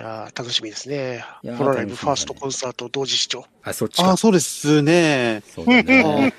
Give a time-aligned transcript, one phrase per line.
[0.00, 1.24] やー楽しみですね。
[1.58, 3.44] ホロライブファーストコンサート同時視聴。
[3.62, 4.16] あ、そっちかああ、。
[4.16, 5.42] そうですね。
[5.46, 6.34] そうだね。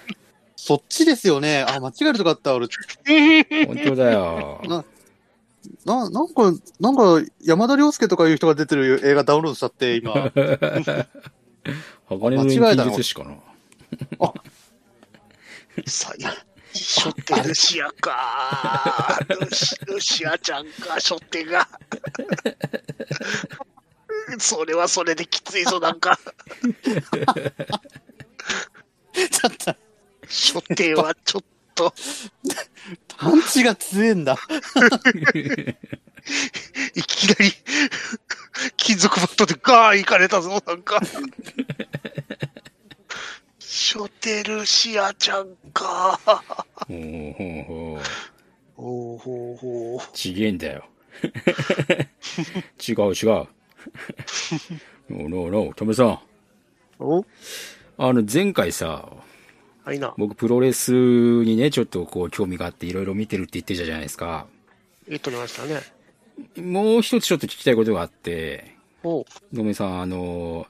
[0.55, 1.63] そっちですよね。
[1.67, 2.55] あ、間違えるとかあった。
[2.55, 2.67] 俺、
[3.67, 4.61] 本当だよ。
[4.65, 4.83] な、
[5.85, 10.13] な、なんか、なんか、山田涼介とかいう人が出てる映画ダウンロードしちゃって、今。
[12.09, 12.45] 鋼の？
[12.45, 13.35] 錬金術師かな。
[15.87, 16.13] さ
[16.73, 19.19] あ、しょってルシアか。
[19.27, 21.67] ルシルシアちゃんか、しょってが。
[24.39, 26.19] それはそれできついぞ、なんか。
[29.13, 29.75] ちょっと、
[30.27, 31.43] しょってはちょっ
[31.75, 31.93] と、
[33.17, 34.37] パンチが強えんだ。
[36.95, 37.53] いきなり、
[38.77, 41.01] 金属バットでガーンいかれたぞ、なんか。
[43.81, 46.19] ショテルシアちゃんか。
[46.87, 48.01] ほうほうほう。
[48.75, 49.99] ほうほうほう。
[50.13, 50.85] ちげえんだよ。
[52.87, 53.47] 違う違う。
[53.49, 56.19] ノーノーノー、トムさん。
[56.99, 57.25] お？
[57.97, 59.09] あの、前回さ、
[59.83, 60.13] はいな。
[60.15, 64.45] 僕プロレスにね、ちょっとこう興味があっていろいろ見てるって言ってたじゃないですか。
[65.07, 65.81] 言っとりましたね。
[66.63, 70.67] もう一つちょっと聞きたいことがあって、おう野目さん、あの、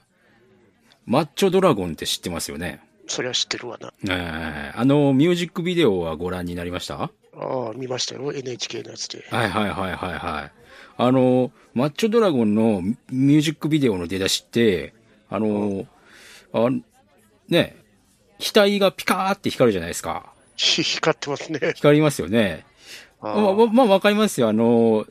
[1.04, 2.80] マッチョドラゴンって知ってますよね？
[3.08, 3.92] そりゃ知ってるわな。
[4.08, 7.02] えーあの、ミュージックビデオはご覧になりました？
[7.02, 8.32] ああ、見ましたよ。
[8.32, 9.24] NHK のやつで。
[9.30, 10.52] はいはいはいはいはい。
[10.98, 14.94] あの、マッチョドラゴンのミュージックビデオの出だしって、
[15.30, 15.86] あの、
[16.52, 16.68] あ
[17.48, 17.76] ね、
[18.38, 20.32] 額がピカーって光るじゃないですか。
[20.56, 21.60] 光ってますね。
[21.74, 22.64] 光りますよね。
[23.20, 24.48] あまあ、まあまあわかりますよ。
[24.48, 25.06] あの、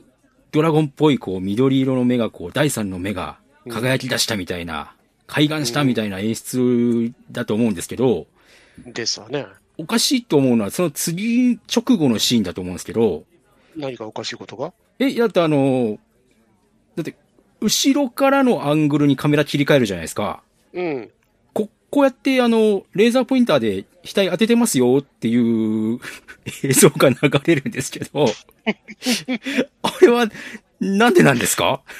[0.52, 4.94] ドラゴンっぽいこう緑色の目がこう、第三の目が輝き出したみたいな、
[5.32, 8.26] 開眼したみたいな演出だと思うんですけど、
[8.84, 9.46] ですわね。
[9.78, 13.24] おかしいと思うのはその次直後のシーンだと思うんですけど、
[13.74, 14.74] 何かおかしいことが？
[14.98, 15.98] え、だってあの、
[16.96, 17.14] だって、
[17.62, 20.42] 後ろからのアングルにカメラ切り替えるじゃないですか。
[20.74, 21.10] うん。
[21.54, 25.98] こ、こうやってあの、レーザーポインターで額当ててますよっていう
[26.62, 27.16] 映像が流
[27.46, 28.26] れるんですけど、
[29.82, 30.28] あれは、
[30.80, 31.80] なんでなんですか？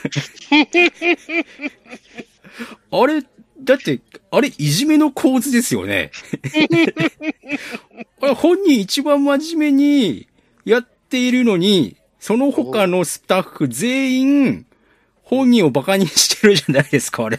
[2.90, 3.22] あれ、
[3.60, 6.10] だって、あれ、いじめの構図ですよね。
[8.20, 10.28] あれ、本人一番真面目に
[10.64, 14.66] やっているのに、その他のスタッフ全員、
[15.22, 17.38] 本人をバカにしてるじゃないですか、あれ。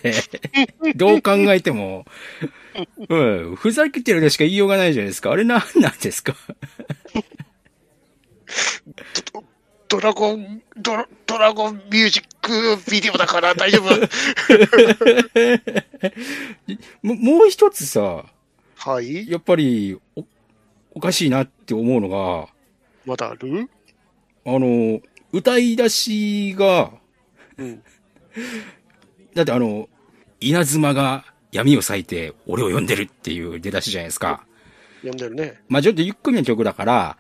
[0.96, 2.06] どう考えても。
[3.08, 3.16] う
[3.52, 3.56] ん。
[3.56, 5.32] ふざけてるでしか言いようがないじゃないですか。
[5.32, 6.36] あれなんなんですか？
[9.94, 13.94] ドラゴン、ドラドラゴンミュージックビデオだから大丈夫。
[17.04, 18.26] ももう一つさ、
[18.76, 19.30] はい。
[19.30, 20.26] やっぱり、お、
[20.96, 22.48] おかしいなって思うのが、
[23.06, 23.70] まだある？
[24.48, 25.00] あの、
[25.32, 26.90] 歌い出しが、
[27.60, 27.84] うん。
[29.36, 29.90] だってあの、
[30.40, 34.44] 稲妻が闇を裂いて俺を呼んでるっていう出だしじゃないですか。
[35.02, 35.62] 読んでるね。
[35.70, 37.18] まあ、ちょっとゆっくりな曲だから、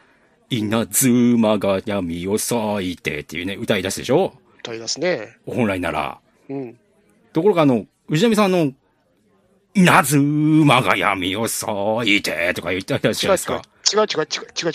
[0.58, 4.34] 稲妻が闇を裂いてっていうね、歌い出すでしょ？
[4.60, 5.38] 歌い出すね。
[5.46, 6.20] 本来なら。
[6.50, 6.78] うん。
[7.34, 8.72] ところがあの、藤波さんの、
[9.74, 11.66] 稲妻が闇を裂
[12.06, 13.62] いてとか言ったりじゃないですか。
[13.92, 14.74] 違う違う違う違う違う違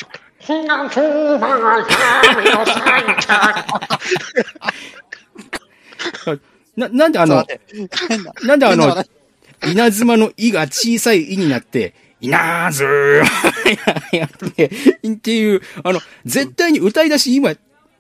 [6.32, 6.40] う。
[6.76, 7.44] な、なんであの、
[8.08, 8.32] 変な。
[8.44, 9.04] なんであの
[9.66, 12.88] 稲妻の「い」が小さい「い」になって、稲妻
[14.12, 14.70] やって、
[15.06, 17.54] っていう、あの、絶対に歌い出し今、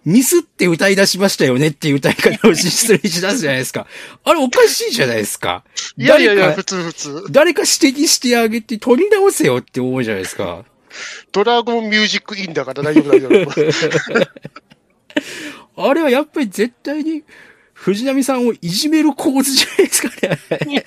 [0.04, 3.86] ミスって歌い出しましたよねっていう歌い方をしするし出すじゃないですか。
[4.24, 5.64] あれおかしいじゃないですか。
[5.96, 7.26] いやいやいや、普通普通。
[7.30, 10.64] 誰か指摘してあげて取り直せよって思うじゃないですか。
[11.32, 13.28] ドラゴンミュージックインだから大丈夫大丈
[15.76, 15.88] 夫。
[15.90, 17.22] あれはやっぱり絶対に
[17.74, 20.08] 藤波さんをいじめる構図じゃないですか
[20.66, 20.84] ね。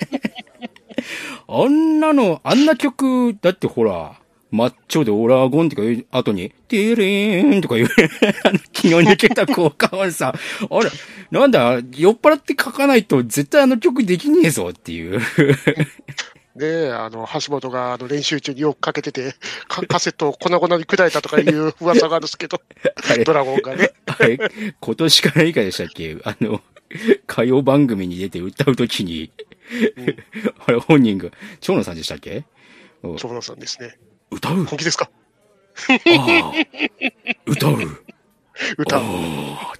[1.48, 4.16] あんなの、あんな曲、だってほら、
[4.50, 7.88] マッチョでオラゴンとか言う後に、テレーンとか言う、
[8.44, 10.34] あの、気の抜けた効果はさ、
[10.70, 10.90] あれ、
[11.30, 15.20] なんだ、酔っ払って書かないと絶対あの曲できねえぞっていう。
[16.54, 19.34] ねえ、あの、橋本があの練習中によくかけてて、
[19.68, 22.60] カカセットを粉々に砕いたとかいう 噂があるんですけど、
[23.24, 23.92] ドラゴンがね。
[24.04, 24.38] あれ、
[24.80, 26.18] 今年か何かでしたっけ？
[26.24, 26.60] あの、
[27.26, 29.30] 歌謡番組に出て歌うときに、
[30.66, 31.30] あれ本人が、
[31.60, 32.44] 長野さんでしたっけ？
[33.02, 33.98] うん長野さんですね。
[34.30, 34.64] 歌う？
[34.64, 35.10] 本気ですか？
[35.88, 36.52] ああ、
[37.46, 37.76] 歌う？
[38.78, 39.00] 歌う。
[39.02, 39.04] っ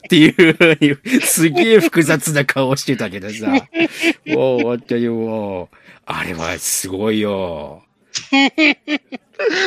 [0.09, 3.47] ていうふうに、すげえ複雑な顔してたけどさ。
[4.27, 5.77] もう、終わったよ、もう。
[6.07, 7.85] あれはすごいよ。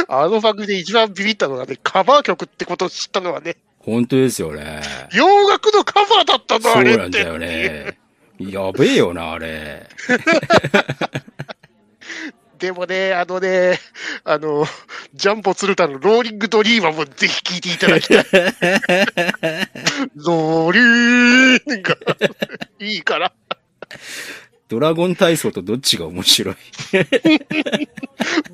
[0.07, 4.81] あの番組で一番ビビったのがね、カバー曲ってことを知ったのはね、本当ですよね。
[5.13, 6.95] 洋楽のカバーだったの、そあれって。
[6.95, 7.97] うなんだよね。
[8.39, 9.87] やべえよな、あれ。
[12.59, 13.79] でもね、あのね、
[14.23, 14.65] あの、
[15.13, 18.25] ジャンボ鶴田のローリングドリーマーもぜひ聴いていただきたい。
[20.15, 21.97] ローリングが
[22.79, 23.33] いいから。
[24.67, 26.55] ドラゴン体操とどっちが面白い？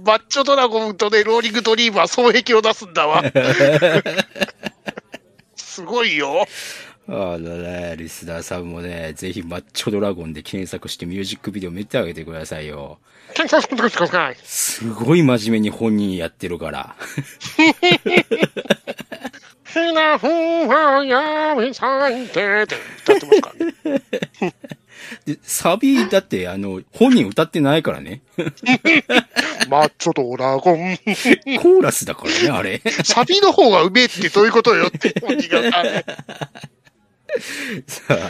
[0.03, 3.23] マッチョドラゴンとね、ローリングドリーマー双璧を出すんだわ。
[5.55, 6.45] すごいよ。
[7.07, 12.99] あのね、リスナーさんもね、ぜひマッチョドラゴンで検索してミュージックビデオ見てあげてくださいよ。
[14.43, 16.95] すごい真面目に本人やってるから。
[19.73, 23.65] ひなふんはやめさいてって歌ってますから
[24.45, 24.53] ね。
[25.25, 28.21] で、サビ、だって、あの、本人歌ってないからね。
[29.69, 30.97] マッチョドラゴン。
[30.97, 32.81] コーラスだからね、あれ。
[33.03, 35.71] サビの方がうめえってどういうことよって本人が。
[37.87, 38.29] さあ、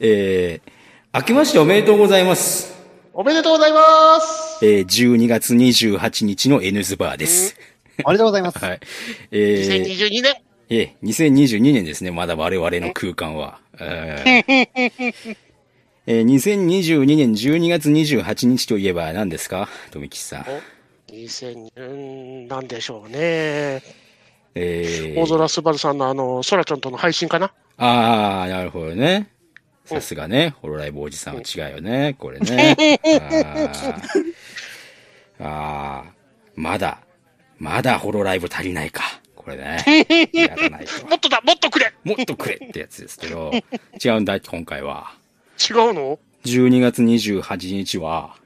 [0.00, 2.74] えー、明けましておめでとうございます。
[3.12, 4.64] おめでとうございます。
[4.64, 7.56] えー、12月28日の N ズバーです。
[8.04, 8.58] ありがとうございます。
[8.58, 8.80] はい。
[9.32, 10.36] えー、2022年。
[10.70, 13.58] えー、2022年ですね、まだ我々の空間は。
[13.80, 15.26] えー
[16.06, 20.44] えー、2022年12月28日といえば何ですか富吉さん
[21.12, 23.82] ？2000年なんでしょうね。
[24.54, 27.52] えー、大空すばるさんのあの、ソラちゃんとの配信かな？
[27.78, 29.30] あー、なるほどね。
[29.84, 32.76] さすがね、ホロライブおじさんは違うよね、これね。
[33.24, 34.34] あー
[35.40, 37.00] あー、まだ、
[37.58, 39.02] まだホロライブ足りないか。
[39.34, 39.82] これね。
[40.34, 41.06] やらないと。
[41.06, 43.52] もっとだ、もっとくれもっとくれってやつですけど、
[44.04, 45.14] 違うんだ、今回は。
[45.58, 48.36] 違うの？12月28日は、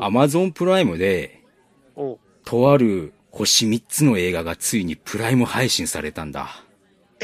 [0.00, 1.40] アマゾンプライムで、
[2.44, 6.62] とある星3つの映画がついにプライム配信されたんだ。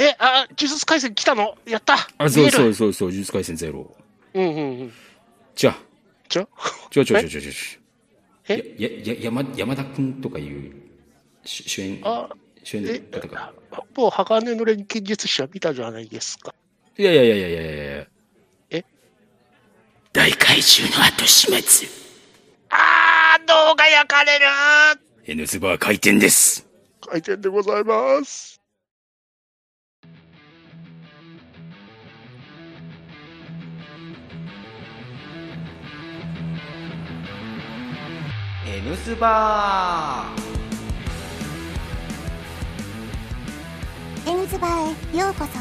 [0.00, 1.56] え、あ、呪術回戦来たの？
[1.66, 3.92] やったあ、そうそうそうそう、呪術回戦ゼロ。
[4.34, 4.92] うんうんうん。
[5.56, 5.78] じゃあ、
[6.28, 6.46] じゃ？
[6.90, 7.80] ちょちょちょちょちょちょ。
[8.48, 8.74] え？
[8.78, 10.72] や、や、や、山、山田くんとかいう、
[11.44, 12.28] し主演、あ、
[12.62, 13.52] 主演えだったか。、
[13.96, 16.54] もう鋼の錬金術師は見たじゃないですか。
[16.96, 18.06] いやいやいやいやいやいや
[18.70, 18.84] え？
[20.12, 21.88] 大怪獣の後始末。
[22.70, 24.46] あー、動画焼かれる
[25.24, 26.66] N ズバー開店です。
[27.00, 28.57] 回転でございます。
[38.70, 44.30] N ズバー。
[44.30, 45.52] N ズバーへようこそ。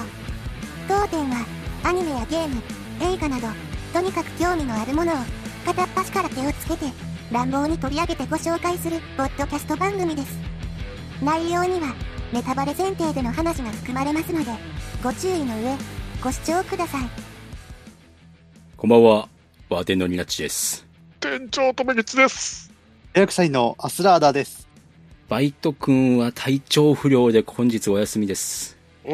[0.90, 1.46] 当店は
[1.86, 2.62] アニメやゲーム
[3.02, 3.48] 映画など
[3.94, 5.16] とにかく興味のあるものを
[5.66, 6.92] 片っ端から手をつけて
[7.32, 10.38] 乱暴に取り上げてご紹介するポッドキャスト番組です。
[11.24, 11.96] 内容には
[12.34, 14.52] ネタバレ前提での話が含まれますので
[15.02, 15.78] ご注意の上
[16.22, 17.10] ご視聴ください。
[18.76, 19.30] こんばんは、
[19.70, 20.86] バーテンのニナッチです。
[21.22, 22.67] 店長とめぎつです。
[23.18, 24.68] 予約社員のアスラーダです。
[25.28, 28.78] バイトくんは体調不良で本日お休みです。
[29.04, 29.14] お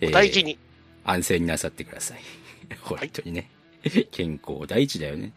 [0.00, 0.56] えー大事に。
[1.02, 2.20] 安静になさってください。
[2.82, 3.50] 本当にね。
[4.12, 5.32] 健康第一だよね。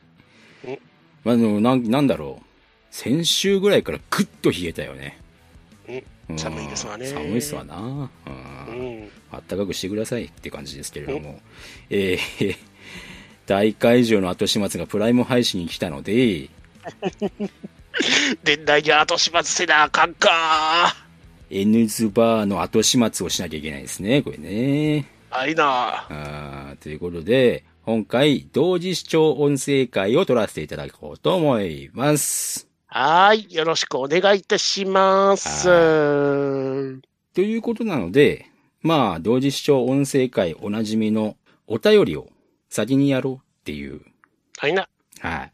[1.25, 2.45] あの、なん、なんだろう。
[2.91, 5.17] 先週ぐらいからぐっと冷えたよね。
[6.29, 7.75] うん寒いですわね寒いっすわな。
[7.77, 8.09] うん
[8.67, 9.09] うん。
[9.31, 11.39] あったかくしてくださいって感じですけれども。
[11.89, 12.55] えー、
[13.47, 16.49] 大会場の後始末がプライム配信に来たので、
[18.43, 20.95] 年内に後始末せなあかんか。
[21.49, 25.05] N ズバーの後始末をしなきゃいけないですね、これね。
[25.29, 26.07] あいな。
[26.09, 32.67] あーということで、今回、同時視聴音声会を取らせていただこうと思います。
[32.87, 33.53] はーい。
[33.53, 35.69] よろしくお願いいたします。
[35.69, 36.99] は
[37.33, 38.47] ということなので、
[38.81, 41.35] まあ、同時視聴音声会おなじみの
[41.67, 42.29] お便りを
[42.69, 44.01] 先にやろうっていう。
[44.57, 44.87] はいな。
[45.19, 45.51] はい。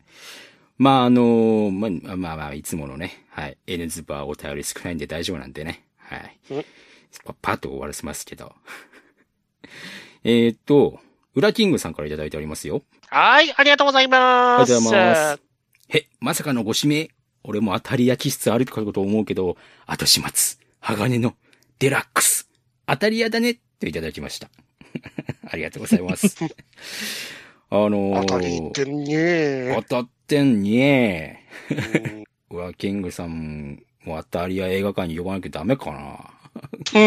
[0.84, 3.58] まあ、あのまあ、まあまあ、いつものね、はい。
[3.68, 5.86] N ズバーお便り少ないんで大丈夫なんでね。
[5.98, 6.66] はいうん。
[7.24, 8.54] パパッと終わらせますけど。
[10.26, 11.00] えーっと、
[11.36, 12.84] ウラキングさんからいただいておりますよ。
[13.08, 13.54] はーい。
[13.56, 14.18] ありがとうございま
[14.58, 14.62] す。
[14.62, 15.42] ありがとうございます。
[15.88, 17.10] へ、まさかのご指名。
[17.44, 21.38] 俺も当たり焼き室あるかと思うけど、後始末、鋼の
[21.80, 22.50] デラックス、
[22.88, 24.50] 当たり屋だねっていただきました。
[25.48, 26.36] ありがとうございます。
[27.76, 31.48] あのー、当たりってんね当たってんね
[32.52, 36.30] うんウラキングさんも当たり屋映画館に呼ばなきゃダメかな。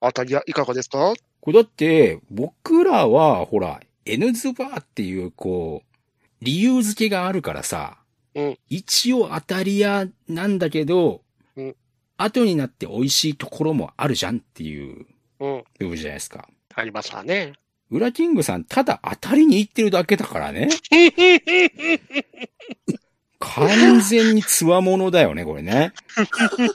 [0.00, 1.12] 当たり屋いかがですか？
[1.40, 5.96] これだって、僕らは、ほら、N ズバーっていう、こう、
[6.40, 7.98] 理由付けがあるからさ、
[8.34, 11.20] うん一応当たり屋なんだけど、
[11.56, 11.76] うん
[12.16, 15.06] 後になって美味しいところもあるじゃんっていう
[15.40, 15.64] うん。
[15.78, 16.48] 部分じゃないですか。
[16.74, 17.52] ありますわね。
[17.92, 20.70] ウラキングさん、ただ当たりに行ってるだけだからね。
[23.38, 25.92] 完全につわものだよね、これね。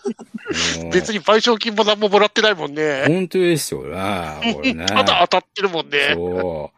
[0.94, 3.06] 別に賠償金も何ももらってないもんね。
[3.08, 4.86] 本当ですよな、これね。
[4.88, 6.12] ただ当たってるもんね。
[6.14, 6.72] そ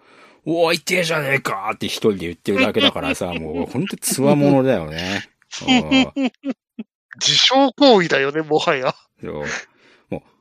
[0.45, 0.49] う。
[0.49, 5.27] おお、痛えじゃねえかって一人で言ってるだけだからさ、もう本当つわものだよね。
[5.67, 6.31] うん
[7.21, 8.95] 自傷行為だよね、もはや。
[9.21, 9.43] そう、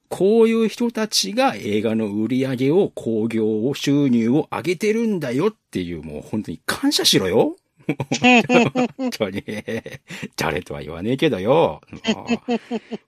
[0.08, 7.56] こういう人たちが映画の売り上げを、興行を、収入を上げてるんだよっていう、もう本当に感謝しろよ。
[8.96, 9.42] 本当に。
[10.36, 11.80] 誰とは言わねえけどよ。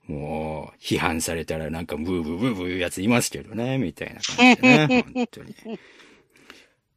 [0.07, 5.05] もう、批判されたらなんかブーブーブーブー言うやついますけどね、みたいな感じでね。
[5.13, 5.55] 本当に。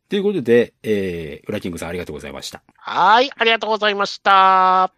[0.08, 2.62] ということで、えー、ウラキングさんありがとうございました。
[2.76, 4.92] はい、ありがとうございました。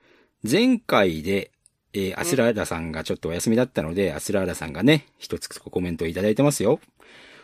[0.48, 1.50] 前回で、
[1.98, 6.78] えー、アスラーダさんがちょっとお休みだったので、アスラーダさんがね、一つコメントをいただいてますよ。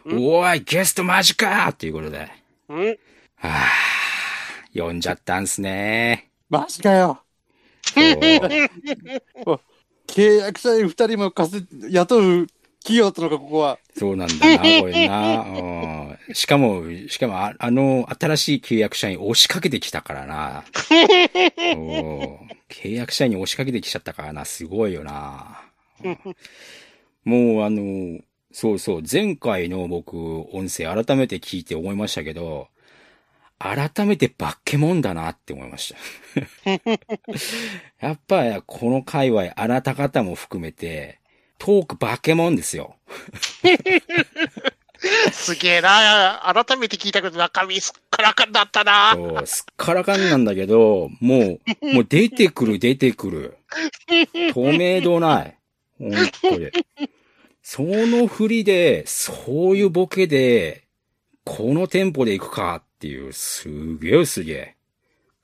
[0.04, 2.28] おーい、ゲストマジかーっていうことで。
[2.68, 2.98] うん
[3.36, 3.48] はぁ、
[4.74, 7.22] 読んじゃったんすねマジかよ。
[10.06, 12.46] 契約社員二人もかせ、雇う
[12.82, 13.78] 企業とのか、ここは。
[13.96, 15.38] そうなんだな、これな。
[15.40, 20.64] うんしかも、しかもあ、あの、新しい契約社員押しかけてきたからな。
[21.76, 25.62] お契約社員に押しかけてきちゃったからな、すごいよな。
[27.24, 28.20] もうあの、
[28.52, 30.16] そうそう、前回の僕、
[30.54, 32.68] 音声改めて聞いて思いましたけど、
[33.58, 35.94] 改めてバッケモンだなって思いまし
[36.64, 36.70] た。
[38.00, 41.20] やっぱ、この界隈、あなた方も含めて、
[41.64, 42.96] トークバケモンですよ。
[45.30, 46.42] すげえな。
[46.52, 49.12] 改めて聞いたけど中身すっからかんだったな。
[49.14, 51.60] そう、すっからかんなんだけど、もう、
[51.94, 53.58] もう出てくる出てくる。
[54.52, 55.56] 透明度ない。
[56.00, 56.72] 本当に。
[57.62, 60.82] その振りで、そういうボケで、
[61.44, 64.74] このテンポで行くかっていう、すげえすげえ。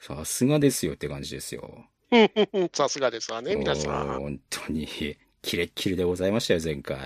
[0.00, 1.86] さすがですよって感じですよ。
[2.74, 4.20] さすがですわね、皆さん。
[4.20, 6.98] 本当に、キレッキレでございましたよ、前回。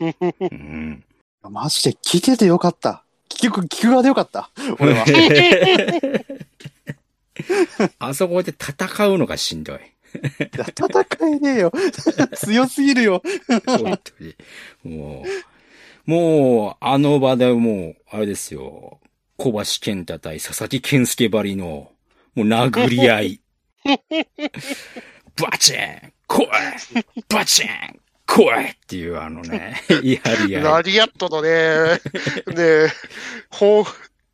[0.00, 0.06] う
[0.54, 1.04] ん、
[1.42, 3.04] マジで聞けてよかった。
[3.28, 4.50] 聞く、聞く側でよかった。
[4.78, 5.04] 俺は。
[7.98, 9.80] あそこで戦うのがしんどい。
[10.42, 11.72] 戦えねえよ。
[12.36, 13.22] 強すぎるよ。
[13.66, 14.34] 本当に。
[14.84, 15.24] も
[16.06, 19.00] う、もう、あの場でもう、あれですよ。
[19.36, 21.90] 小橋健太対佐々木健介ばりの、
[22.34, 23.40] もう殴り合い。
[25.36, 26.46] バチン来い
[27.28, 27.68] バチン
[28.26, 30.20] 来いっていうあのね、 やり
[30.56, 30.62] 合い。
[30.62, 32.00] ラリアットのね、
[32.56, 32.92] ね、
[33.50, 33.84] ほう、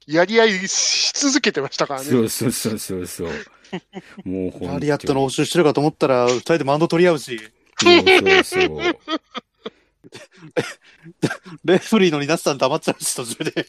[0.06, 2.06] やり合いし続けてましたからね。
[2.06, 3.28] そうそうそうそうそう。
[4.24, 7.38] もう本当にラリアットの応酬してるかと思ったら、二人でマウンド取り合うし、
[7.78, 8.78] そうそうそう。
[11.64, 13.66] レフリーのリナスさん黙っちゃうし、途中で。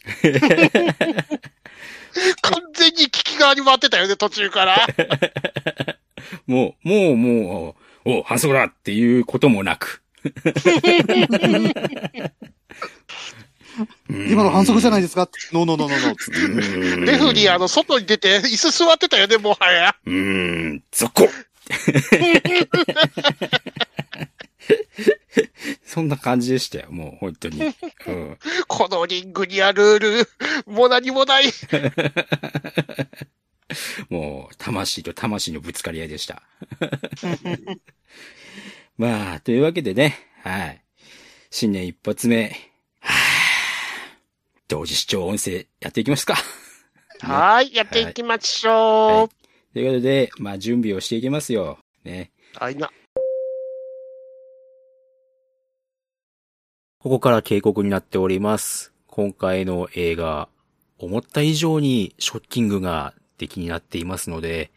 [2.40, 4.86] 完全に危機側に回ってたよね、途中から。
[6.46, 10.02] もう、もう、もう、お、反則だっていうこともなく。
[14.10, 15.28] 今の反則じゃないですか？
[15.52, 17.04] ノーノーノーノーノー。
[17.06, 19.96] レフリー、あの、外に出て、椅子座ってたよね、もはや。
[20.04, 20.14] うー
[20.74, 21.30] ん、続行
[25.84, 27.62] そんな感じでしたよ、もう本当に。
[28.06, 30.26] うん、 このリングにあるルー
[30.66, 31.44] ル、もう何もない。
[34.10, 36.42] もう、魂と魂のぶつかり合いでした。
[38.98, 40.82] まあ、というわけでね、はい。
[41.50, 42.48] 新年一発目、
[43.00, 43.16] はあ、
[44.68, 46.36] 同時視聴音声やっていきますか。
[47.20, 49.28] はい、やっていきましょ
[49.72, 51.78] ということで、まあ、準備をしていきますよ。
[52.04, 52.30] ね。
[52.60, 52.64] う。
[52.64, 52.90] はいな。
[56.98, 58.92] ここから警告になっております。
[59.06, 60.48] 今回の映画、
[60.98, 64.70] 思った以上にショッキングが出来になっていますので、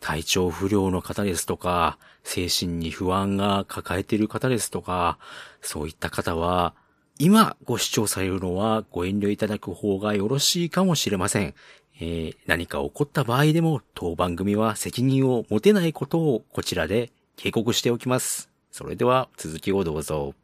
[0.00, 5.18] 体調不良の方ですとか、精神に不安が抱えている方ですとか、
[5.62, 6.74] そういった方は、
[7.18, 11.54] 今ご視聴されるのはご遠慮いただく方がよろしいかもしれません。
[12.00, 18.50] えー何か起こった場合でも当番組は責任を持てないことをこちらで警告しておきます。
[18.72, 20.34] それでは続きをどうぞ。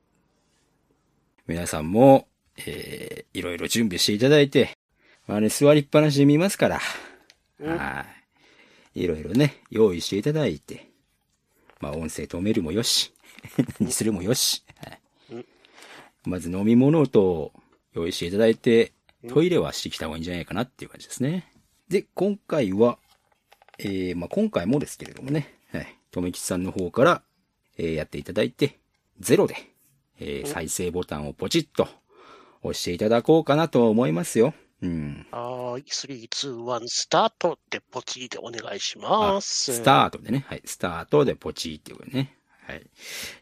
[1.46, 4.70] 皆さんも、えー、いろいろ準備していただいて、
[5.26, 6.80] まあね、座りっぱなしで見ますから、
[7.60, 8.06] は
[8.94, 9.04] い。
[9.04, 10.90] いろいろね、用意していただいて、
[11.80, 13.12] まあ音声止めるもよし、
[13.80, 14.64] にするもよし、
[16.24, 17.52] まず飲み物と
[17.94, 18.92] 用意していただいて、
[19.28, 21.52] トイレはしてきた方がいいんじゃないかなっていう感じですね。
[21.88, 22.98] で、今回は、
[23.78, 25.96] えー、まあ今回もですけれどもね、はい。
[26.10, 27.22] とめきさんの方から、
[27.76, 28.78] えーやっていただいて、
[29.20, 29.56] ゼロで、
[30.20, 31.88] えー再生ボタンをポチッと
[32.62, 34.54] 押していただこうかなと思いますよ。
[34.82, 35.26] うん。
[35.30, 35.82] はーい。
[35.82, 39.74] 3、2、1、スタートでポチリでお願いします。
[39.74, 40.44] スタートでね。
[40.46, 40.62] はい。
[40.64, 42.34] スタートでポチっていうことね。
[42.66, 42.82] はい。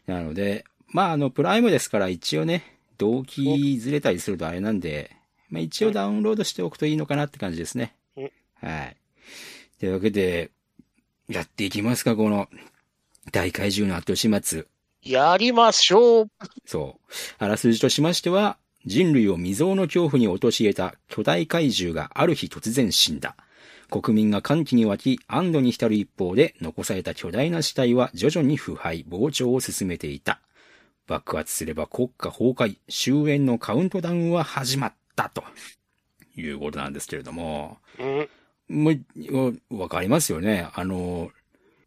[0.07, 5.15] なので、まあ、あの、プライムですから一応ね、動機ずれたりするとあれなんで、
[5.49, 8.31] まあ一応ダウンロードしておくといいのかなって感じですねうん。
[8.55, 8.97] はい。
[9.79, 10.51] というわけで、
[11.29, 12.47] やっていきますか、この、
[13.31, 14.65] 大怪獣の後始末。
[15.03, 16.29] やりましょう。
[16.65, 17.13] そう。
[17.37, 23.35] あらすじとしましては、人類を未曾有の恐怖に陥れた巨大怪獣がある日突然死んだ。
[23.91, 30.39] 国民が歓喜に沸き、安堵に浸る一方で、残された巨大な死体は徐々に腐敗、膨張を進めていた。
[31.05, 35.43] 爆発すれば国家崩壊、終焉のカウントダウンは始まった、と
[36.37, 37.79] いうことなんですけれども。
[37.99, 38.29] うん。
[38.69, 40.69] もう、わかりますよね。
[40.73, 41.31] あの、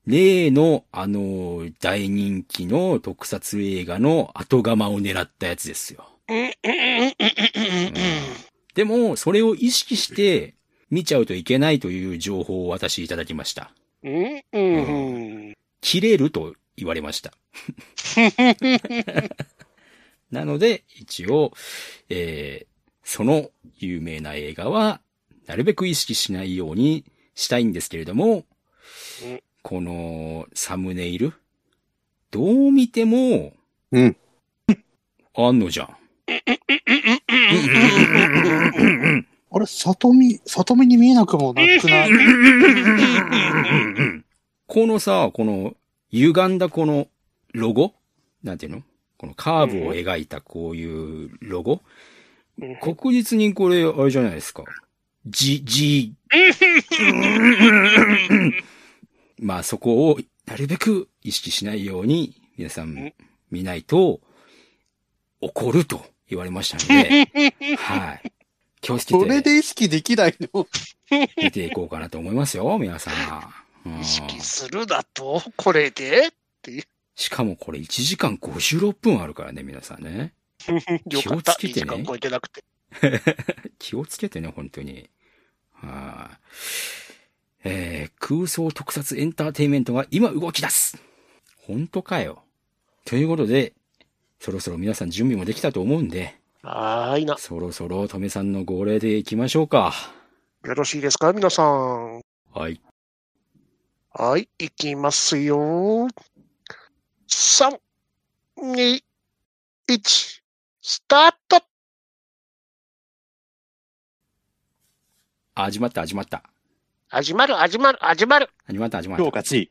[0.07, 6.07] 例の、あの、大人気の特撮映画の後釜を狙ったやつですよ。
[8.75, 10.55] でも、それを意識して
[10.91, 13.73] 見ちゃうといけないという情報を私いただきました。
[14.03, 15.57] うん、うん。
[15.81, 17.33] 切れると言われました。
[20.31, 21.53] なので、一応、
[22.09, 22.67] えー、
[23.03, 25.01] その有名な映画は、
[25.47, 28.45] なるべく意識しないようにしたいんですけれども
[29.25, 31.35] うん、このサムネイル、
[32.31, 33.53] どう見ても、
[33.93, 34.17] うん。
[35.35, 35.97] あんのじゃん。
[39.53, 42.11] あれ、里見、里見に見えなくもなくない？
[44.67, 45.75] このさ、この、
[46.13, 46.59] 歪ん。
[46.59, 47.09] だこの、
[47.53, 47.95] ロゴ
[48.43, 48.59] なん。
[48.59, 48.83] ていうの
[49.19, 51.83] このカーブを描いたこういうロゴ、
[52.81, 54.65] 確実にこれ、あれじゃないですか。
[55.27, 56.15] じ、じ、
[59.39, 63.13] まあそこをなるべく意識しないように皆さん。
[63.51, 64.21] 見ないと
[65.41, 67.27] 怒ると言われましたので、
[67.77, 68.33] はい。
[68.81, 70.67] 気をつけそれてで意識できないの？
[71.37, 73.15] 見ていこうかなと思いますよ、皆さん。
[73.87, 76.29] うん意識するだと、これで？
[76.29, 76.31] っ
[76.63, 76.83] ていう。
[77.15, 80.33] しかもこれ1時間56分あるからね、皆さんね。
[81.11, 81.53] よかった。
[81.53, 82.65] 2気をつけてね時間超えてなくて。
[83.79, 85.11] 気をつけてね、本当に。
[85.73, 86.39] はい、
[87.65, 91.03] えー、空想特撮エンターテインメントが今動き出す
[91.57, 92.43] 本当かよ。
[93.07, 93.73] ということで、
[94.41, 97.37] そろそろ皆さん準備もできたと思うんで、はーいな。
[97.37, 99.93] そろそろとめさんの号令で行きましょうか。
[100.65, 102.23] よろしいですか皆さん。
[102.55, 102.81] はい。
[104.13, 106.09] はい、いきますよ。
[107.29, 107.79] 3、
[108.63, 109.03] 2、
[109.91, 110.41] 1、
[110.81, 111.63] スタート
[115.55, 116.43] あ始まった、始まった。
[117.09, 118.49] 始まる、始まる、始まる。
[118.65, 119.25] 始まった、始まった。
[119.25, 119.71] 評価値。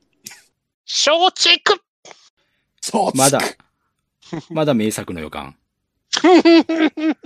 [0.86, 1.82] 承知いく
[2.82, 3.40] そうまだ、
[4.52, 5.56] まだ名作の予感。
[6.24, 6.28] い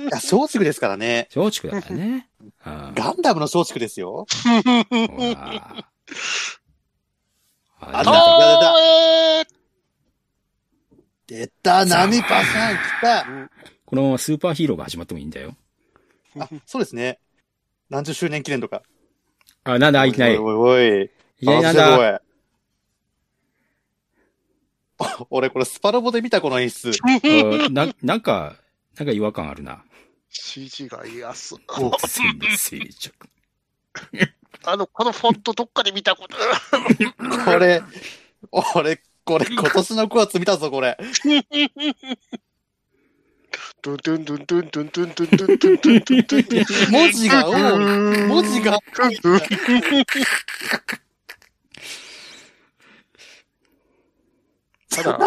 [0.03, 1.27] や、松竹ですからね。
[1.35, 2.29] 松竹だからね。
[2.65, 4.25] うんガンダムの松竹ですよ。
[4.45, 5.83] あ
[7.79, 9.53] あー
[11.27, 13.25] 出た、ナミパさん来た。
[13.85, 15.55] このままスーパーヒーローが始まってもいいんだよ。
[16.37, 17.19] あ、そうですね。
[17.89, 18.83] 何十周年記念とか。
[19.63, 20.35] あ、なんだ、いきなり。
[20.35, 21.09] いおいおいおい。
[21.39, 22.21] きなりなんあすごだ。
[25.03, 26.91] い 俺これスパロボで見たこの演出。
[27.23, 28.55] うんな、 なんか、
[28.97, 29.83] なんか違和感あるな。
[30.29, 31.55] CG が安。
[32.07, 33.11] 全部成長。
[34.65, 36.37] あの、このフォントどっかで見たこと。
[37.45, 37.83] これ、
[38.51, 40.97] 俺、これ今年の9月見たぞ、これ。
[43.81, 48.79] ドゥンドゥンドゥンドゥンドゥンドゥンドゥンドゥンドゥンドゥンドゥンドゥンドゥン文字が、おう文字が、
[54.95, 55.19] ただ、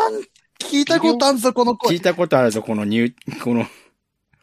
[0.60, 2.00] 聞いたことあんぞ、この聞声い。
[2.00, 3.66] たことあるぞ、このニュー、この、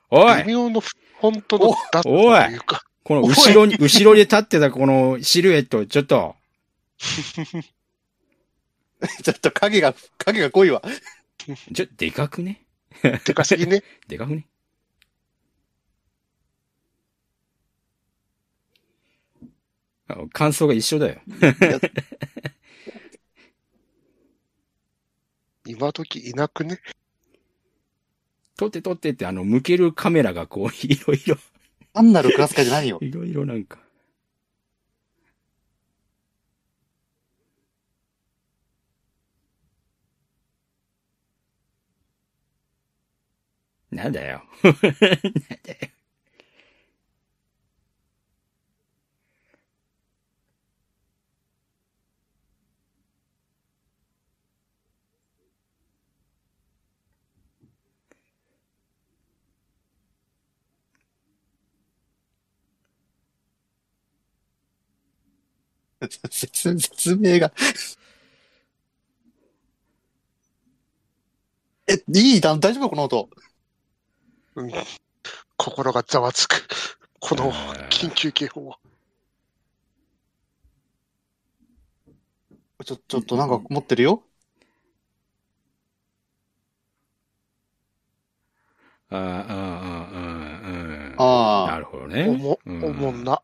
[0.09, 6.35] おい微妙のフォントのダッとおいいうか、この後ろに、後ろで立ってたこのシルエット、ちょっと、
[9.23, 10.81] ちょっと影が、影が濃いわ。
[11.73, 12.61] ちょ、でかくね？
[13.25, 13.83] でかすぎね。
[14.07, 14.47] でかくね？
[20.07, 21.21] あ感想が一緒だよ。
[25.65, 26.79] 今時いなくね？
[28.57, 31.35] 撮って撮ってって、あの、向けるカメラがこう、いろいろ、
[31.93, 32.99] 単なるクラス会じゃないよ。
[33.01, 33.79] いろいろなんか。
[43.91, 44.43] なんだよ。
[44.63, 44.73] なん
[45.63, 46.02] だよ。
[66.29, 67.51] 説説明が。
[71.87, 72.41] え、いい？
[72.41, 72.89] だ大丈夫？
[72.89, 73.29] この音。
[74.55, 74.71] うん
[75.55, 76.67] 心がざわつく。
[77.19, 77.51] この
[77.89, 78.79] 緊急警報は。
[82.83, 84.23] ちょ、ちょっとなんか持ってるよ。
[89.09, 92.27] あーあー、あーあー、あーあなるほどね。
[92.27, 93.33] おも、うんおもんな。
[93.33, 93.39] あ、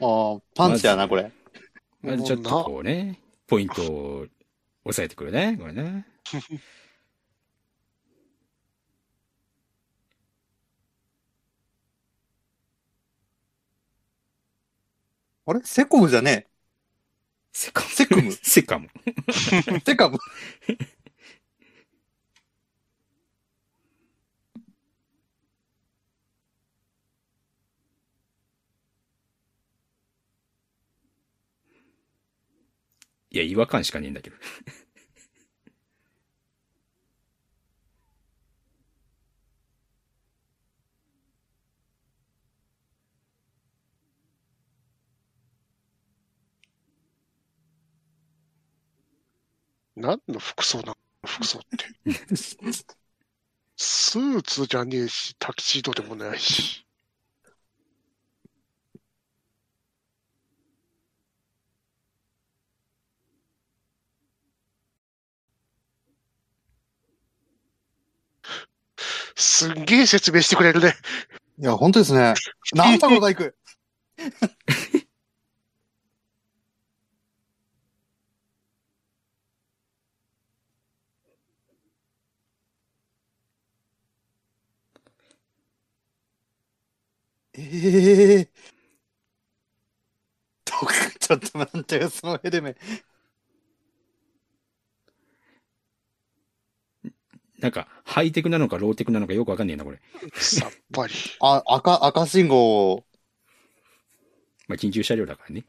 [0.00, 1.32] ああ、パンチやな、これ。
[2.04, 4.26] まずちょっとこうね、ポイントを
[4.84, 6.06] 押さえてくるね、これね。
[15.46, 15.60] あれ？
[15.64, 16.48] セコムじゃね
[17.52, 17.90] セカム。
[17.90, 18.88] セクムセカム。
[19.66, 19.80] え。
[19.84, 20.18] セカム。
[33.34, 34.36] いや、違和感しかねえんだけど。
[49.96, 51.86] 何の服装なの服装って。
[53.76, 56.83] スーツじゃねえし、タキシードでもないし。
[69.36, 70.94] すんげえ説明してくれるね。
[71.58, 72.34] いや、本当ですね。
[72.74, 73.56] なんだこのバイク。
[87.56, 88.64] ええ
[90.64, 90.86] どこ
[91.18, 92.76] ちょっと待ってよ、そのヘルメ。
[97.64, 99.98] なんか、ハイテクなのかローテクなのかよくわかんねえな、これ。
[100.34, 101.14] さっぱり。
[101.40, 103.06] あ、赤、赤信号。
[104.68, 105.64] まあ、緊急車両だからね。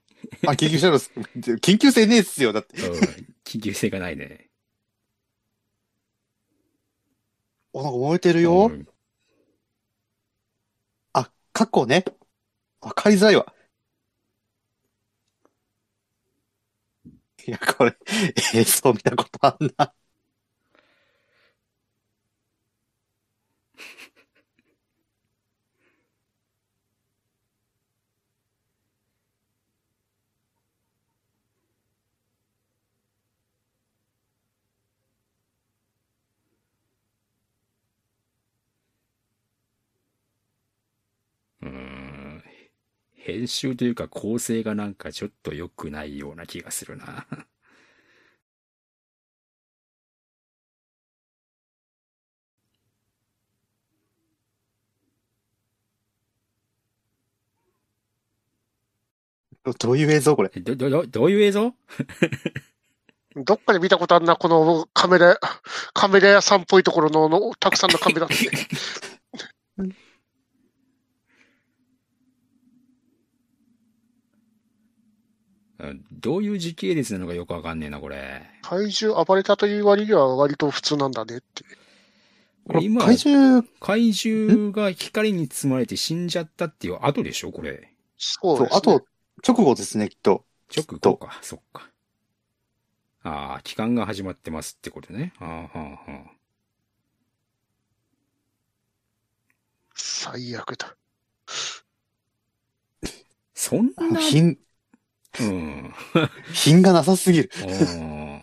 [0.45, 0.95] あ、緊急車両。
[0.95, 2.51] 緊急性ねえっすよ。
[2.51, 2.85] だって。
[2.85, 2.99] うん
[3.45, 4.49] 緊急性がないね。
[7.71, 8.67] お、なんか燃えてるよ。
[8.67, 8.87] うん
[11.13, 12.03] あ、過去ね。
[12.81, 13.53] わかりづらいわ。
[17.47, 17.95] いや、これ、
[18.53, 19.93] 映像見たことあんな。
[41.61, 42.43] うん
[43.15, 47.25] 編集というか構成がなんかちょっと良くないような気がするな。
[59.65, 60.35] どどういう映像？
[60.35, 60.51] これ。
[60.55, 61.73] えど、ど、ど、どういう映像？
[63.35, 65.37] どっかで見たことあるな、このカメラ、
[65.93, 68.35] カメラ屋さんっぽいところののたくさんのカメラって。
[69.77, 69.95] う ん
[76.11, 78.43] どういう時系列なのかよくわかんねえな、これ。
[78.61, 81.65] 怪獣暴れたという割には割と普通なんだねって。
[82.67, 87.91] これ今、怪獣、怪獣が光に包まれて死んじゃったっていう後でしょこれ。
[88.17, 88.77] そう、そうです、ね。
[88.77, 89.05] あと、
[89.43, 90.45] 直後ですね、きっと。
[90.75, 91.89] 直後か、そっか。
[93.23, 95.33] ああ、期間が始まってますってことね。
[95.39, 96.31] ああ、はあ、はあ。
[99.95, 100.95] 最悪だ。
[103.53, 104.57] そんな、品、
[105.39, 105.93] うん。
[106.53, 107.51] 品がなさすぎる。
[107.67, 108.41] うん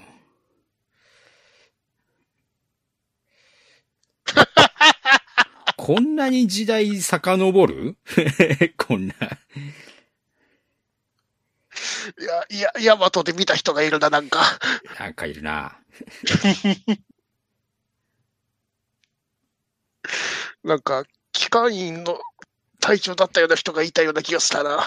[5.76, 7.96] こんなに時代遡る？
[8.78, 9.14] こんな。
[12.20, 14.40] いや、いや、ヤマトで見た人がいるな、なんか。
[14.98, 15.78] なんかいるな。
[20.64, 22.20] なんか、機関員の
[22.80, 24.80] 隊長だったような人がいたような気がしたな。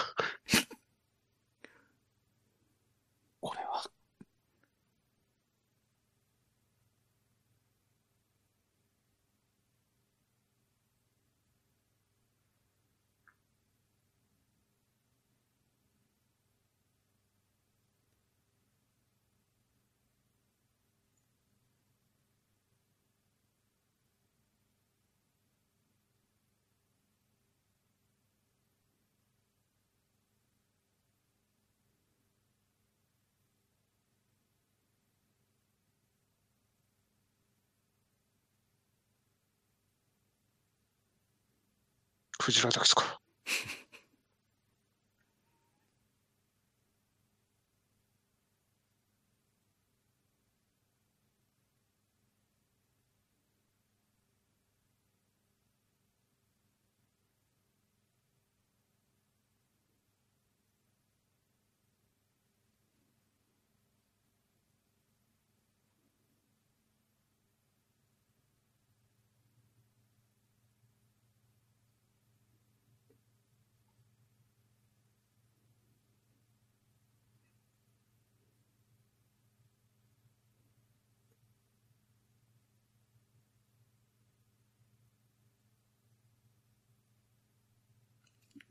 [42.46, 43.20] クジラですか。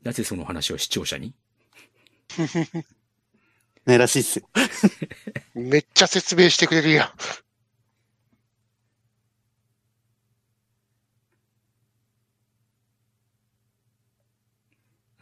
[0.06, 1.34] なぜその話を視聴者に？
[3.86, 4.48] ねらしいっすよ。
[5.54, 7.10] めっちゃ説明してくれるやん。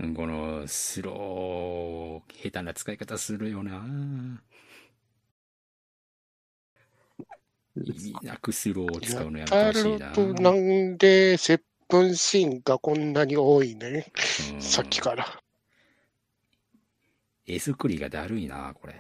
[0.05, 4.43] うんこのスロー、下手な使い方するよな。
[7.77, 10.11] 意味なくスローを使うのやめてやほしいな。
[10.11, 14.13] るとなんで接吻シーンがこんなに多いね。
[14.55, 15.41] うんさっきから。
[17.47, 18.95] 絵作りがだるいな、これ。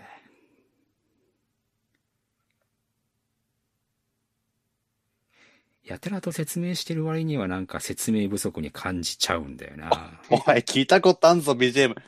[5.84, 10.18] やたらと説明してる割にはなんか説明不足に感じちゃうんだよな。
[10.30, 11.94] お前聞いたことあんぞ、BGM。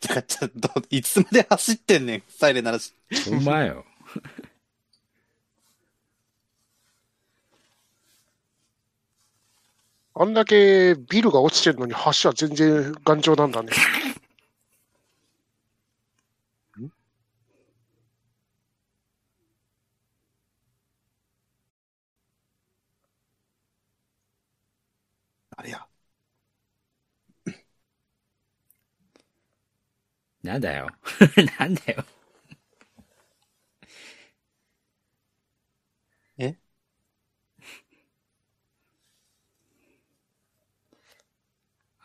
[0.00, 2.92] てか、ちょっと、いつまで走ってんねん、サイレン鳴らし。
[3.24, 3.86] ほんまよ。
[10.18, 13.70] あんだけビルが落ちてるのに橋は全然頑丈なんだね。
[25.56, 25.88] あれや。
[30.42, 30.88] なんだよ。
[31.58, 32.04] なんだよ。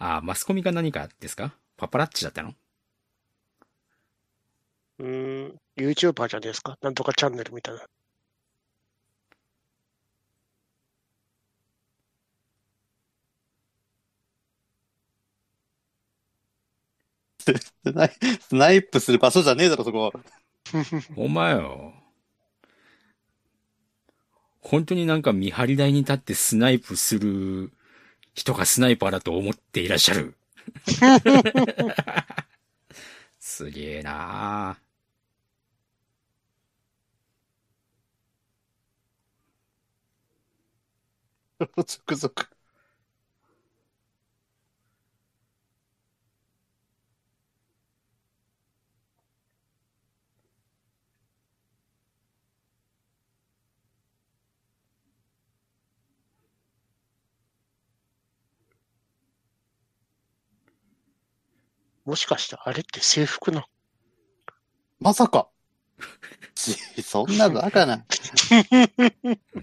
[0.03, 1.55] ああ、マスコミが何かですか？
[1.77, 2.53] パパラッチだったの？
[4.99, 6.77] うーん、YouTuber じゃないですか？
[6.81, 7.85] なんとかチャンネルみたいな。
[17.39, 17.53] ス
[17.85, 18.11] ナイ
[18.41, 20.11] スナイプする場所じゃねえだろ、そこ。
[21.15, 21.93] お前よ。
[24.59, 27.71] 本当になんか見張り台に立ってスナイプする
[28.33, 30.35] 人がスナイパーだと思っていらっしゃる。
[33.39, 34.77] すげえな
[41.85, 42.52] 続々。
[62.05, 63.65] もしかしてあれって制服な。
[64.99, 65.49] まさか。
[66.55, 68.05] ち そんなバカな。
[68.09, 68.59] そん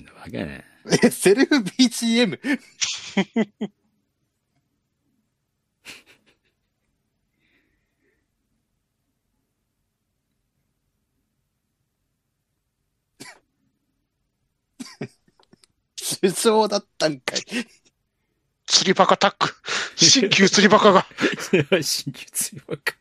[0.05, 0.65] なわけね。
[1.03, 2.39] え、セルフ BGM?
[16.21, 17.41] 首相だったんかい。
[18.67, 19.55] 釣りバカタック。
[20.01, 21.07] 新旧釣りバカが。
[21.83, 23.00] 新旧釣りバカ。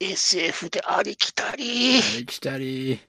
[0.00, 2.00] SF でありきたり。
[2.26, 3.00] 来たり。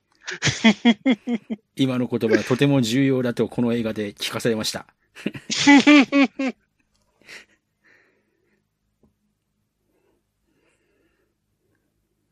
[1.75, 4.87] 今の言葉はとても重要だとこの映画で聞かされました。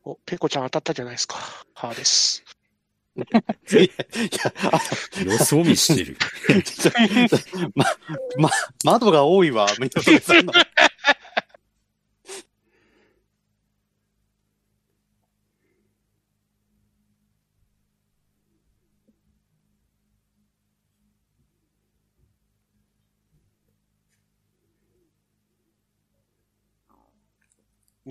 [0.04, 1.36] お、ペコちゃん当たったじゃないですか。
[1.74, 2.42] はーです。
[3.16, 3.20] い
[3.72, 3.90] や、い
[4.44, 4.80] やあ
[5.24, 6.16] 予想見してる。
[7.74, 7.84] ま、
[8.38, 8.50] ま、
[8.84, 10.52] 窓が多いわ、メトロさんの。
[10.52, 10.64] な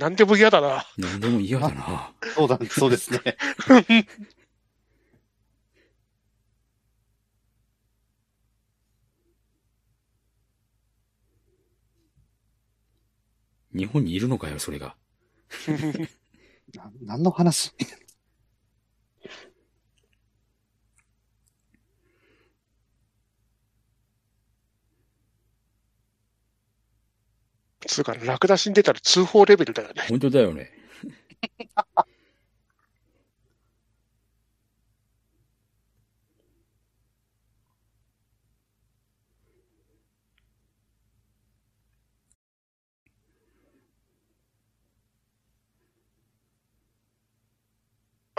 [0.10, 0.86] んでも嫌だな。
[0.98, 2.14] 何でも嫌だな。
[2.36, 3.20] そうだ、そうですね。
[13.74, 14.96] 日本にいるのかよ、それが。
[16.74, 17.74] な何の話？
[27.88, 30.06] つうか、ラクダ死んでたら通報レベルだよね。
[30.10, 30.72] 本当だよね。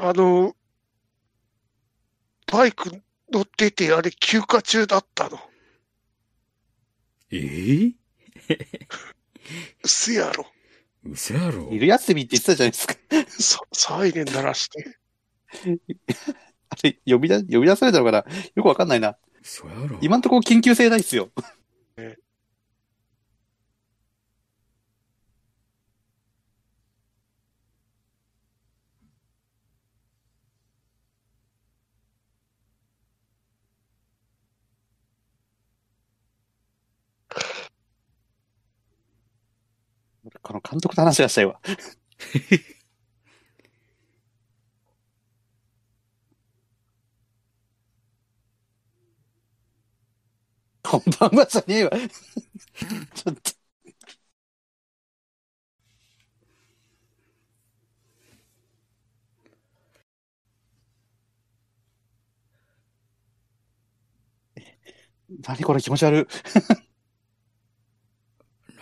[0.00, 0.54] あの、
[2.46, 5.38] バイク乗ってて、あれ休暇中だったの。
[7.30, 7.94] えぇ、う
[9.84, 10.46] せやろ。
[11.04, 12.94] 嘘やろ昼休みって言ってたじゃないですか。
[13.28, 14.98] さ、サイレン鳴らして。
[16.70, 18.24] あれ、呼び出、呼び出されたのかな？
[18.54, 19.16] よくわかんないな。
[19.42, 21.30] 嘘やろ今んところ緊急性ないっすよ。
[40.48, 41.60] この監督と話がしたいわ。
[50.82, 51.90] こんばんはじゃねえわ。
[53.14, 53.58] ちょっと。
[65.46, 66.26] 何これ気持ち悪い。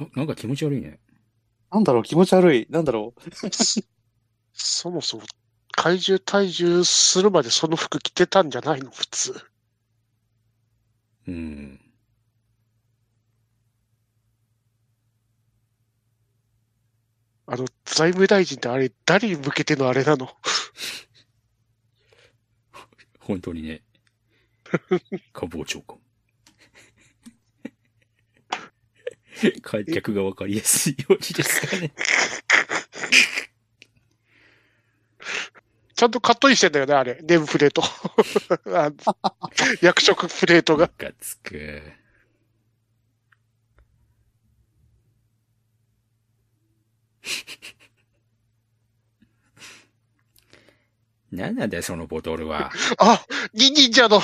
[0.01, 0.99] ななんか気持ち悪いね。
[1.71, 2.67] なんだろう気持ち悪い。
[2.71, 3.21] なんだろう
[4.55, 5.23] そもそも、
[5.73, 6.51] 怪獣退
[6.83, 9.35] 治するまでその服着てたんじゃないの普通。
[11.27, 11.81] うん。
[17.47, 20.29] あの、財務大臣ってあれ、誰に向けてのあれなの？
[23.21, 23.83] 本当にね。
[25.33, 25.99] 官房長官。
[29.62, 31.92] 観客がわかりやすいようにですかね。
[35.94, 37.18] ちゃんとカットインしてんだよね、あれ。
[37.22, 37.83] ネームプレート。
[39.81, 40.87] 役職プレートが。
[40.87, 41.83] ムカつく。
[51.33, 52.70] 何なんだよ、そのボトルは。
[52.99, 54.22] あ、ニ忍者のあ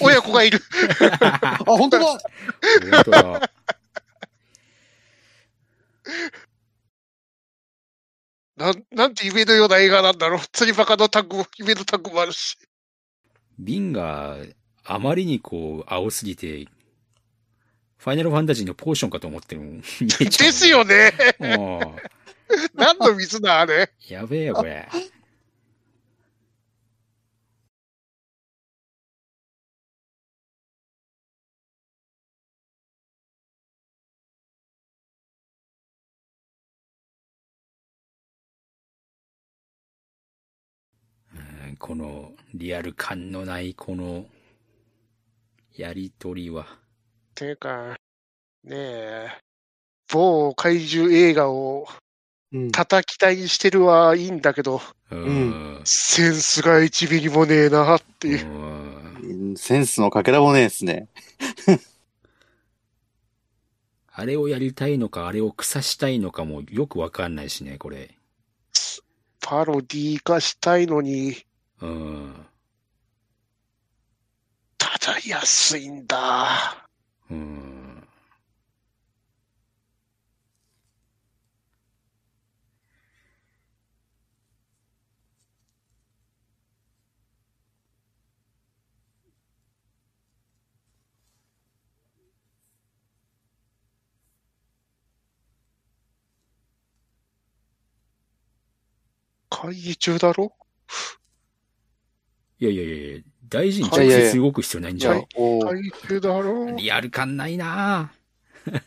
[0.00, 0.60] 親子がいる。
[1.20, 2.20] あ、本当だ本
[3.04, 3.50] 当だ。
[8.56, 10.40] なん、なんて夢のような映画なんだろう。
[10.52, 12.56] 釣りバカのタッグも、夢のタッグもあるし。
[13.58, 14.36] 瓶が
[14.84, 16.66] あまりにこう、青すぎて、
[17.98, 19.80] ファイナルファンタジーのポーションかと思ってるもん。
[19.80, 19.86] で
[20.28, 21.12] ですよね。
[21.56, 21.96] も
[22.74, 23.90] 何の水だ、あれ。
[24.10, 24.88] う、やべえよ、これ。
[41.74, 44.26] んこのリアル感のないこの
[45.76, 46.66] やりとりは。
[47.34, 47.96] ていうか、
[48.62, 49.28] ねえ、
[50.12, 51.86] 某怪獣映画を
[52.52, 52.70] うん。
[52.70, 55.80] 叩き台にしてるはいいんだけど、うん。
[55.84, 58.46] センスが1ミリもねえなっていう。
[58.46, 58.50] う
[59.52, 61.08] んセンスのかけらもねえですね。
[64.12, 68.16] あれをやりたいのか、あれを腐したいのかもよくわかんないしね、これ。
[69.40, 71.44] パロディ化したいのに、
[71.84, 72.46] うん。
[74.78, 76.86] ただ安いんだ。
[77.30, 78.08] うん。
[99.48, 100.52] 会議中だろ？
[102.60, 105.24] いやいやいやいや、大事にいやいやいや直接動く必要ないんじゃん。
[105.36, 108.82] おー会議中だろリアル感ないなぁ。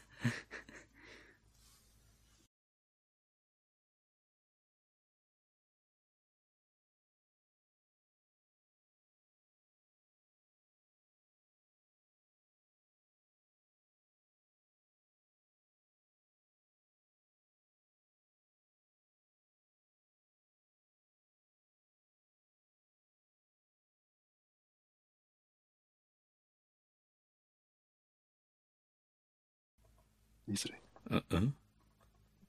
[30.47, 30.81] 何それ。
[31.09, 31.55] うんうん？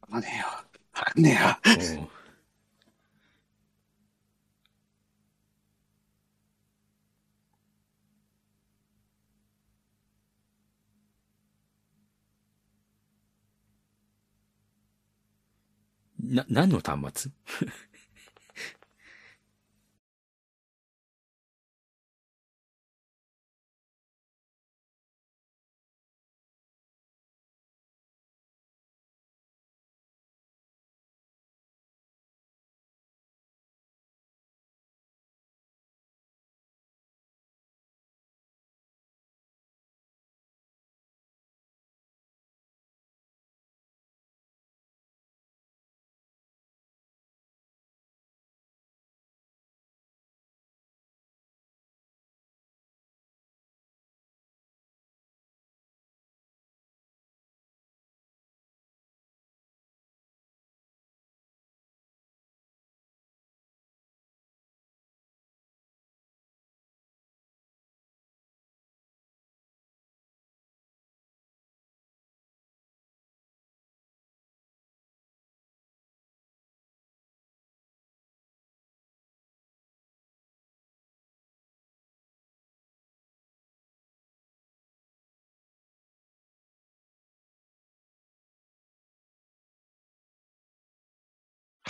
[0.00, 0.46] わかんねえよ。
[0.46, 1.98] わかんねえよ。
[2.00, 2.08] おう
[16.20, 17.32] な、何の端末？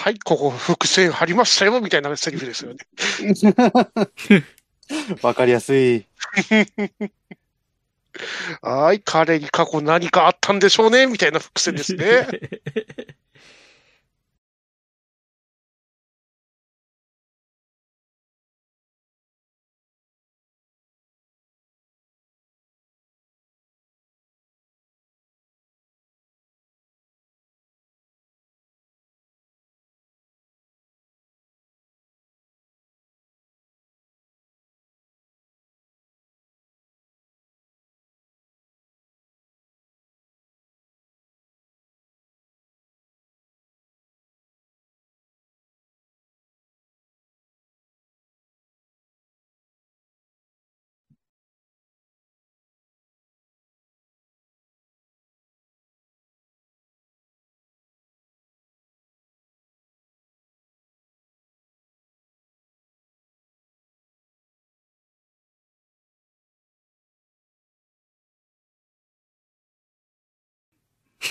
[0.09, 2.79] はい、ここ伏線貼りましたよ、みたいなセリフですよね。
[5.21, 6.07] わかりやすい。
[8.63, 12.27] はい、彼に過去何かあったんでしょうね、みたいな伏線ですね。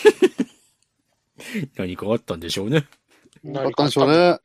[1.78, 2.86] 何かあったんでしょうね。
[3.43, 4.39] 何かあったんでしょうね。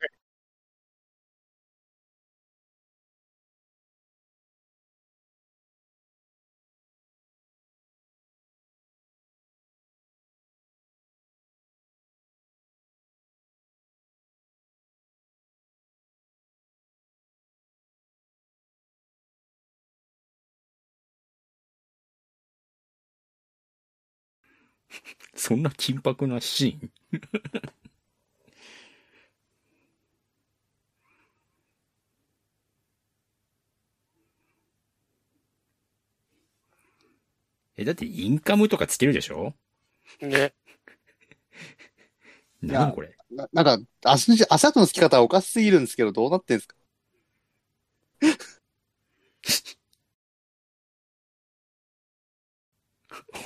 [25.35, 26.91] そんな緊迫なシーン。
[37.77, 39.53] え、だってインカムとかつけるでしょ？
[40.21, 40.53] ね。
[42.61, 43.15] や何これ？
[43.31, 46.75] ななんか、足の、足跡の付き方はおかしすぎるんですけど、どうなってんすか？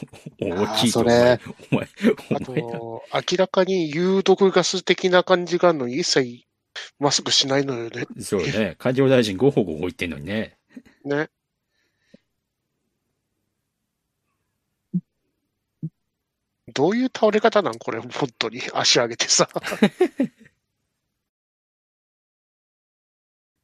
[0.39, 1.39] 大きいとお前、おあ
[1.72, 1.89] 前、
[2.30, 6.45] お前と、明らかに有毒ガス的な感じがあるのに一切
[7.00, 8.06] マスクしないのよね。
[8.20, 8.76] そうね。
[8.78, 10.58] 環境大臣ごほごほ言ってんのにね。
[11.04, 11.30] ね。
[16.74, 18.62] どういう倒れ方なんこれ、本当に。
[18.74, 19.50] 足上げてさ。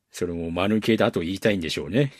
[0.09, 2.13] それも間抜けだと言いたいんでしょうね。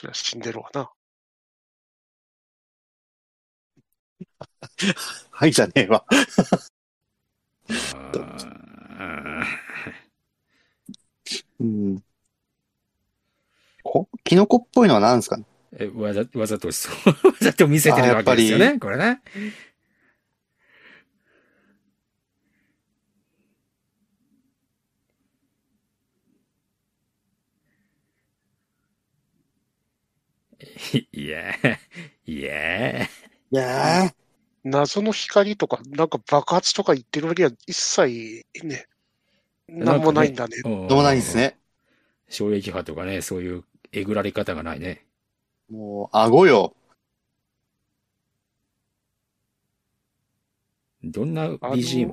[0.00, 0.90] そりゃ死んでるわな。
[5.30, 6.06] はいじゃねえわ。
[8.14, 9.44] あ
[11.60, 12.02] うん。
[13.82, 15.44] こキノコっぽいのは何ですかね？
[15.74, 16.94] ーえ、わざ、わざとそう、
[17.28, 19.20] わざと見せてるわけですよね、これね。
[31.30, 31.54] いや、
[32.26, 33.08] いや、い
[33.50, 34.14] やー、
[34.64, 38.86] 謎の光とか、なんか爆発とか言ってる割には一切ね、
[39.68, 40.56] なんもないんだね。
[40.64, 41.36] どどうもないんです。
[41.36, 41.56] ね。
[42.28, 45.06] 衝撃波とかね、そういうえぐられ方がないね。
[45.70, 46.74] もう、顎よ。
[51.04, 52.12] どんな BGM?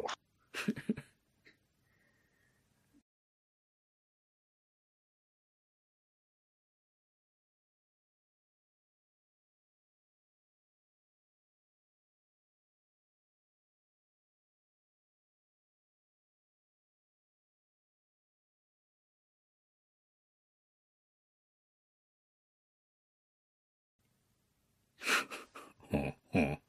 [25.91, 26.59] ほんほん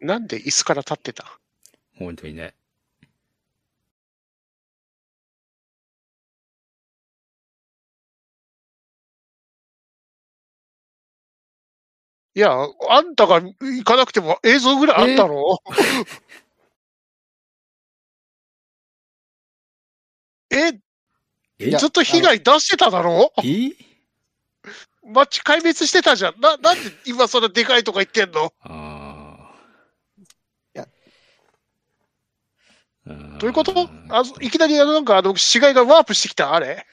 [0.00, 1.38] なんで椅子から立ってた？
[1.98, 2.54] 本当にね。
[12.34, 12.50] いや、
[12.88, 15.62] あんたが行かなくても映像ぐらいあったろ？
[20.50, 20.72] え、
[21.58, 21.70] え？
[21.70, 23.32] やずっと被害出してただろ？
[23.44, 23.70] え
[25.12, 26.40] 街壊滅してたじゃん。
[26.40, 28.52] な、なんで今そんなでかいとか言ってんの？
[28.60, 29.54] ああ。
[30.74, 30.88] いや
[33.06, 33.38] あー。
[33.38, 33.72] どういうこと？
[34.10, 36.54] あいきなりあのなんかあの死骸がワープしてきた？
[36.54, 36.86] あれ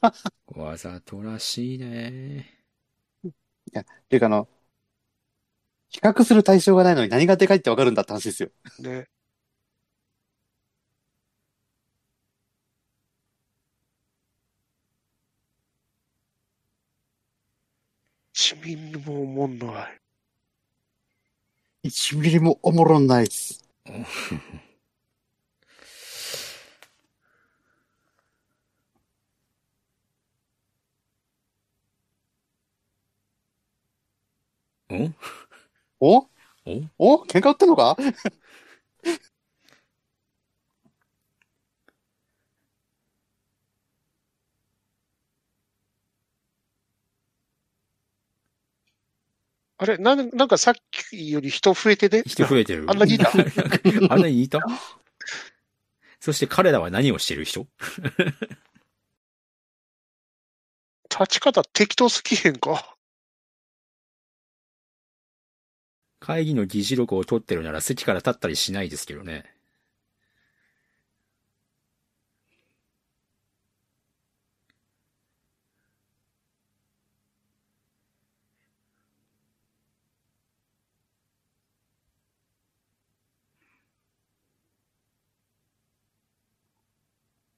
[0.54, 2.50] わざとらしいね。
[3.26, 4.48] っていうかあの、
[5.88, 8.50] 比較する対象がないのに何がでかいってわかるんだって話ですよ。
[8.80, 9.08] ね。
[18.44, 19.88] 市民にも思んな
[21.82, 21.88] い。
[21.88, 23.64] 1ミリもおもろないっす。
[34.92, 35.14] ん？
[36.00, 36.18] お？
[36.18, 36.26] お？
[36.98, 37.24] お？
[37.24, 37.96] 喧嘩売ってんのか？
[49.84, 52.22] あれなんなんかさっきより人増えてね。
[52.26, 52.86] 人増えてる。
[52.88, 53.30] あんなにいた？
[54.08, 54.60] あんなにいた？
[56.20, 57.66] そして彼らは何をしてる人？
[61.10, 62.96] 立ち方適当すぎへんか？
[66.18, 69.44] 会議の議事録を取ってるなら席から立ったりしないですけどね。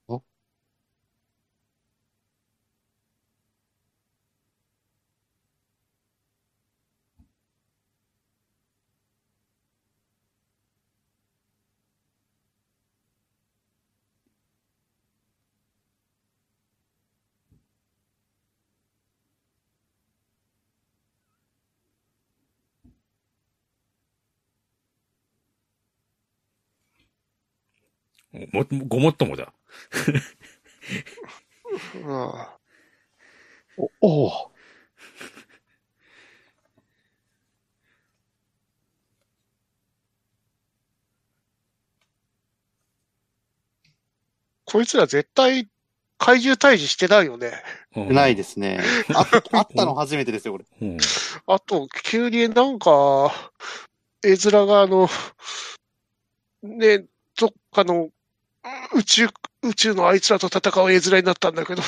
[0.09, 0.23] お
[28.53, 29.53] も、ごもっともだ。
[31.95, 32.03] うん。
[33.79, 34.31] お、おう
[44.65, 45.69] こいつら絶対
[46.19, 47.53] 怪獣退治してないよね。
[47.95, 48.81] うんないですね。
[49.15, 49.21] あ、
[49.53, 50.65] あったの初めてですよ、これ。
[50.81, 50.97] うん。
[51.47, 53.33] あと、急になんか、
[54.25, 55.09] 絵面があの、
[56.63, 57.05] ね、
[57.39, 58.11] どっかの
[58.95, 59.29] 宇宙、
[59.63, 61.83] 宇宙のあいつらと戦う絵面になったんだけど、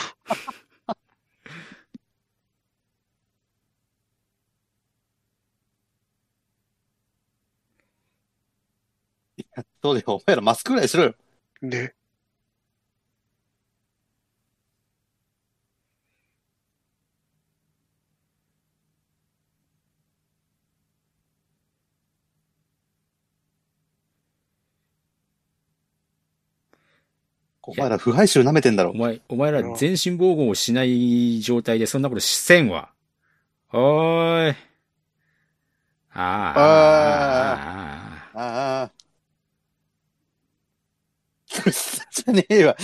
[9.83, 10.05] そうだよ。
[10.17, 11.15] お前らマスクぐらいしろよ。
[11.63, 11.95] ね。
[27.71, 28.93] お前ら腐敗臭舐めてんだろ。
[28.93, 32.89] お前、お前ら全身防護をしない状態でそんなことせんわ。
[33.71, 34.57] おーい。
[36.15, 36.61] ああ。
[38.35, 38.41] ああ。
[38.41, 38.91] ああ。
[42.11, 42.77] じゃねえわ。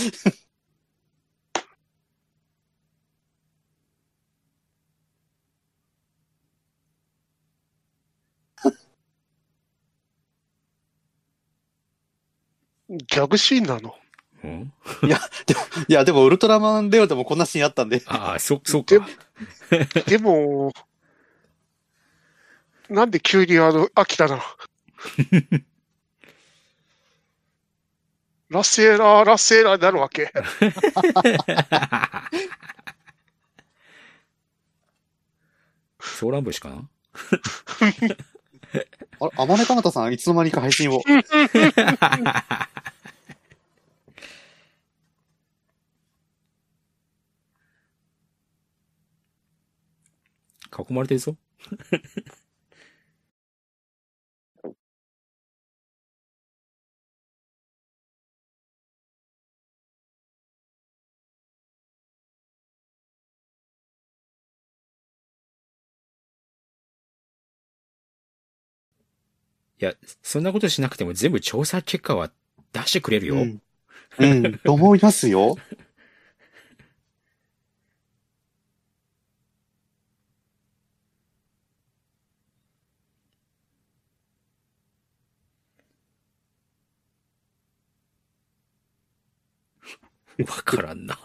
[12.91, 13.97] ギャグシーンなの？
[14.45, 14.73] うん？
[15.89, 18.03] いや、でもウルトラマンレオでもこんなシーンあったんで。
[18.07, 19.09] ああ、そ、 そうでか。
[20.07, 20.73] でも、
[22.89, 24.43] なんで急にあの、飽きたな。
[28.51, 30.33] ラッセーラー、ラッセーラーになるわけ。
[36.01, 36.89] ソーラン節かな？
[37.81, 41.03] あれ、あまねかなたさん、いつの間にか配信を。
[50.77, 51.37] 囲まれてるぞ。
[69.81, 72.31] いや、そんなことしなくても全部調査結果は
[72.73, 73.37] 出してくれるよ。
[73.37, 73.63] うん。
[74.19, 75.57] うん、と思いますよ。
[90.47, 91.19] わからんな。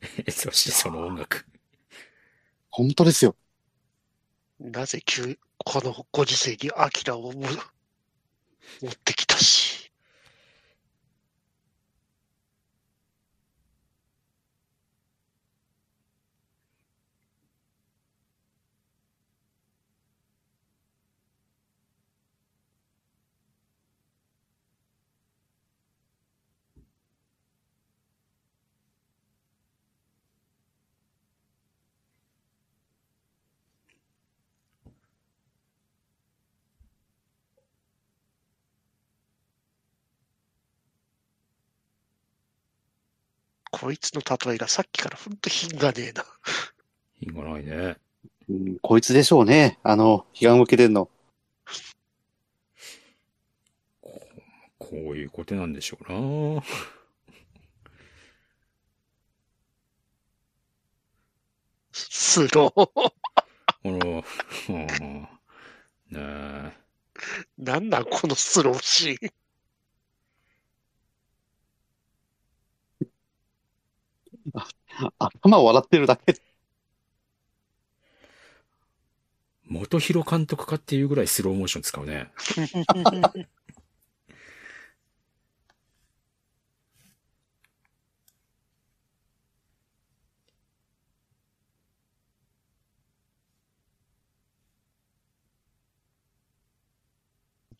[0.30, 1.46] そしてその音楽。
[2.70, 3.36] 本当ですよ。
[4.60, 7.46] なぜ急、このご時世にアキラをむ
[8.80, 9.85] 持ってきたし。
[43.78, 46.24] こいつの例えがさっきからほんと品がねえな。
[47.20, 47.98] 品がないね。
[48.48, 49.78] うん、こいつでしょうね。
[49.82, 51.10] あの、批判を受けてんの。
[54.78, 56.62] こういうことなんでしょうな。
[61.92, 62.70] スロー。
[62.70, 63.12] こ
[63.84, 64.24] の、
[64.70, 65.28] うん、ね
[66.14, 66.72] え。
[67.58, 69.30] なんなんこのスローシーン。
[75.18, 76.34] 頭を笑ってるだけ。
[79.64, 82.30] 元広監督かっていうぐらいスローモーション使うね。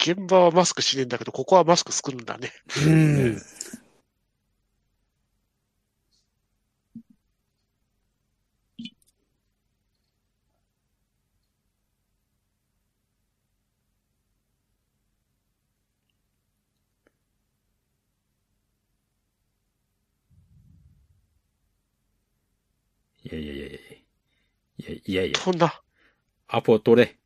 [0.01, 2.51] 現場はマスクしねえんだけど、ここはマスク作るんだね。
[2.87, 3.37] うん。
[23.25, 23.79] いやいやいやいや。
[24.76, 25.39] いやいやいや。
[25.39, 25.81] こんな、
[26.49, 27.19] アポ取れ。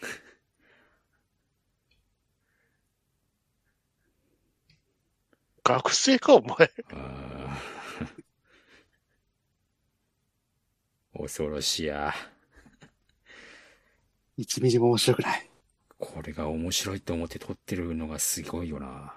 [5.64, 6.70] 学生か、お前。
[11.16, 12.12] 恐ろしや。
[14.36, 15.48] 1ミリも面白くない。
[15.98, 19.14] これが面白いと思って撮ってるのがすごいよな。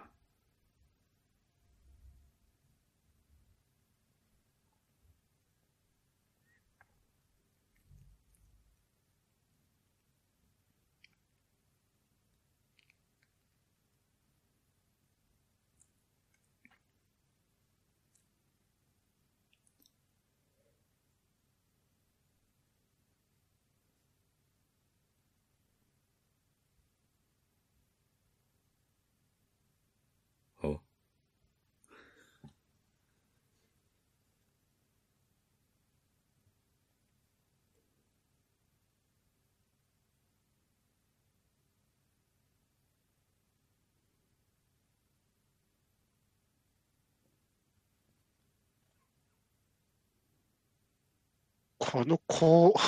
[51.80, 52.80] おこの、こう、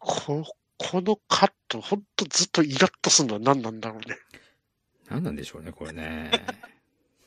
[0.00, 0.44] こ、
[0.76, 4.18] このカット、ほんとずっとイラッとするのは何なんだろうね。
[5.08, 6.30] 何なんでしょうね、これね。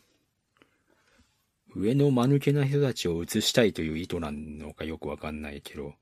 [1.74, 5.96] 上の間抜けな人たちを映したいという意図なのかよくわかんないけど。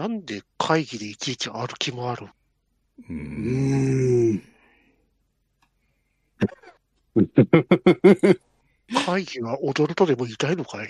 [0.00, 2.28] なんで会議でいちいち歩き回る？
[3.10, 4.42] うん。
[9.04, 10.88] 会議は踊るとでも言いたいのかい？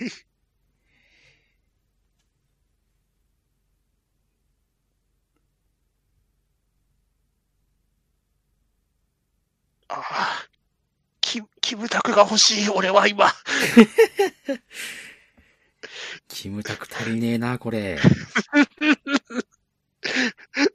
[9.89, 10.47] ああ、
[11.19, 13.27] キキムタクが欲しい、俺は今。
[16.33, 17.99] キムタク足りねえな、これ。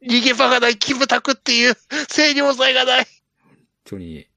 [0.02, 1.74] 逃げ場がないキムタクっていう
[2.08, 3.06] 制御剤がない。
[3.40, 4.28] 本当に。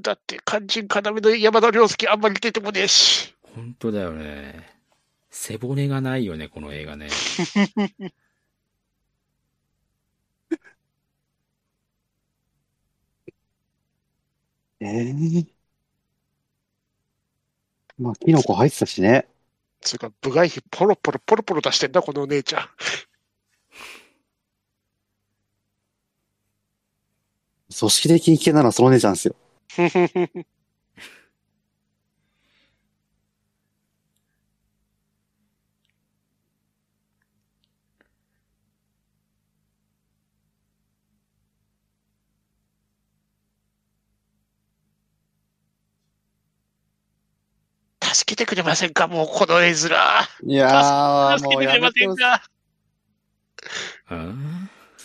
[0.00, 3.34] だって肝心要の山田涼介あんまり出てもねえし。
[3.42, 4.68] 本当だよね。
[5.30, 7.08] 背骨がないよね、この映画ね。
[14.84, 15.08] え
[15.40, 15.46] え
[17.98, 19.26] まあ、キノコ入ってたしね。
[19.80, 22.68] つうか、部外費ポロポロポロポロ出してんだ、このお姉ちゃん。
[27.76, 29.34] 組織的に危険なのはその姉ちゃんですよ。
[48.34, 49.76] 助けてくれませんか、もうこの絵面。
[49.76, 49.88] 助
[50.42, 52.06] いやー、けてくれまもうやめてよ。
[52.06, 52.42] せんか？
[54.08, 54.34] あ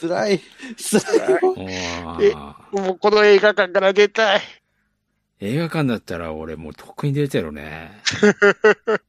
[0.02, 0.42] 辛い。
[0.78, 1.42] 辛い。
[2.06, 2.36] あえ
[2.72, 4.42] もうこの映画館から出たい。
[5.42, 8.02] 映画館だったら俺もうとっくに出てるね。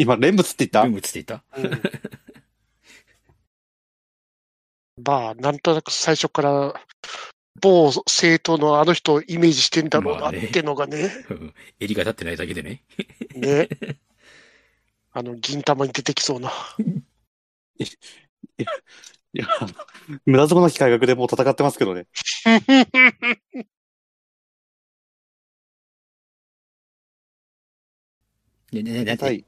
[0.00, 0.82] 今、レンブツって言った？
[0.84, 1.42] 文物って言った？
[5.02, 6.74] まあ、なんとなく最初から、
[7.60, 12.84] 某政党のあの人をイメージしてんだろうなってのがね、うん襟が立ってないだけでね。
[13.34, 13.68] ね。
[15.10, 16.52] あの、銀玉に出てきそうな。
[17.78, 17.84] い
[19.32, 19.48] や、
[20.24, 22.06] 村底の機改革でもう戦ってますけどね。
[28.70, 29.44] ねねねねはい。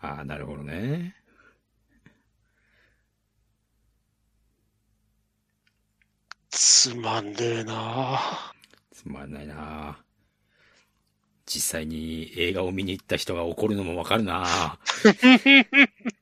[0.00, 1.14] ああ、なるほどね。
[6.50, 8.52] つまんねえな。
[8.92, 9.98] つまんないな。
[11.46, 14.78] 実際に映画を見に行った人が怒るのもわかるな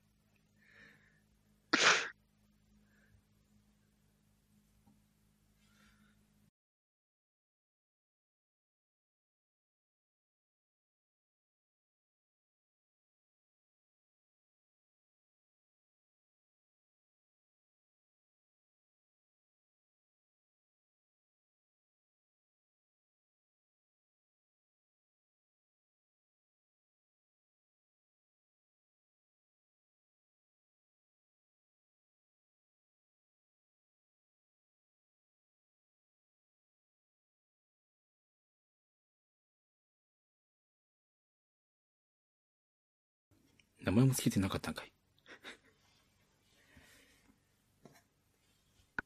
[43.89, 44.93] 名前もつけてなかったんかい。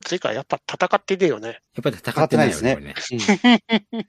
[0.05, 1.49] てか、やっぱ戦ってねえよね。
[1.75, 2.73] やっぱり戦ってないよね。
[2.73, 4.09] 戦ってこれね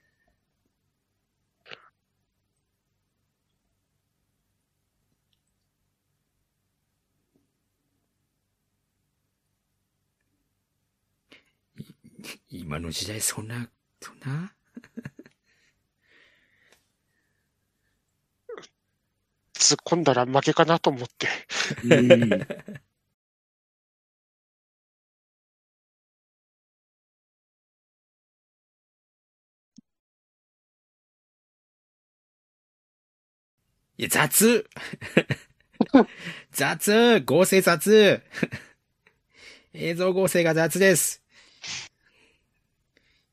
[11.78, 11.84] い
[12.50, 13.68] 今の時代そんな、
[14.00, 14.54] そんな？
[19.64, 21.26] 突っ込んだら負けかなと思って。
[33.96, 34.68] いや、雑。
[36.52, 37.20] 雑。
[37.20, 38.22] 合成雑。
[39.72, 41.22] 映像合成が雑です。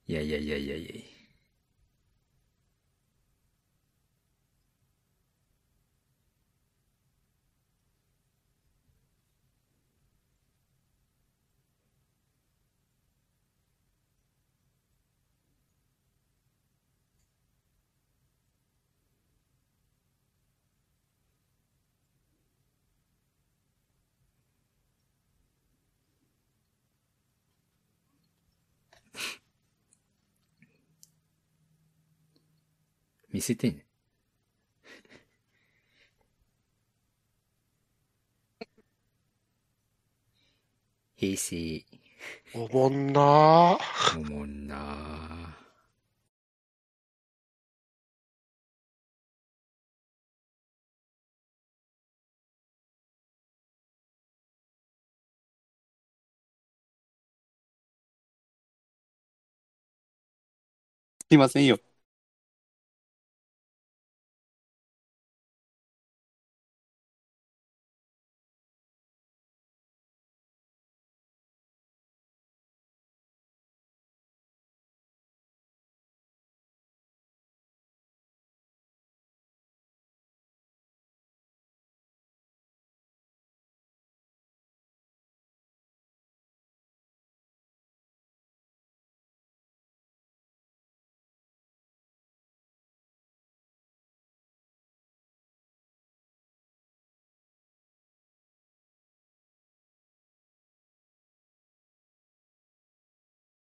[0.07, 1.10] いやいやいやいやいや。
[33.31, 33.85] 見せてね。
[41.15, 41.85] 平成、
[42.53, 43.77] おもんな
[44.17, 45.55] おもんな
[61.29, 61.79] すいませんよ。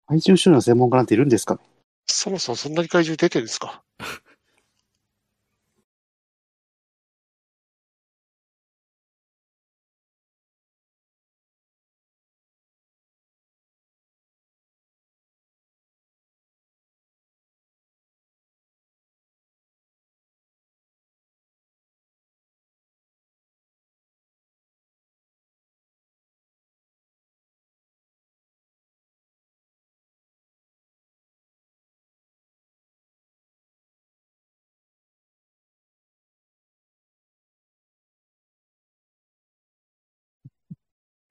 [0.07, 1.59] 怪獣種の専門家なんているんですか
[2.05, 3.83] そもそもそんなに怪獣出てるんですか？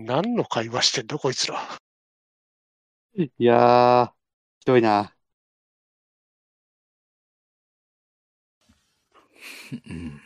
[0.07, 1.61] 何の会話してんだこいつら。
[3.15, 4.13] いやー、
[4.61, 5.17] ひどいな。
[9.73, 10.21] うん。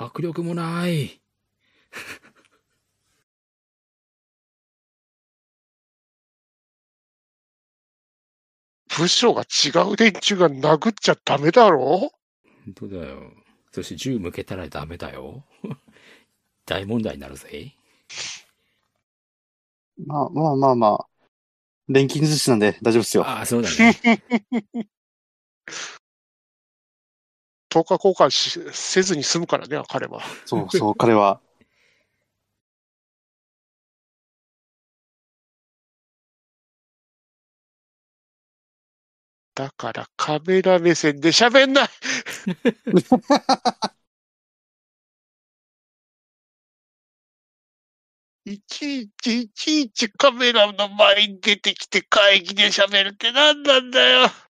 [0.00, 1.20] 迫力もない。
[8.96, 12.12] 部署が違う連中が殴っちゃダメだろ？
[12.64, 13.32] 本当だよ。
[13.72, 15.44] そして銃向けたらダメだよ。
[16.64, 17.74] 大問題になるぜ。
[20.06, 21.06] まあまあまあまあ。
[21.88, 23.26] 錬金術師なんで大丈夫ですよ。
[23.26, 24.22] ああ、そうだね。
[27.82, 30.20] 10日交換しせずに済むからね、彼は。
[30.46, 31.40] そうそう、彼は。
[39.54, 41.88] だからカメラ目線で喋んない
[48.52, 54.47] いちいちいちいちカメラの前に出てきて会議で喋るって何なんだよ。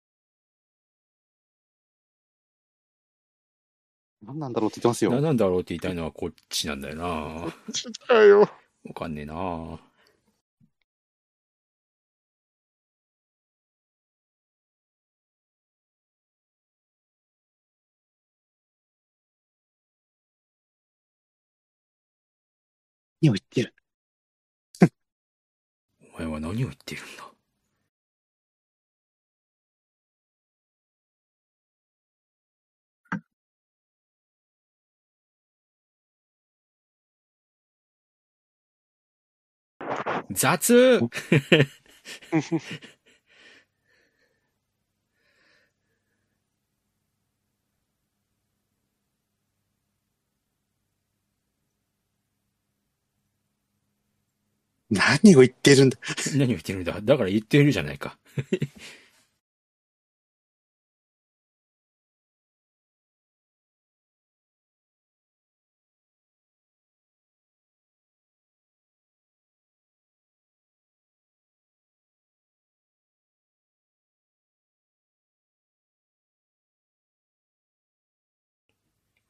[4.24, 5.12] 何なんだろうって言ってますよ。
[5.12, 7.06] 何なんだろうって言いたいのはこっちなんだよな。
[7.08, 7.54] わ
[8.08, 8.50] だよ。
[8.94, 9.36] かんねえな。
[23.22, 23.74] 何を言ってる？
[26.16, 27.31] お前は何を言っているんだ？
[40.32, 41.00] 雑。
[54.90, 55.98] 何を言ってるんだ。
[56.36, 57.00] 何を言ってるんだ。
[57.02, 58.18] だから言ってるじゃないか。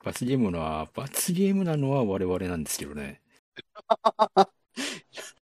[0.03, 3.21] 罰ゲームは、罰ゲームなのは我々なんですけどね。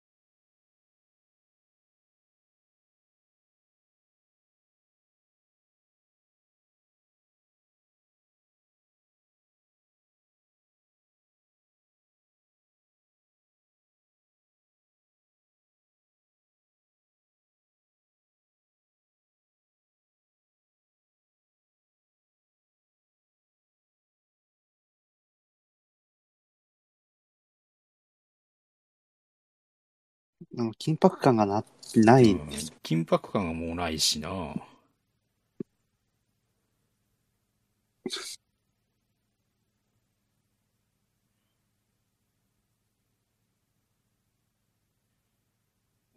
[30.54, 31.64] うん緊迫感がな、
[31.96, 32.30] ない。
[32.32, 32.48] うん
[32.84, 34.54] 緊迫感がもうないしな。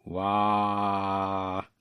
[0.06, 1.74] わー。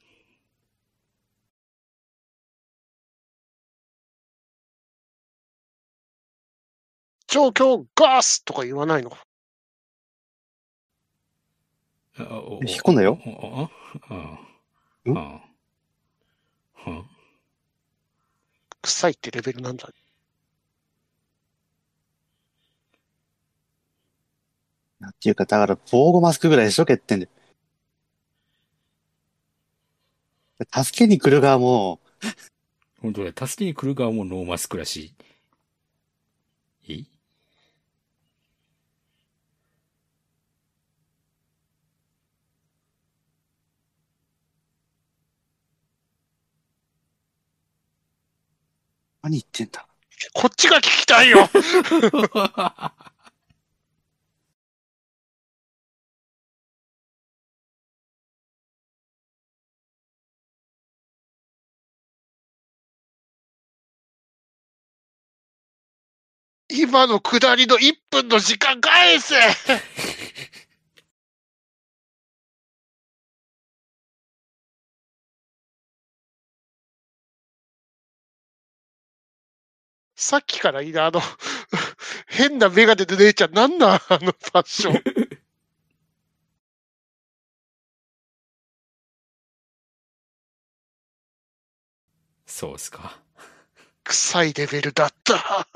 [7.27, 9.11] 状況ガスとか言わないの。
[12.17, 13.19] あお引っ込んだよ。
[18.81, 19.89] 臭いってレベルなんだ。
[24.99, 27.29] なんていうか、だから、防護マスクぐらいでしょ、欠点で。
[30.73, 31.99] 助けに来る側も、
[33.01, 35.13] 本当だ、助けに来る側もノーマスクらしい。
[49.23, 49.85] 何言ってんだ？
[50.33, 51.49] こっちが聞きたいよ。
[66.75, 69.35] 今の下りの1分の時間返せ
[80.23, 81.21] さっきからいいな、あの、
[82.27, 85.03] 変なメガネで姉ちゃん、なんなんあのファッション。
[92.45, 93.19] そうっすか。
[94.05, 95.67] 臭いレベルだった。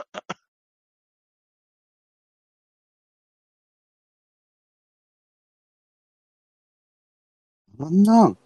[7.80, 8.38] なんなん？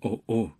[0.00, 0.50] お、お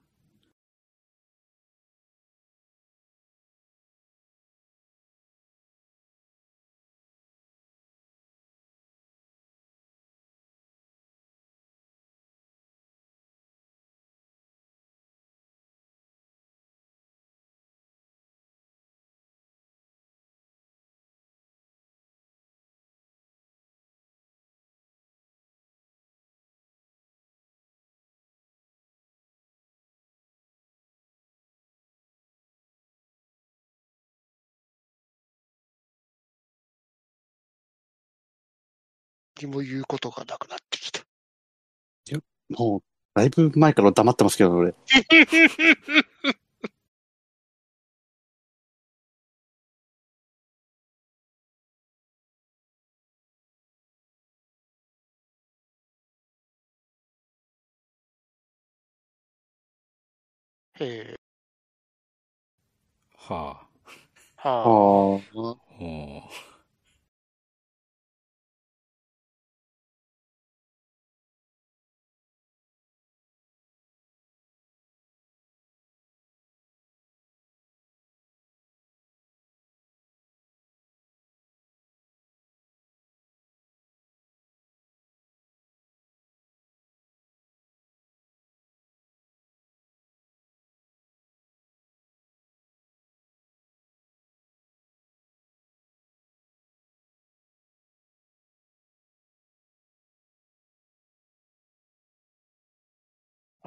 [39.42, 39.46] う。
[39.46, 41.02] にも言うことがなくなってきた。
[42.50, 42.82] もう、
[43.14, 44.74] だいぶ前から黙ってますけど、俺。
[60.80, 61.16] え
[63.16, 65.50] はー、はああ。
[65.52, 65.67] あ、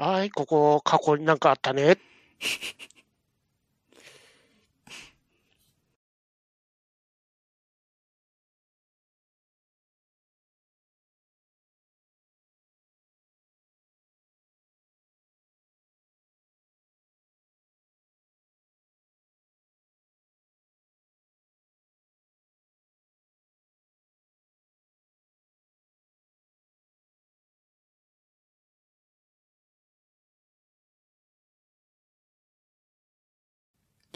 [0.04, 2.00] はい、ここ、過去になんかあったね。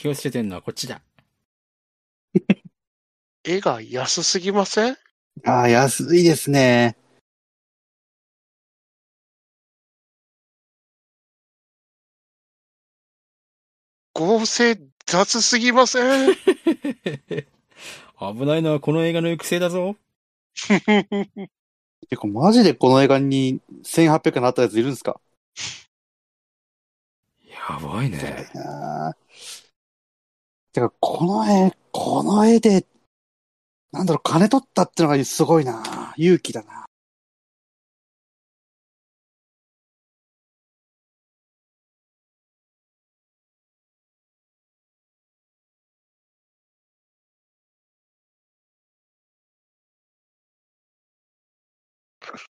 [0.05, 1.01] 気をつけてんのはこっちだ。
[3.43, 4.97] 絵が安すぎません？
[5.43, 6.95] ああ、安いですね。
[14.13, 14.77] 合成
[15.07, 16.35] 雑すぎません？
[16.37, 16.45] 危
[18.45, 19.95] ないのはこの映画の行く末だぞ。
[22.07, 25.19] てか、マジでこの映画に1800円のあったやついるんですか？
[27.49, 28.45] やばいね。
[30.75, 32.85] てか、この絵、この絵で、
[33.93, 36.85] なんだろう、金取ったってのがすごいな勇気だな。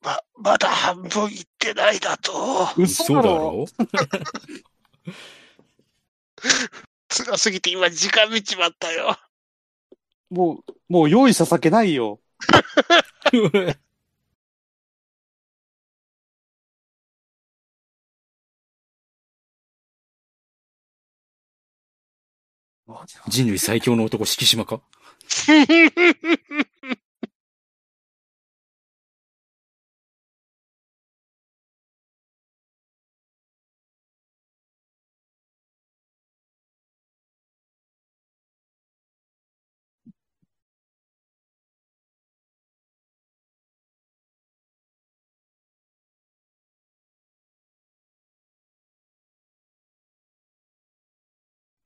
[0.00, 2.70] ま、まだ半分いってないだと。
[2.78, 3.66] 嘘だろ
[7.08, 9.16] 辛すぎて今時間見ちまったよ。
[10.30, 12.20] もう、もう用意した酒ないよ。
[23.28, 24.80] 人類最強の男、敷島か？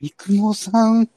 [0.00, 0.70] 三雲さ
[1.02, 1.10] ん。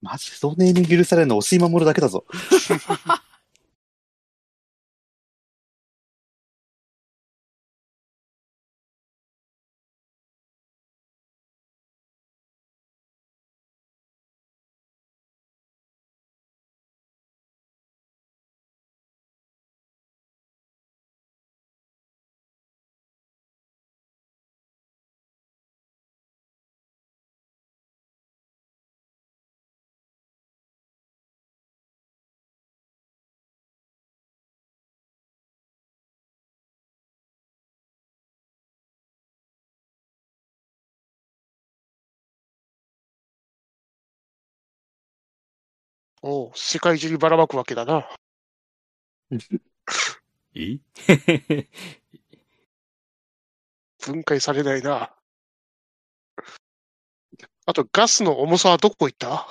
[0.00, 2.24] マジ、そうネーミング許されるの押井守るだけだぞ。
[46.30, 48.06] おう世界中にばらまくわけだな。
[50.54, 50.78] え
[54.00, 55.14] 分解されないな。
[57.66, 59.46] あと、ガスの重さはどこ行った？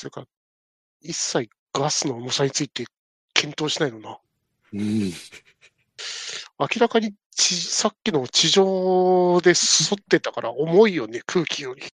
[0.00, 0.24] つうか、
[1.00, 2.84] 一切ガスの重さについて
[3.34, 4.18] 検討しないのな。
[4.72, 5.12] うん。
[6.58, 9.54] 明らかにちさっきの地上で沿
[10.00, 11.82] ってたから重いよね、空気より。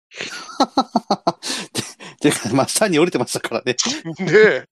[2.21, 3.75] てか、真下に降りてましたからね。
[4.21, 4.59] ねえ。
[4.59, 4.65] っ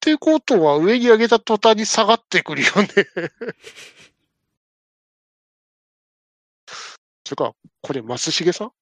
[0.00, 2.88] てことは上に上げた途端に下がってくるよね。
[7.24, 8.77] つうか、これ松重さん？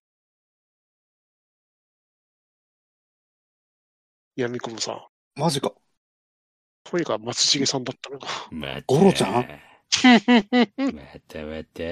[4.37, 5.01] 闇雲さん。
[5.41, 5.73] マジか。
[6.91, 8.29] 声が松重さんだったのだ。
[8.51, 8.83] また。
[8.87, 9.33] ゴロちゃん？
[9.33, 9.43] ま
[11.27, 11.83] たまた。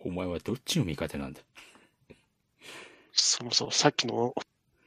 [0.00, 1.40] お前はどっちの味方なんだ？
[3.12, 4.34] そもそもさっきの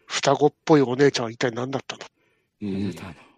[0.07, 2.03] 双子っぽいお姉ちゃんは一体何だったの？
[2.61, 2.83] うん。
[2.83, 3.03] なんだ。
[3.03, 3.32] のお、お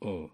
[0.00, 0.30] う。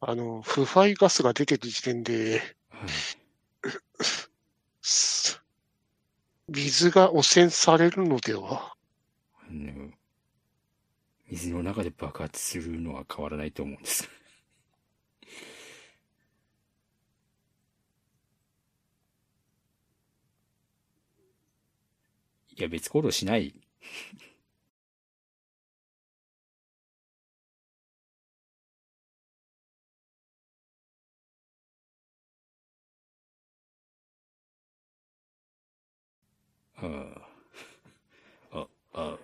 [0.00, 2.88] あの、腐敗ガスが出てる時点で、はい。
[4.82, 5.42] す
[6.48, 8.74] 水が汚染されるのでは？
[9.40, 9.90] あの、
[11.30, 14.08] 水の中で爆発するのは変わらないと思うんです。
[22.56, 23.60] いや、別行動しない。
[38.52, 38.66] ああ。
[38.94, 39.18] あ、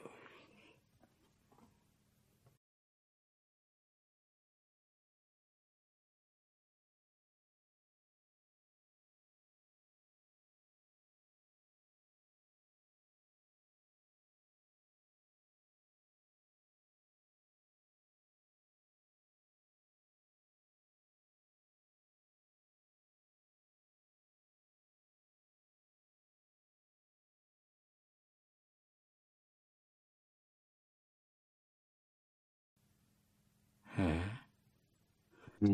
[35.63, 35.67] あ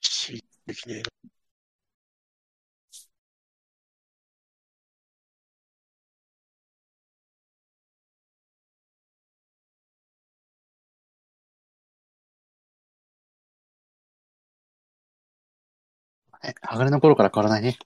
[0.00, 1.02] しできねえ
[16.42, 16.50] な。
[16.50, 17.78] え鋼の頃から変わらないね。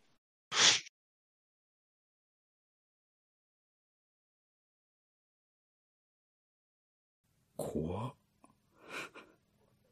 [7.58, 8.14] 怖っ。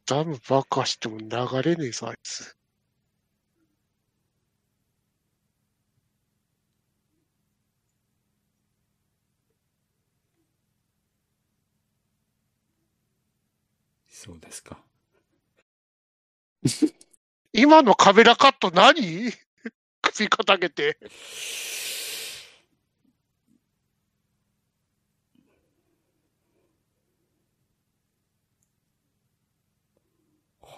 [0.07, 1.29] ダム爆破しても流
[1.63, 2.57] れねえぞ、あいつ。
[14.09, 14.83] そうですか。
[17.53, 19.33] 今のカメラカット何？
[20.03, 20.99] 首傾けて。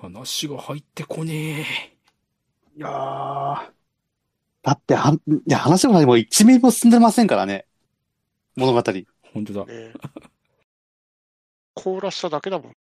[0.09, 1.97] 話が入ってこねえ。
[2.77, 3.73] いやー。
[4.63, 7.67] だってはん、いや、話も何も一ミリも進んでませんからね。
[8.57, 8.83] 物語。
[8.83, 9.69] 本本当だ。
[9.69, 9.97] ね。
[11.75, 12.73] 凍らしただけだも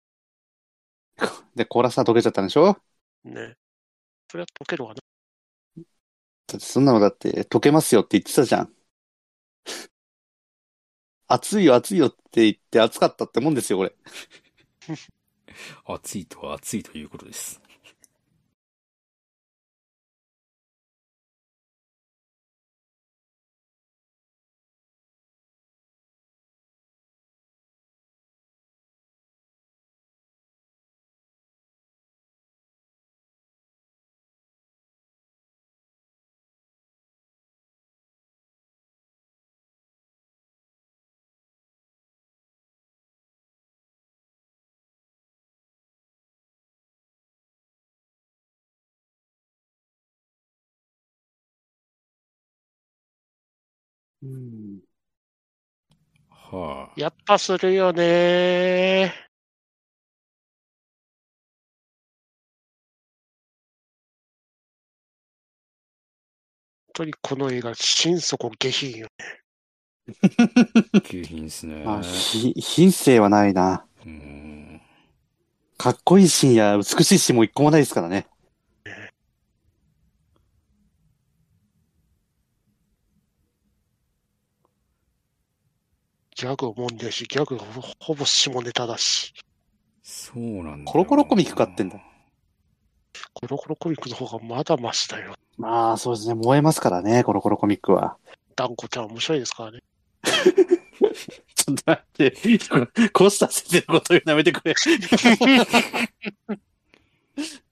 [1.54, 2.76] で、コーラスは溶けちゃったんでしょ？
[3.28, 3.56] んね。
[4.30, 5.00] それは溶けるわな。
[6.48, 8.72] だってそんなのだって溶けますよって言ってたじゃん。
[11.28, 13.94] 暑いよ暑いよって言って暑かったってもんですよ、これ。
[15.84, 17.60] 暑いとは暑いということです。
[54.26, 54.80] うん。
[56.30, 57.00] はあ。
[57.00, 59.14] やっぱするよね
[66.96, 69.08] 本当にこの映画、心底下品よ。
[71.04, 71.84] 急品ですね。
[71.84, 73.84] まあ、ひ品性はないな。
[74.04, 74.80] うん。
[75.76, 78.26] かっこいいシーンや美しいシーンも一個もないですからね。
[86.36, 87.64] ギャグもんでし、ギャグほ
[87.98, 89.32] ほぼ下ネタだし。
[90.02, 90.92] そうなんだ。
[90.92, 91.98] コロコロコミック買ってんだ。
[93.32, 95.34] コロコロコミックの方がまだマシだよ。
[95.56, 96.34] まあ、そうですね。
[96.34, 98.18] 燃えますからね、コロコロコミックは。
[98.54, 99.80] ダンコちゃん面白いですからね。
[101.54, 102.34] ちょっと待って、
[103.14, 104.74] コスタ先生のこと言うのやめてくれ。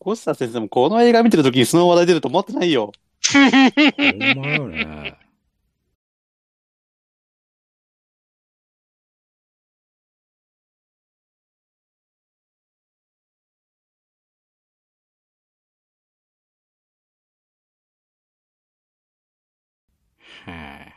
[0.00, 2.92] コスタ先生もこの映画見てるときにその話題出ると思ってないよ。
[3.96, 5.18] ほんまよね。
[20.44, 20.50] は
[20.86, 20.87] あ。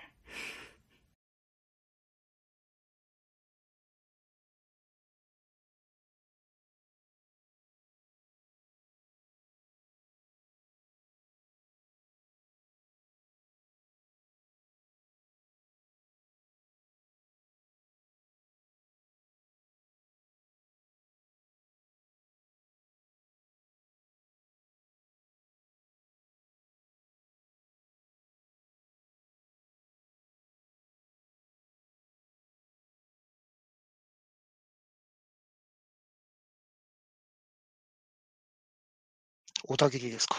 [39.63, 40.35] 小田切ですか？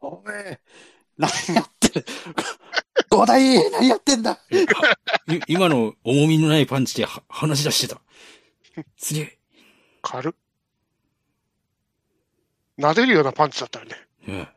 [0.00, 0.22] おい、
[1.16, 2.06] 何やってる？
[3.10, 4.38] 五代、何やってんだ？
[4.50, 4.66] い
[5.46, 8.00] 今の重みのないパンチでは話し出してた。
[8.96, 9.38] すげえ。
[10.02, 10.32] 軽っ。
[12.78, 13.96] 撫でるようなパンチだったよね。
[14.28, 14.48] うん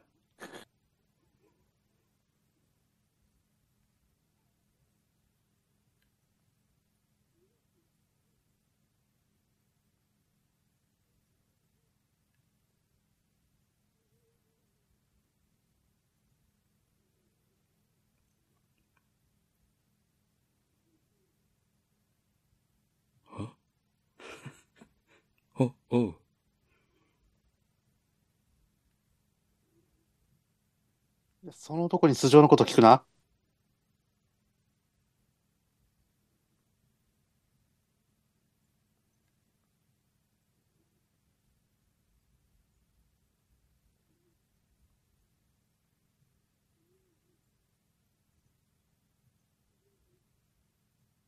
[25.61, 26.15] お、おう。
[31.53, 33.03] その男に素性のこと聞くな。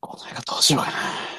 [0.01, 1.32] この映画どうしようかな。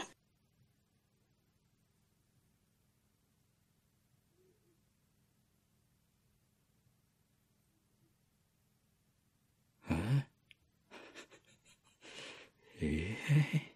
[13.37, 13.74] え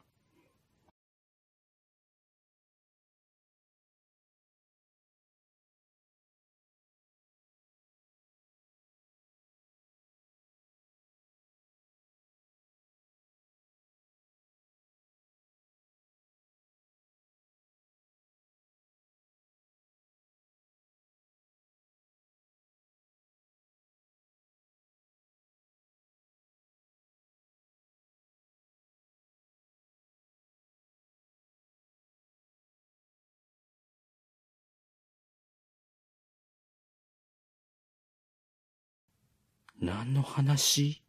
[39.80, 41.02] 何の話？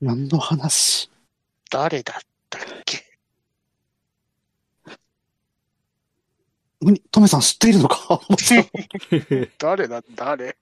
[0.00, 1.10] 何の話？
[1.70, 2.20] 誰だっ
[2.50, 3.18] たっけ？
[6.80, 8.20] 何トメさん知っているのか？
[9.58, 10.02] 誰だ？
[10.14, 10.56] 誰？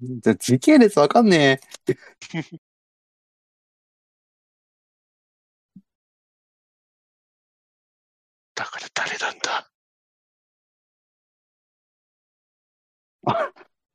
[0.00, 1.94] じゃ時系列わかんねえ。
[8.56, 9.63] だから誰なんだ？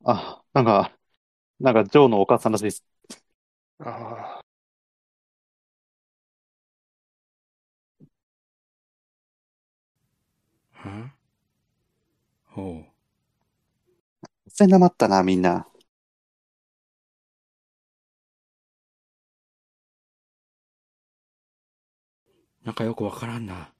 [0.04, 0.96] あ、なんか、
[1.60, 2.84] なんか、ジョーのお母さんらしいです。
[3.80, 4.40] ああ。
[10.74, 11.10] は
[12.44, 12.90] ほう。
[14.54, 15.66] 全然なまったな、みんな。
[22.64, 23.70] なんかよくわからんな。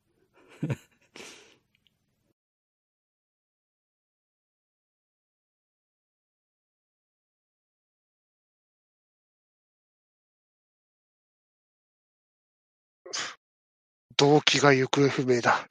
[14.20, 15.66] 動機が行方不明だ。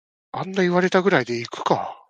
[0.30, 2.08] あんな言われたぐらいで行くか。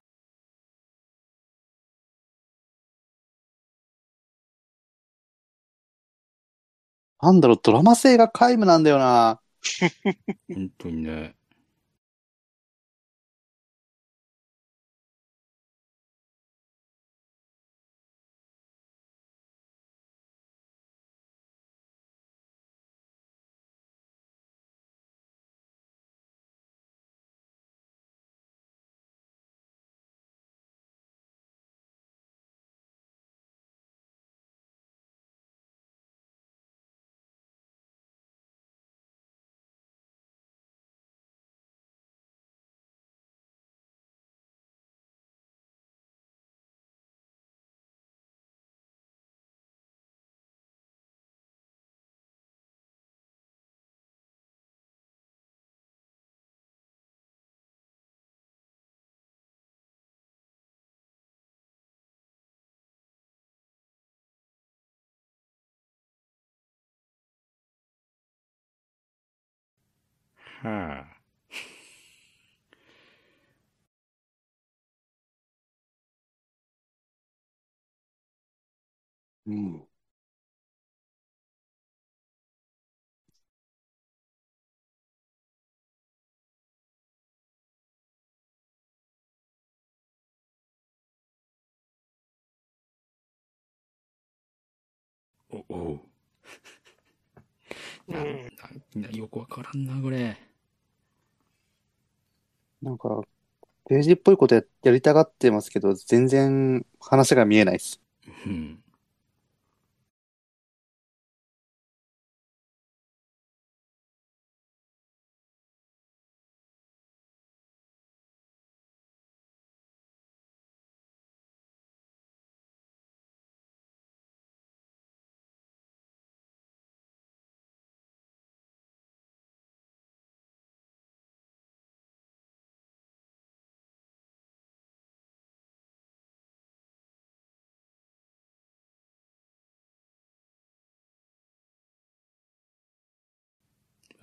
[7.21, 9.41] なんだろう、ドラマ性が皆無なんだよな。
[10.53, 11.37] 本当にね。
[70.67, 71.17] はあ。
[79.47, 79.87] うん。
[95.51, 96.01] お、おう。
[98.09, 98.51] なん
[98.95, 100.37] なよくわからんな、これ。
[102.83, 103.23] なんか、
[103.89, 108.01] ページっぽいことややりたがってますけど、全然話が見えないです。
[108.47, 108.83] うん。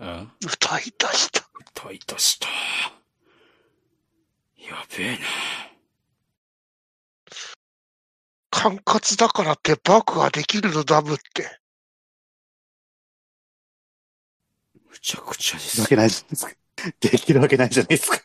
[0.06, 1.48] あ歌い出した。
[1.78, 2.48] 歌い出した。
[4.60, 5.20] やべえな。
[8.52, 11.60] 管轄だからって爆破できるのダムって。
[14.90, 16.52] むちゃくちゃですわけないじゃないですか。
[17.00, 18.18] できるわけないじゃないですか。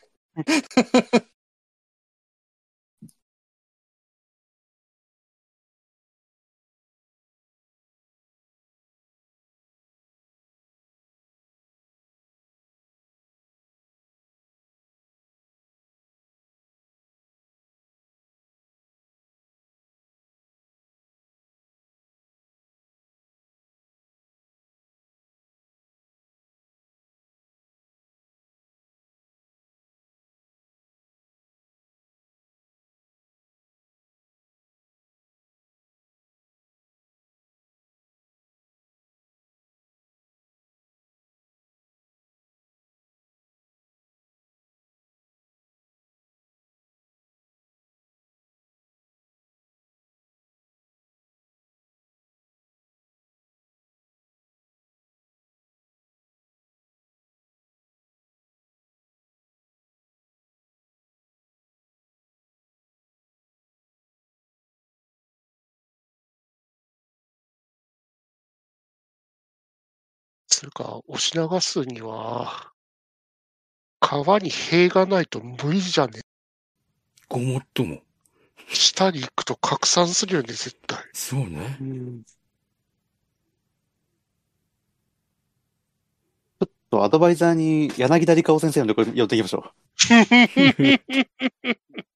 [70.59, 72.73] それか、押し流すには、
[74.01, 76.19] 川に塀がないと無理じゃね？
[77.29, 78.01] ごもっとも。
[78.67, 80.99] 下に行くと拡散するよね、絶対。
[81.13, 81.77] そうね。
[81.79, 82.23] うん
[86.59, 89.63] ちょっとアドバイザーに柳田理香先生のところに寄っていきましょう。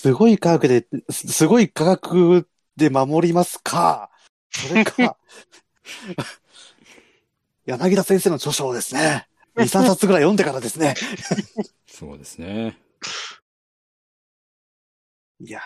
[0.00, 4.10] すごい科学で、すすごい科学で守りますか？
[4.50, 5.18] それか、
[7.66, 10.94] 柳田先生の著書をですね、 2、3冊ぐらい読んでからですね。
[11.86, 12.78] そうですね。
[15.38, 15.60] いや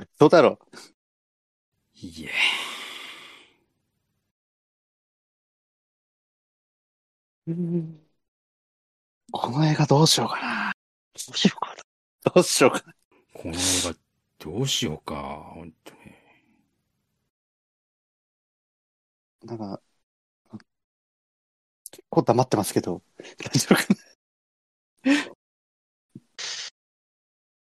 [0.00, 0.58] ーそうだろ
[1.94, 2.79] いえ。
[7.46, 8.10] う。
[9.32, 10.72] この映画どうしようかな。
[11.26, 12.32] どうしようかな。
[12.32, 12.94] どうしようかな。
[13.32, 13.94] この映画、
[14.38, 15.52] どうしようか。
[15.54, 16.00] 本当に。
[19.42, 19.58] なん。
[19.58, 19.80] か、
[21.90, 24.10] 結構黙ってますけど、大丈夫かな。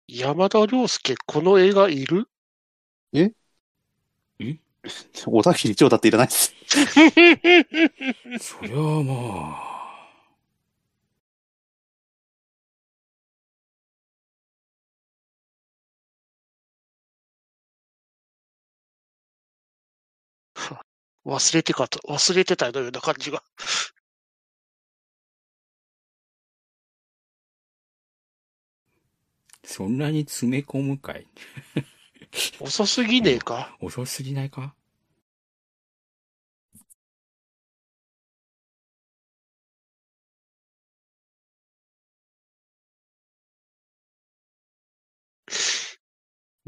[0.08, 2.28] 山田涼介、この映画いる
[3.12, 3.32] え
[4.40, 4.58] え
[5.14, 6.52] 小田切長だっていらないです。
[8.40, 9.68] そりゃあまあ。
[21.24, 23.42] 忘れてかと、忘れてたような感じが。
[29.64, 31.26] そんなに詰め込むかい
[32.60, 33.76] 遅すぎねえか？
[33.80, 34.74] 遅すぎないか？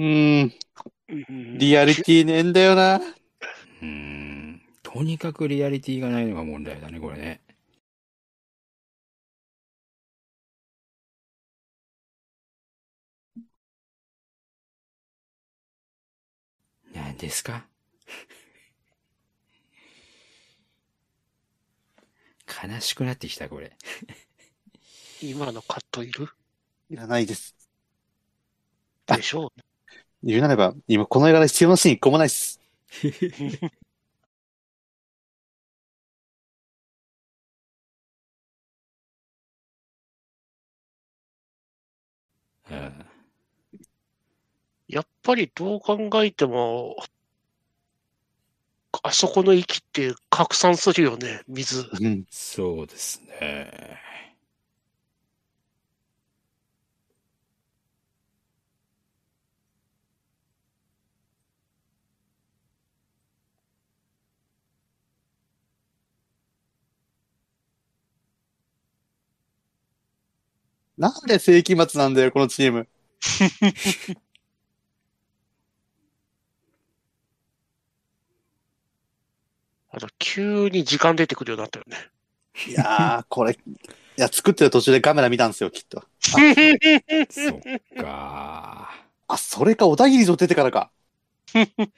[0.00, 0.52] うーん、
[1.10, 2.96] うんリアリティねえんだよな。
[2.96, 4.62] うーん。
[4.82, 7.42] とにかくリアリティがないのが問題だね、これね。
[16.94, 17.66] 何ですか？
[22.46, 23.76] 悲しくなってきた、これ。
[25.20, 26.28] 今のカットいる？
[26.88, 27.54] いらないです。
[29.06, 29.69] でしょう。
[30.22, 32.60] 言うなれば、今この映画で必要なシーン一個もないっす。
[42.70, 43.06] う ん
[44.88, 46.96] やっぱりどう考えても、
[49.02, 51.88] あそこの息って拡散するよね、水。
[52.00, 52.24] うん。
[52.30, 54.09] そうですね。
[71.00, 72.86] なんで世紀末なんだよ、このチーム。
[79.90, 81.96] あと、急に時間出てくるようになったよね。
[82.68, 83.56] いやー、これ、い
[84.16, 86.04] や、作ってる途中でカメラ見たんですよ、きっと。
[86.20, 87.60] そっ
[87.96, 88.90] か。
[89.26, 90.90] あ、それか、小田切城出てからか。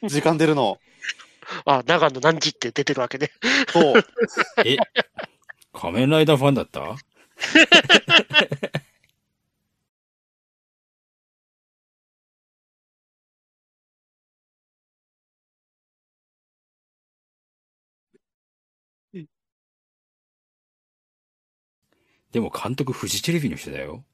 [0.08, 0.78] 時間出るの。
[1.66, 3.32] あ、長野何時って出てるわけね。
[3.72, 4.04] そう。
[4.64, 4.76] え、
[5.72, 6.96] 仮面ライダーファンだった？
[22.32, 24.04] でも監督フジテレビの人だよ。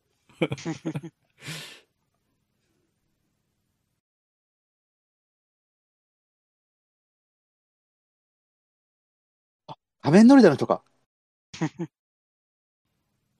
[10.02, 10.82] 仮面ノリダの人か。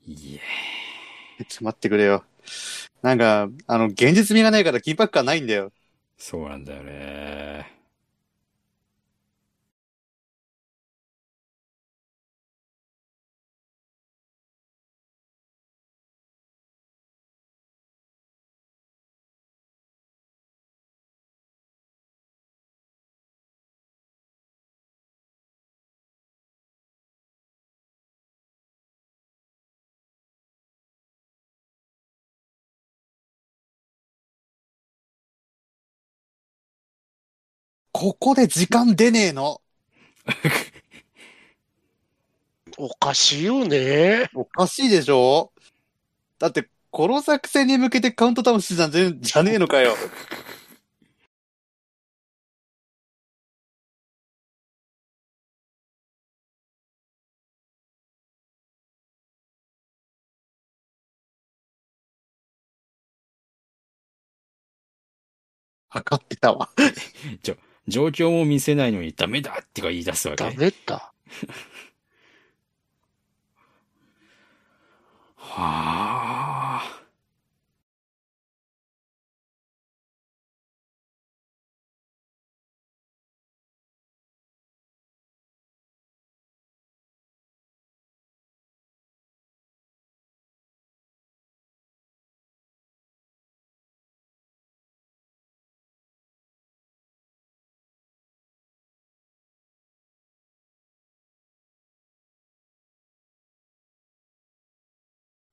[0.06, 0.40] いえ。
[1.44, 2.24] ちょっと待ってくれよ。
[3.02, 5.72] なんか、あの、現実味がないから緊迫感ないんだよ。
[6.18, 7.77] そうなんだよね。
[37.98, 39.60] ここで時間出ねえの。
[42.78, 44.30] おかしいよね。
[44.34, 45.52] おかしいでしょ？
[46.38, 49.96] だって、この作戦に向けてカウントダウンしてたんじゃじゃねえのかよ。
[65.90, 66.68] 測ってたわ。
[67.88, 70.44] 状況も見せないのにダメだってか言い出すわけ。
[70.44, 71.12] ダメだ。
[75.36, 76.57] はあ。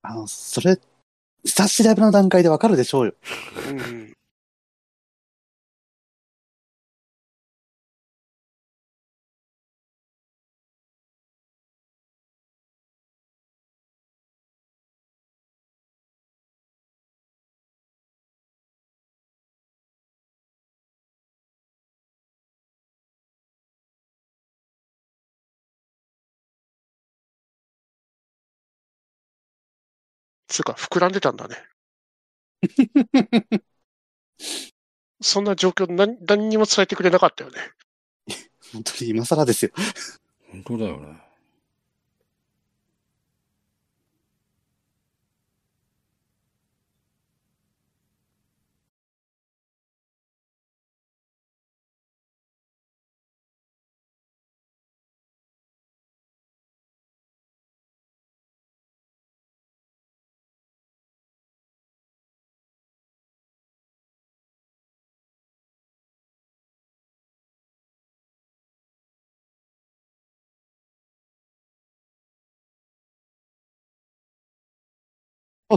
[0.09, 0.79] あの、それ、
[1.45, 3.13] 下調べの段階でわかるでしょうよ。
[3.69, 4.14] うん。
[30.55, 31.57] つうか、膨らんでたんだね。
[35.21, 37.57] そんな状況何、何にも伝えてくれなかったよね。
[38.71, 39.71] 本当に今更ですよ。
[40.51, 41.24] 本当だよね。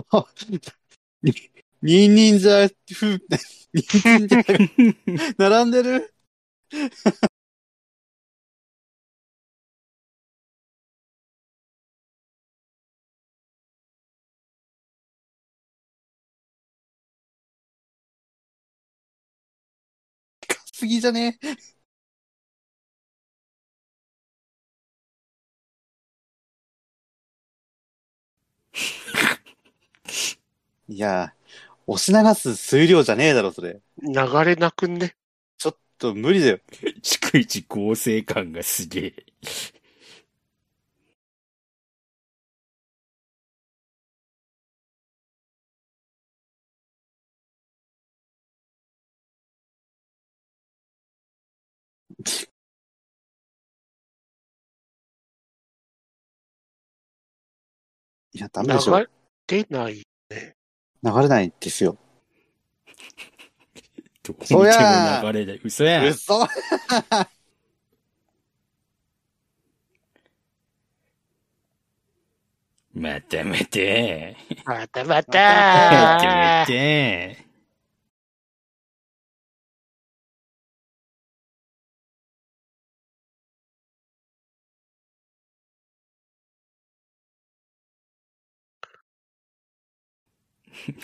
[1.82, 2.74] ニンニンジャー、
[3.72, 6.14] ニンニンジャー並んでる？
[20.72, 21.38] すぎじゃね？
[30.88, 31.34] いや、
[31.86, 33.80] 押し流す水量じゃねえだろ、それ。
[34.02, 34.14] 流
[34.44, 35.14] れなくんね？
[35.58, 36.58] ちょっと無理だよ。
[37.02, 39.14] 逐一合成感がすげえ。
[58.32, 59.06] いや、ダメでしょ。
[59.48, 59.94] 流れない。
[61.02, 61.98] 流れないですよ。
[64.22, 65.60] どこ見てそもや流れない。
[65.64, 66.06] 嘘やん。
[66.06, 66.46] 嘘
[72.94, 73.78] またまた。
[74.64, 75.32] またままた
[76.18, 77.47] たまた。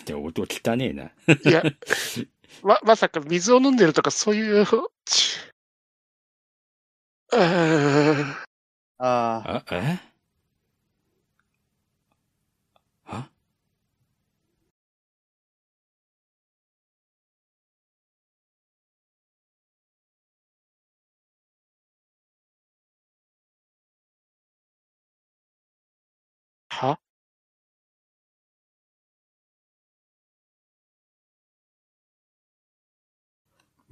[0.04, 1.04] で音汚ねえな。
[1.04, 1.10] い
[1.50, 1.62] や、
[2.62, 4.66] ま、まさか水を飲んでるとかそういう、
[7.32, 8.46] あ
[8.98, 10.13] あ、あ、え？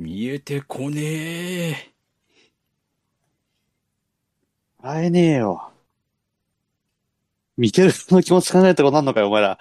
[0.03, 1.01] 見えてこね
[1.71, 1.93] え。
[4.83, 5.71] 会えねえよ。
[7.57, 9.59] 見てる人の気持ち考えたことなんのかよ、お前ら。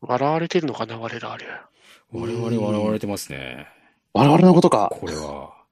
[0.00, 1.44] 笑われてるのかな、我らあれ。
[2.10, 3.66] 我々笑われてますね。
[4.14, 4.90] 我々のことか。
[4.98, 5.63] これは。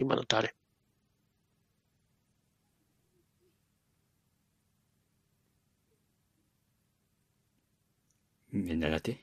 [0.00, 0.54] 今の誰？
[8.52, 9.20] ね、なだって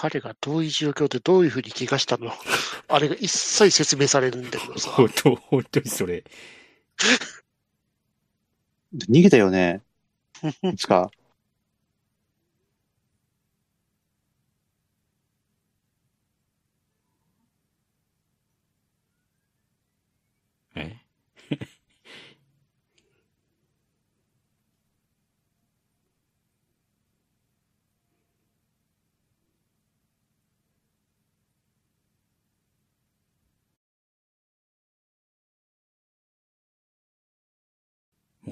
[0.00, 2.30] 彼がどういう状況でどういうふうに怪我したの？
[2.86, 4.90] あれが一切説明されるんだけどさ。
[4.90, 6.22] 本当、本当にそれ。
[9.10, 9.82] 逃げたよね。
[10.62, 11.10] いつか。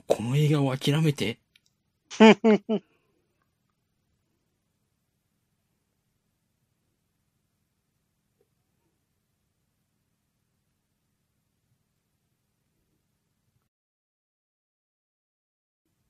[0.08, 1.38] この映画を諦めて。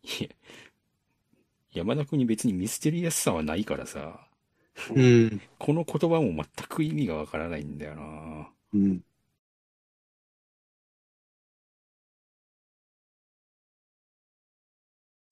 [0.02, 0.28] いや、
[1.72, 4.26] 山田君に別にミステリアスさはないからさ、
[4.94, 5.42] うん。
[5.58, 8.48] この言葉も全く意味がわからないんだよな。
[8.74, 9.02] うん。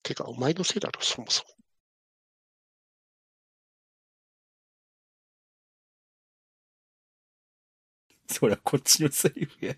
[0.05, 1.49] てか、お前のせいだろ、そもそも。
[8.27, 9.77] そりゃこっちのセリフやよ。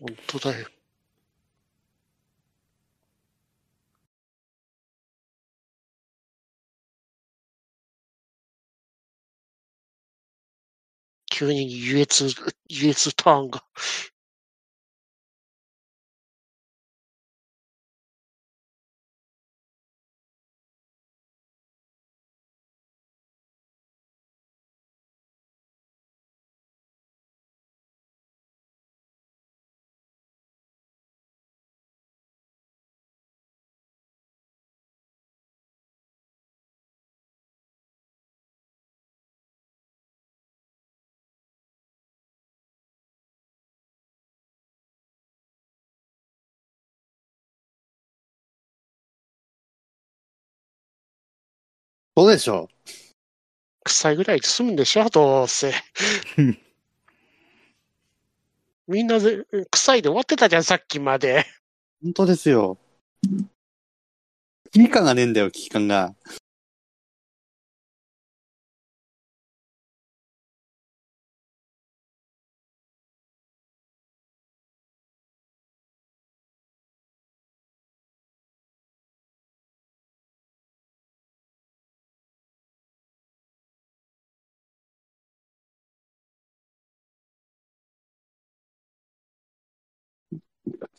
[0.00, 0.68] 本当だよ。
[11.30, 12.26] 急に優越、
[12.68, 13.62] 優越ターンが。
[52.16, 52.70] そうでしょ
[53.84, 55.74] 臭いぐらいで済むんでしょどうせ。
[58.88, 61.44] みんなで、臭いで終わってたじゃん、さっきまで。
[62.02, 62.78] 本当ですよ。
[64.72, 66.14] 危機感がねえんだよ、危機感が。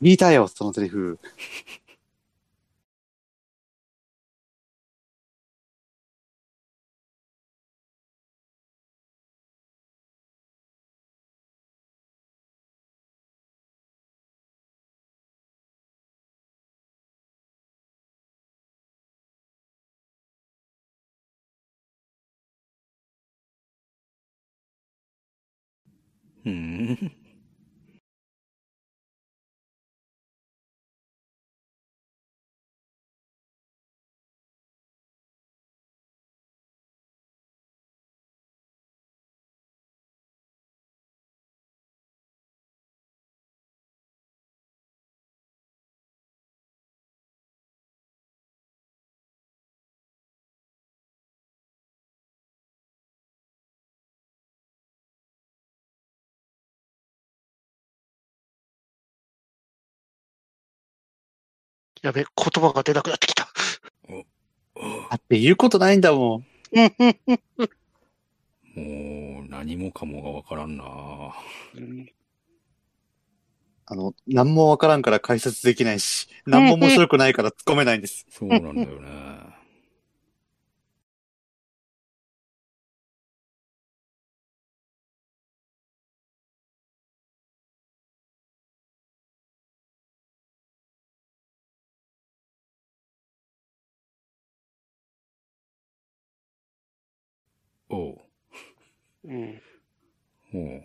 [0.01, 1.19] 聞いたよ、そのセリフ。
[26.45, 27.26] うん。
[62.07, 63.43] やべ、言葉が出なくなってきた。
[63.43, 63.49] だ
[65.15, 66.45] って言うことないんだもん。
[68.75, 70.85] もう、何もかもがわからんな
[71.75, 72.09] うん
[73.89, 78.25] あの、何もわからんから解説できないし、何も面白くないから突っ込めないんです。
[78.29, 79.46] そうなんだよね。
[99.27, 99.33] う
[100.57, 100.83] ん。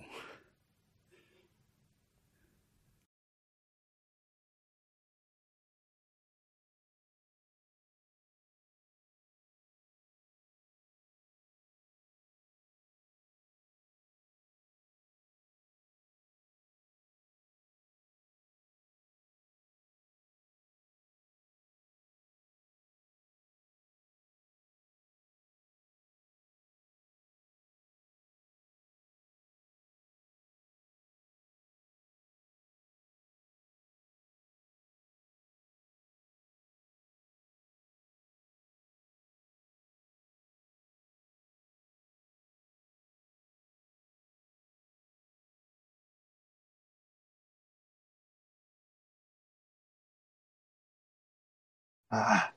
[52.12, 52.51] お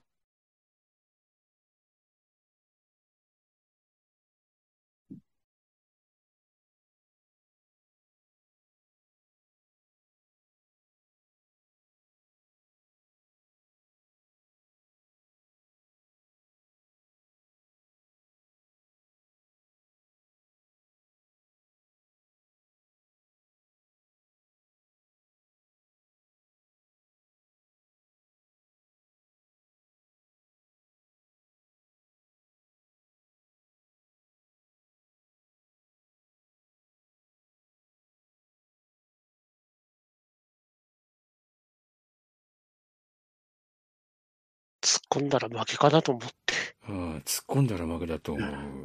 [45.16, 46.54] 込んだら負けかなと思って。
[46.90, 48.84] うん、突っ込んだら負けだと思う。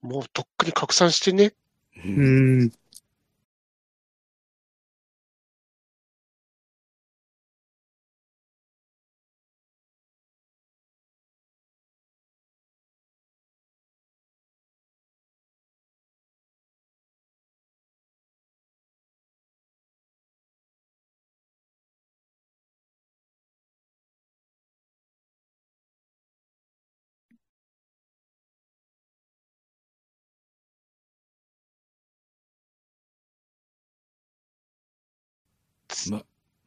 [0.00, 1.52] もうとっくに拡散してね。
[2.04, 2.08] う。
[2.08, 2.72] うん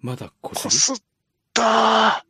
[0.02, 0.70] ま、まだこする？
[0.70, 0.96] こすっ
[1.54, 2.26] た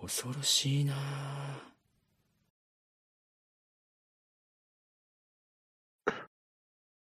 [0.00, 0.94] 恐ろしいな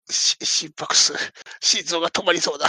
[0.09, 1.13] ーし心拍数、
[1.61, 2.67] 心臓が止まりそうだ。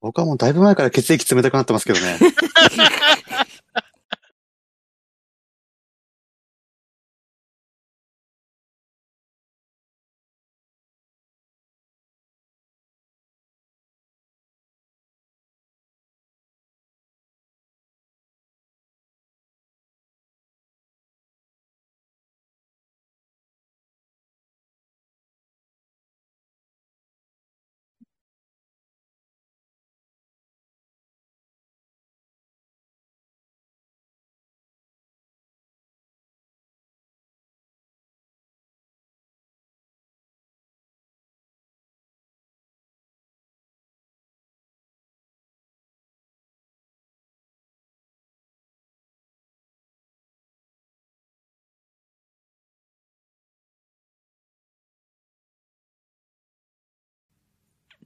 [0.00, 2.18] 僕はもうだいぶ前から血液冷たくなってますけどね。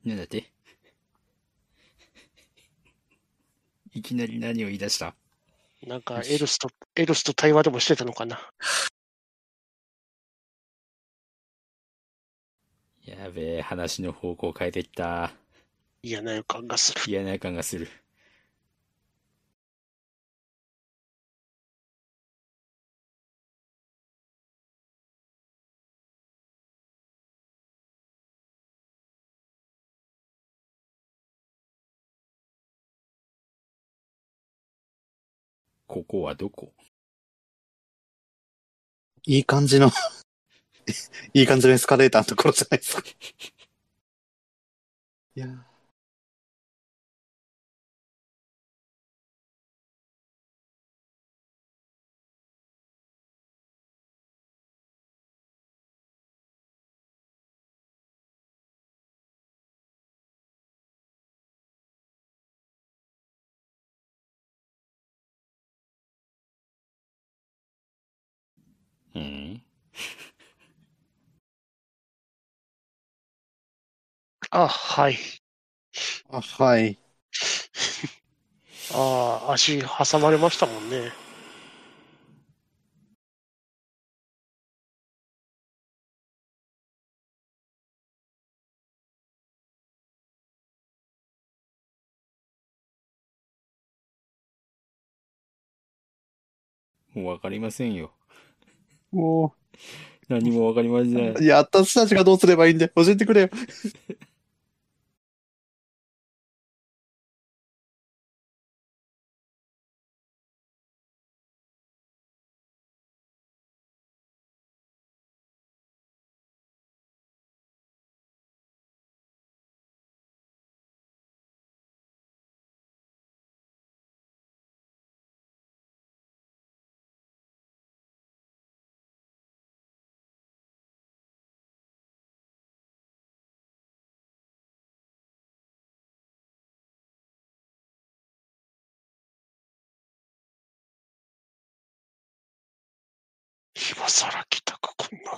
[0.05, 0.51] なんだって？
[3.93, 5.15] いきなり何を言い出した？
[5.87, 8.39] なんかエルスと、エルスと対話でもしてたのかな？
[13.05, 15.33] やべえ、話の方向を変えていった。
[16.03, 17.01] 嫌な予感がする。
[17.07, 17.89] 嫌な予感がする。
[35.91, 36.73] ここはどこ？
[39.27, 39.91] いい感じの、
[41.35, 43.03] いい感じのエスカレーターのところじゃないですか。
[45.35, 45.70] いやー
[69.15, 69.63] うん
[74.51, 75.19] あ、はい。
[76.31, 76.99] あ、はい。
[78.95, 81.13] ああ、足挟まれましたもんね。
[97.15, 98.11] もうわかりませんよ。
[99.13, 99.55] も
[100.29, 101.43] 何もわかりませんう、。
[101.43, 103.51] いや、私たちがどうすればいいんで、教えてくれよ。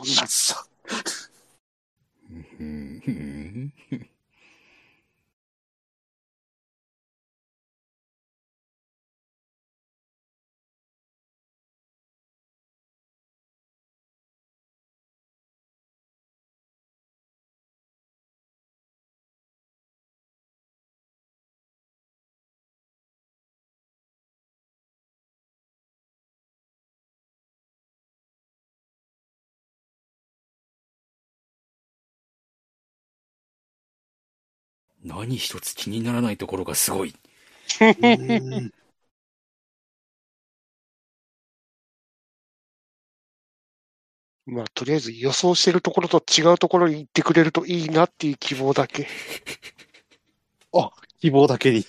[0.02, 0.66] こんなこ んなさ。
[35.04, 37.14] 何一つ気にならないところがすごい。
[38.02, 38.72] うん
[44.44, 49.06] まあ、とりあえず予想してるところと違うところに行ってくれるといいなっていう希望だけ。
[51.20, 51.86] 希望だけに。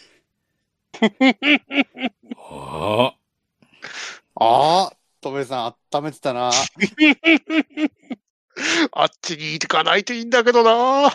[2.38, 3.16] あ
[4.36, 6.52] あ、ああ、トメさん、温めてたな。
[8.92, 11.12] あっちに行かないといいんだけどな。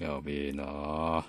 [0.00, 1.24] やべえな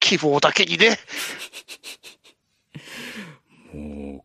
[0.00, 0.98] 希望だけにね。
[3.74, 4.24] もう、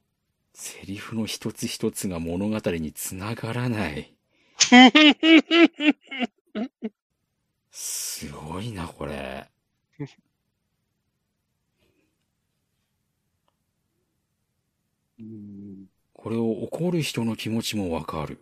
[0.53, 4.15] セリフの一つ一つが物語につながらない。
[7.71, 9.49] すごいな、これ。
[15.19, 15.90] うん
[16.21, 18.37] これを怒る人の気持ちもわかる。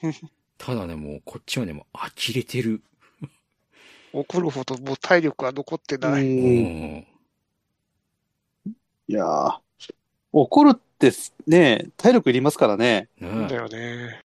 [0.56, 2.82] ただね、もう、こっちはね、もう、呆れてる。
[4.10, 6.24] 怒るほどもう体力が残ってない。
[9.06, 9.58] いやー
[10.32, 11.12] 怒るって
[11.46, 13.10] ね、体力いりますからね。
[13.20, 14.22] ねだよね。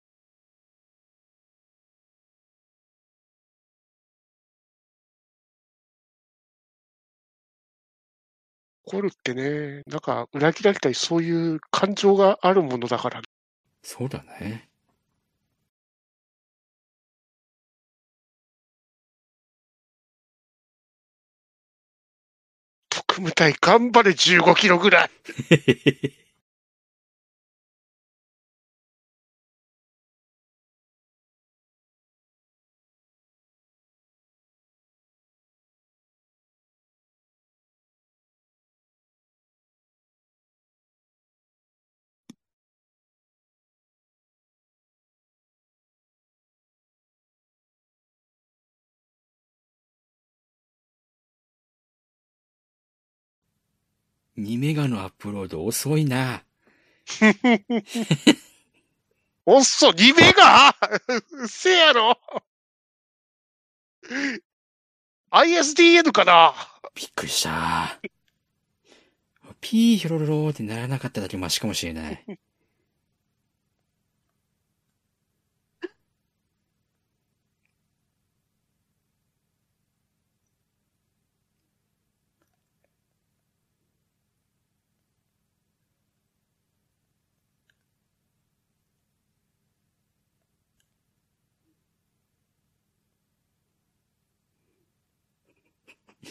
[8.88, 13.22] 怒るってね、なんか裏切られたりそういう感情があるものだから、
[13.84, 14.70] そうだね。
[22.90, 25.10] 特務隊頑張れ15キロぐらい。
[54.38, 56.44] 2メガのアップロード遅いな。
[59.46, 60.76] おっそ、2メガ？
[61.48, 62.20] せやろ
[65.32, 66.54] ?ISDN かな？
[66.94, 68.00] びっくりした。
[69.60, 72.24] ピーヒョロロローってならなかっただけマシかもしれない。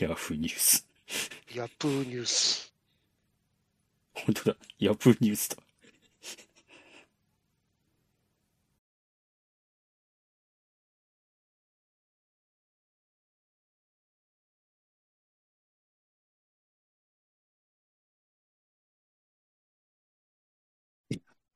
[0.00, 0.86] ヤフーニュース。
[1.54, 2.72] ヤプーニュース。
[4.14, 4.56] 本当だ。
[4.78, 5.56] ヤフーニュースだ。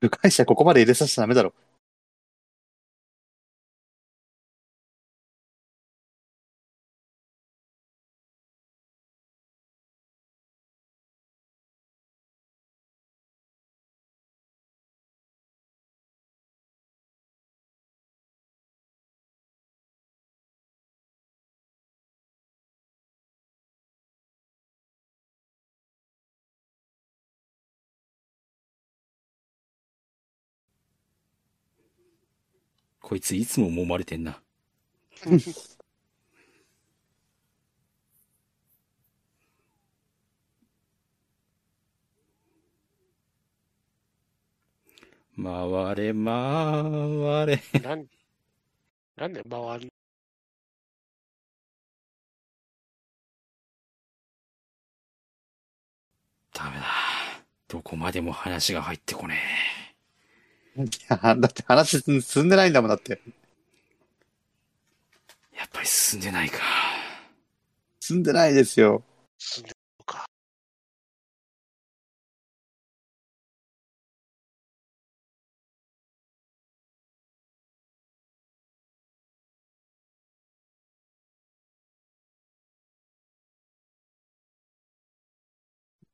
[0.01, 1.53] 部外者ここまで入れさせちゃダメだろ。
[33.11, 34.41] こいついつも揉まれてんな。
[45.35, 47.61] 回れ回れ。
[47.83, 48.05] なん、
[49.17, 49.89] なんで回る
[56.53, 56.85] ダメだ。
[57.67, 59.90] どこまでも話が入ってこね
[60.75, 63.21] いや、だって話進んでないんだもん、だって。
[65.53, 65.57] え。
[65.57, 66.59] やっぱり進んでないか。
[68.01, 69.03] 進んでないですよ。
[69.37, 70.25] 進んでるのか。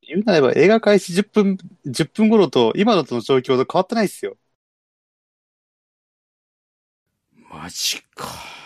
[0.01, 4.37] 言うなれば映画開始10分、10分頃と今のとの状況と変わってないっすよ。
[7.49, 8.56] マジか。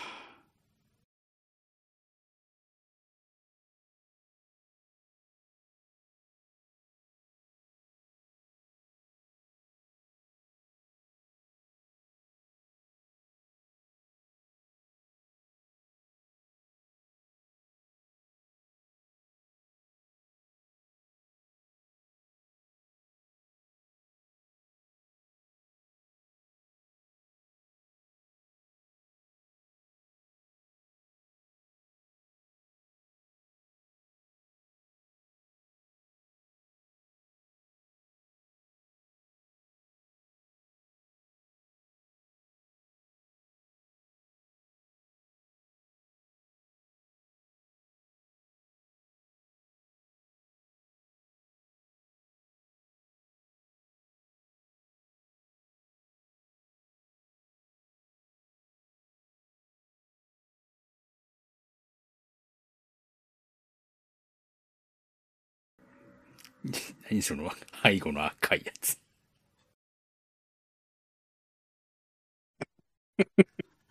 [67.12, 67.52] 何その
[67.84, 68.98] 背後の赤いやつ。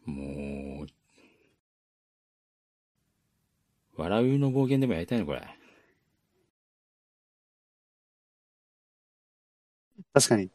[0.07, 0.87] もう、
[3.97, 5.47] 笑うの暴言でもやりたいのこれ。
[10.15, 10.51] 確かに。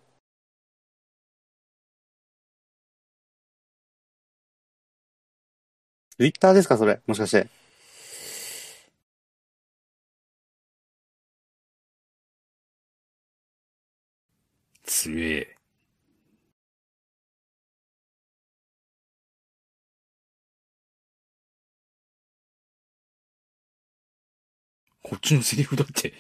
[6.18, 7.00] ツイッターですか、それ？
[7.08, 7.48] もしかして。
[15.06, 15.56] つえ。
[25.04, 26.14] こっちのセリフだって。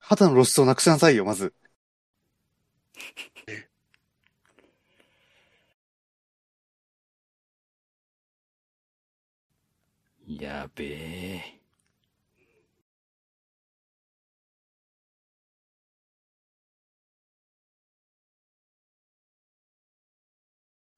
[0.00, 1.54] 肌の露出をなくしなさいよ、まず。
[10.26, 10.84] やべ
[11.36, 11.60] え。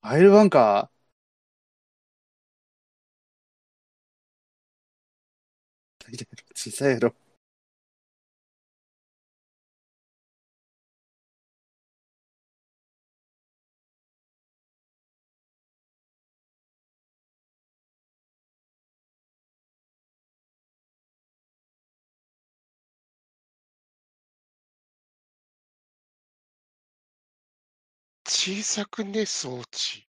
[0.02, 1.04] アイルバンカー？
[6.54, 7.14] 小さいやろ。
[28.44, 30.06] 小さくね、装置。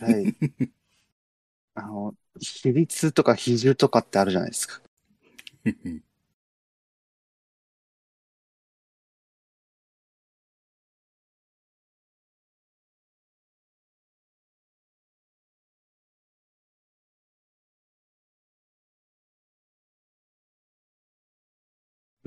[0.00, 0.34] はい。
[1.74, 4.80] あの、比率とか比重とかってあるじゃないですか。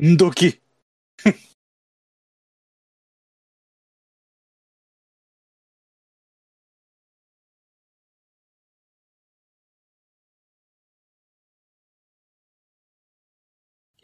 [0.02, 0.60] んどき。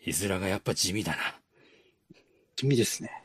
[0.05, 1.17] 絵面がやっぱ地味だな。
[2.55, 3.23] 地味ですね。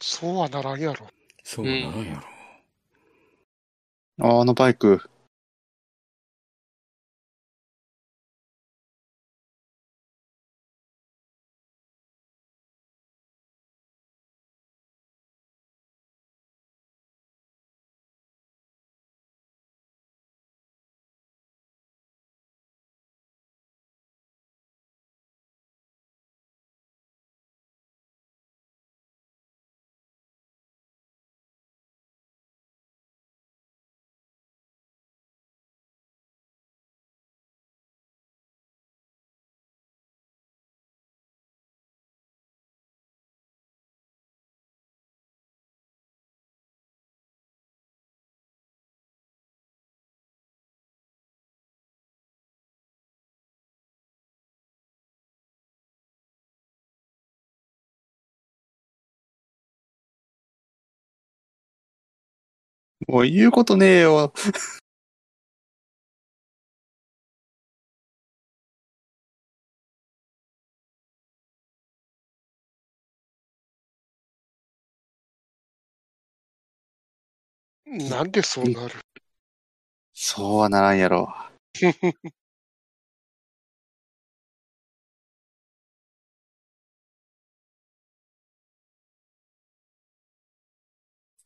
[0.00, 1.06] そうはならんやろ。
[1.42, 2.22] そうなんや
[4.18, 4.28] ろ。
[4.28, 5.00] ああのバイク。
[63.06, 64.32] もう言うことねえよ。
[77.86, 78.94] なんでそうなる？
[80.12, 81.34] そうはならんやろ。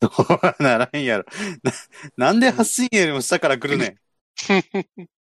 [0.01, 0.09] ど
[0.59, 1.25] うならんやろ。
[1.63, 1.73] な、
[2.17, 3.99] なんで8000円よりも下から来るねん。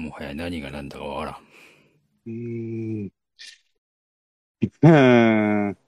[0.00, 1.34] もはや何が何だかわからん。
[2.26, 3.12] うーん。
[4.82, 5.79] うーん。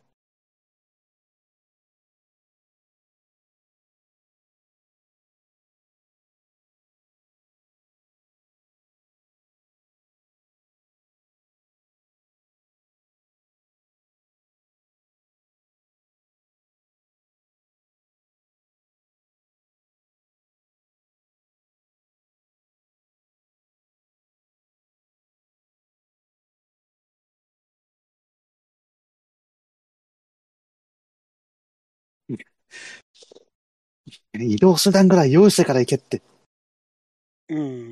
[34.39, 36.23] 移動手段ぐらい用意してから行けって。
[37.49, 37.92] うん。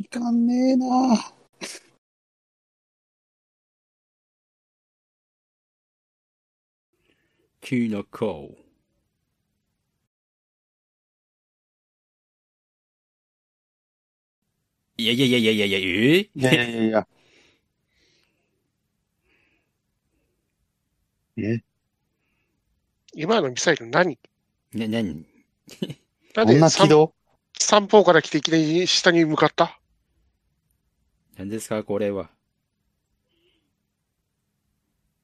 [0.00, 0.86] いかんねえな。
[7.60, 8.56] キーナコ
[14.96, 15.82] いやいやいやいやいやいや、え？
[15.82, 17.06] ーいやいやいや。
[21.36, 21.50] いや。
[21.50, 21.62] え？
[23.14, 24.18] 今のミサイル何？
[24.72, 25.26] な、なに？
[26.34, 27.14] なんこんで三な軌道
[27.58, 29.79] 三方から来ていきなり下に向かった？
[31.40, 32.28] 何ですか、これは。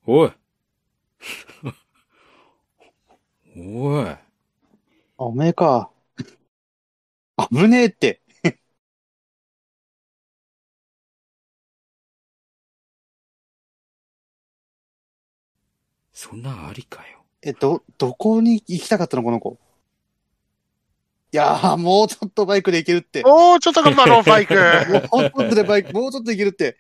[0.07, 0.33] おい
[3.57, 4.19] おいあ、
[5.19, 5.91] おめえか。
[7.51, 8.21] 危ねえって。
[16.13, 17.25] そんなんありかよ。
[17.43, 19.57] え、ど、どこに行きたかったのこの子。
[21.33, 23.23] いやー、もうちょっとバイクで行けるって。
[23.25, 24.55] もおー、ちょっと頑張ろう、バイク。
[24.55, 26.77] うちょっとでバイク、もうちょっと行けるって。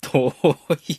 [0.00, 0.32] 遠
[0.88, 0.92] い。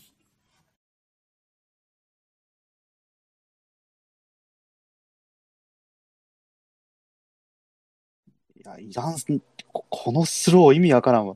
[8.55, 9.15] いや、いらん、
[9.71, 11.35] ここのスロー意味わからんわ。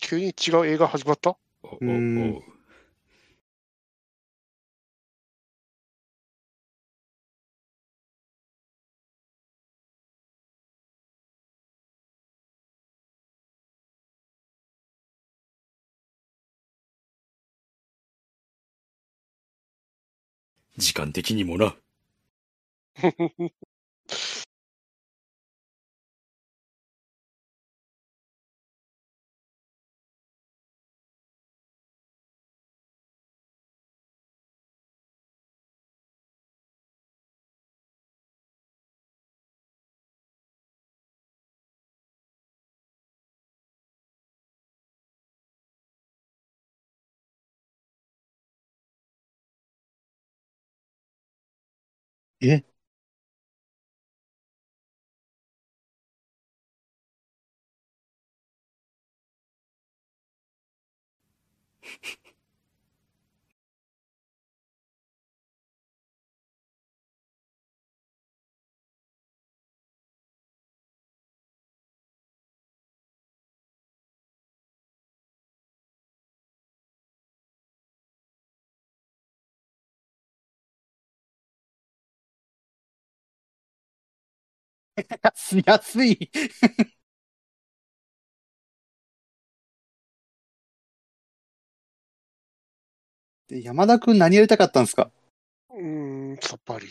[0.00, 1.36] 急に違う映画始まった？
[1.62, 2.34] おおうん。
[2.34, 2.42] お
[20.78, 21.76] 時間的にもな。
[52.40, 52.62] え
[85.22, 86.30] 安い、安い。
[93.48, 95.10] で山田くん何やりたかったんですか？
[95.70, 96.90] うーん、さっぱり。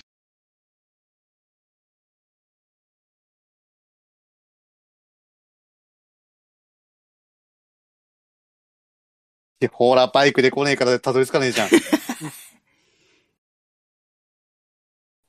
[9.59, 11.69] で、ほら、バイクで来ねえからたどり着かねえじゃん。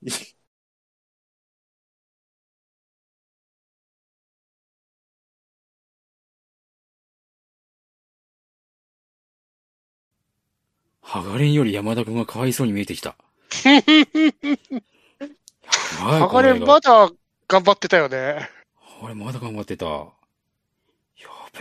[11.08, 13.16] ハガレンより山田君がかわいそうに見えてきた。
[13.64, 13.80] はい
[16.20, 17.10] ハガレンまだ
[17.48, 18.50] 頑張ってたよね。
[19.02, 19.86] 俺まだ頑張ってた。
[19.86, 20.10] や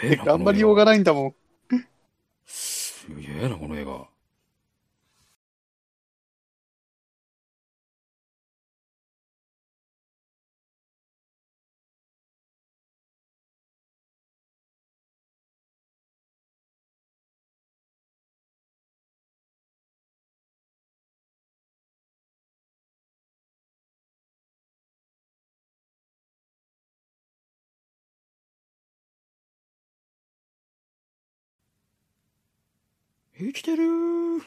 [0.01, 0.25] べえな。
[0.35, 1.35] 頑張りようがないんだもん。
[2.45, 4.05] すげえな、この映画。
[33.39, 34.41] 生きてるー。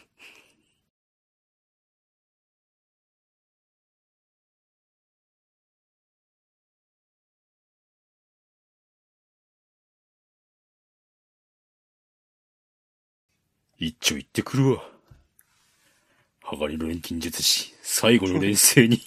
[13.79, 14.83] 一丁行ってくるわ。
[16.43, 19.01] ハガリの錬金術師、最後の連戦に。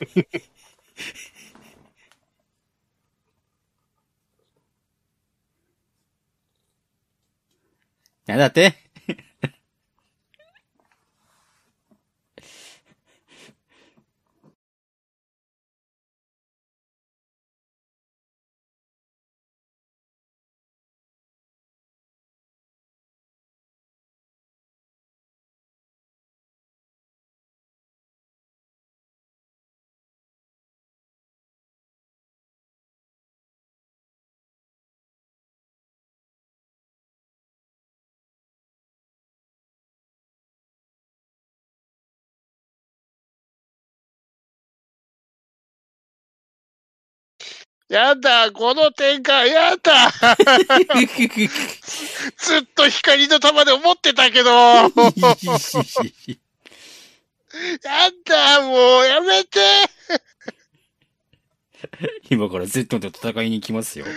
[8.26, 8.85] なんだって
[47.96, 50.12] やだ、この展開、やだ。
[52.36, 54.90] ずっと光の玉で思ってたけど、や
[58.26, 59.58] だ、もうやめて。
[62.28, 64.04] 今から Z と戦いに行きますよ。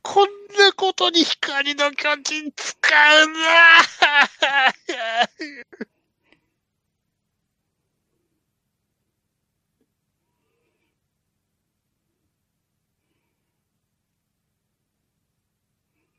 [0.00, 0.28] こん
[0.58, 3.36] なことに光の巨人使うな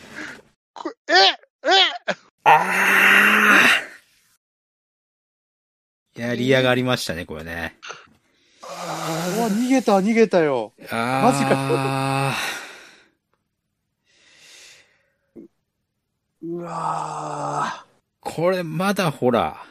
[0.74, 1.68] こえ、え、
[2.46, 3.85] ああ。
[6.16, 7.76] やり上がりましたね、これね。
[8.64, 10.72] うわ、逃げた、逃げたよ。
[10.90, 12.34] あマジか。
[16.42, 17.86] うわ
[18.20, 19.66] これまだほら、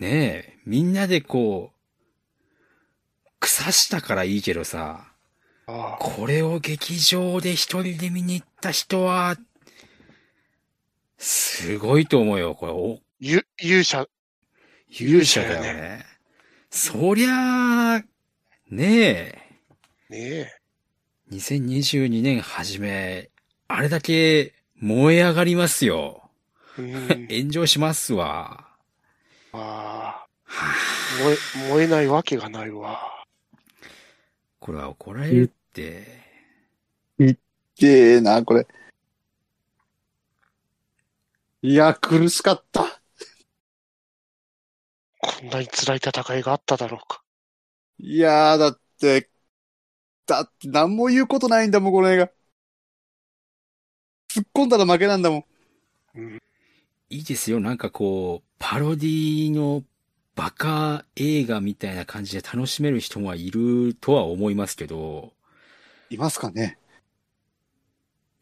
[0.00, 0.08] ね
[0.56, 5.12] え、みんなでこう、草したからいいけどさ、
[5.66, 9.36] あこれを劇場で一人で見に行った人は、
[11.16, 12.72] すごいと思うよ、これ。
[12.72, 14.06] おゆ勇者、
[15.00, 16.04] 勇者だよね。
[16.70, 18.04] そりゃあ、
[18.70, 19.38] ねえ、
[20.08, 20.52] ねえ。
[21.32, 23.30] 2022年初め、
[23.66, 26.30] あれだけ燃え上がりますよ。
[26.78, 28.68] うん、炎上しますわ。
[29.52, 30.74] あはああ
[31.22, 33.00] 燃え、燃えないわけがないわ。
[34.60, 36.06] これは怒られるって。
[37.18, 37.36] ー。
[37.76, 38.66] げえな、これ。
[41.62, 43.00] いや、苦しかった。
[45.24, 47.22] こんなに辛い戦いがあっただろうか。
[47.98, 49.30] いやー、だって、
[50.26, 52.26] だって何も言うことないんだもん、この映画。
[54.28, 55.44] 突っ込んだら負けなんだもん。
[56.16, 56.42] うん、
[57.08, 57.60] いいですよ。
[57.60, 59.82] なんかこう、パロディの
[60.34, 65.32] バカ映画みたいな感じで楽しめる人はいるとは思いますけど、
[66.10, 66.78] いますかね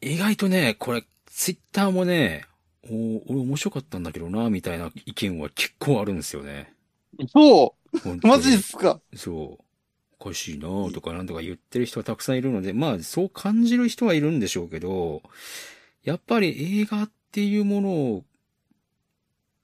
[0.00, 2.44] 意外とね、これ、ツイッターもね、
[2.90, 6.72] お俺面白かったんだけどな、みたいな意見は結構あるんですよね。
[7.28, 9.64] そうマジですかそう。
[10.18, 15.22] おかしいなとかなんとか言ってる人がたくさんいるので、まあそう感じる人はいるんでしょうけど、
[16.04, 18.24] やっぱり映画っていうものを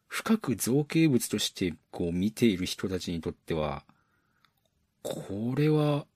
[0.09, 3.85] 深く造形物としてこう見ている人たちにとっては、
[5.03, 6.07] これは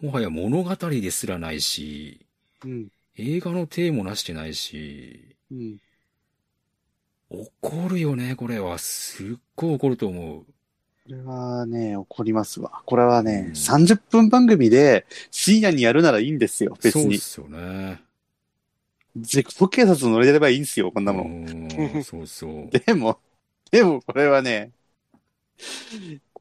[0.00, 2.26] もはや物語ですらないし、
[2.64, 2.88] うん。
[3.16, 5.78] 映画の体もなしてないし、うん。
[7.30, 8.78] 怒るよね、これは。
[8.78, 10.44] すっごい怒ると思う。
[10.44, 10.52] こ
[11.08, 12.82] れはね、怒りますわ。
[12.84, 17.18] これはね、うん30分番組で深夜にやるならいいんですよ、別に。
[17.18, 18.00] そうっすよね。
[19.16, 21.48] 絶好警察乗れればいいんですよ、こんなもん。
[21.48, 22.70] うんそうそう。
[22.86, 23.18] でも、
[23.70, 24.72] でもこれはね、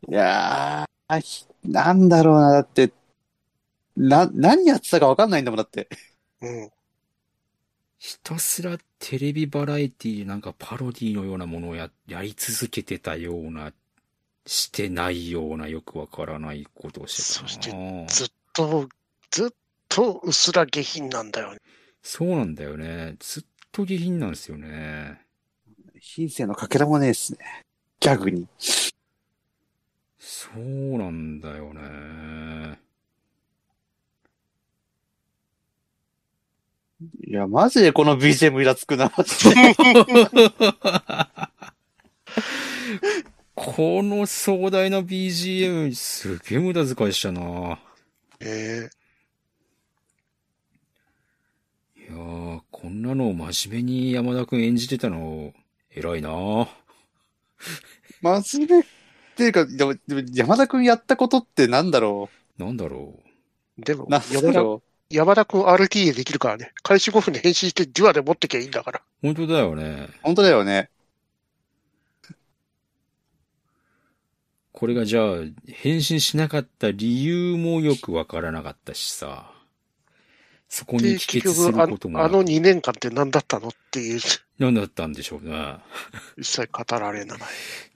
[0.09, 2.91] いやー、ひなんだろうな、だって、
[3.95, 5.89] な、何やってたかわかんないんだもん、だって。
[6.41, 6.69] うん。
[7.97, 13.73] ひたすらテレビバラエティなんかパロディのようなものをや、やり続けてたような、
[14.45, 17.49] してないようなよくわからないことをしてたな。
[17.49, 17.71] そして
[18.07, 18.89] ずっと、
[19.31, 19.49] ずっ
[19.89, 21.59] とうすら下品なんだよね。
[22.01, 23.15] そうなんだよね。
[23.19, 25.21] ずっと下品なんですよね。
[25.99, 27.39] 品性のかけらもねえっすね。
[27.99, 28.47] ギャグに。
[30.19, 30.59] そう
[30.97, 32.79] なんだよね。
[36.99, 39.75] いや、マジでこの BGM イラつくな、マジで。
[43.55, 47.79] この壮大な BGM すげえ無駄遣いしたな。
[48.39, 48.89] え
[51.95, 55.53] いやー、こんなのを真面目に山田くん演じてたの、
[55.91, 56.67] 偉いな。
[58.21, 58.83] 真面目っ
[59.35, 63.19] ていうか、でもでも山田くんやったことってなんだろなんだろ
[63.79, 66.73] えでもう、なんだろ山田くん RTA できるからね。
[66.83, 68.99] 開始5分で変身してデュアで持ってきゃいいんだから。
[68.99, 69.03] う。
[69.21, 70.09] 本当だよね。
[70.09, 70.13] う。
[70.21, 70.89] 本当だよね。
[74.73, 79.51] これがじゃあ、変身しなかった理由もよくわからなかったしさ。
[80.69, 84.19] そこにで、帰結結す局あることもなくあの2年間って何だったのっていう、
[84.59, 85.77] 何だったんでしょうね。
[86.37, 87.39] 一切語られない。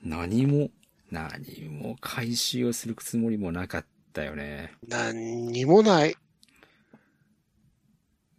[0.04, 0.70] 何も、
[1.12, 4.74] 何も回収をするつもりもなかったよね。
[4.88, 6.16] 何にもない。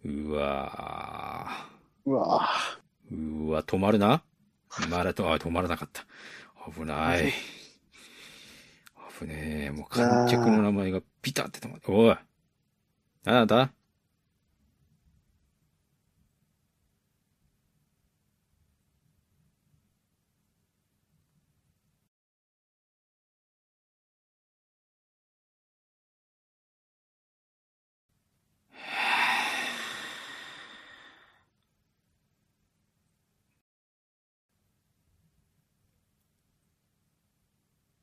[0.04, 1.48] うわ
[2.04, 4.22] うわーうわ、止まるな
[4.88, 6.06] まだと、あ、止まらなかった。
[6.72, 7.32] 危ない。
[9.20, 9.70] 危ねえ。
[9.70, 11.90] もう観客の名前がピタって止まって。
[11.90, 12.16] おい。
[13.24, 13.46] なん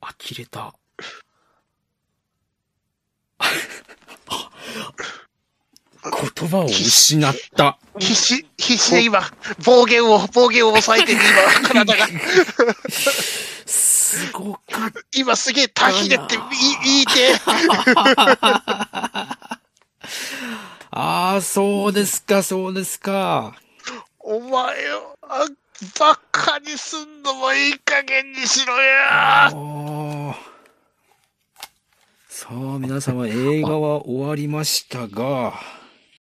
[0.09, 0.73] だ呆れた。
[6.01, 7.77] 言葉を失った。
[7.99, 9.21] 必死、必死で今、
[9.65, 11.19] 暴言を、暴言を抑えてる
[11.61, 12.07] 今、体が。
[13.65, 16.35] すごかっ今すげえタヒレって
[16.83, 17.39] 言いて。
[20.91, 23.55] ああ、そうですか、そうですか。
[24.19, 25.45] お前を、あ
[25.99, 28.73] ばっかにすんのもいい加減にしろ
[29.09, 29.51] あや。
[29.51, 30.33] ー
[32.27, 35.53] さあ、皆様、映画は終わりましたが、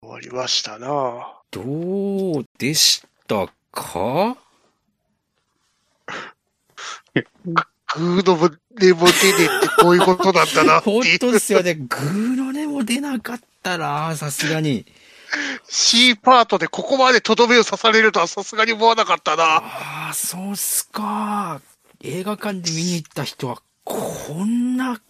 [0.00, 4.36] 終わりましたなどうでしたか？
[7.94, 8.50] グーのも
[8.80, 11.18] 根も出ねえってこういうことなんだなって本いう。
[11.20, 11.74] 当ですよね。
[11.74, 14.86] グーの音も出なかったら、さすがに。
[15.68, 19.44] C パートでここまでとどめを刺されるとはさすがに思わなかったな。
[19.44, 21.60] ああ、そうっすか。
[22.02, 25.00] 映画館で見に行った人は、こんな、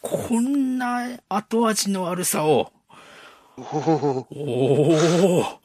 [0.00, 2.72] こんな後味の悪さを。
[3.56, 5.60] おおおお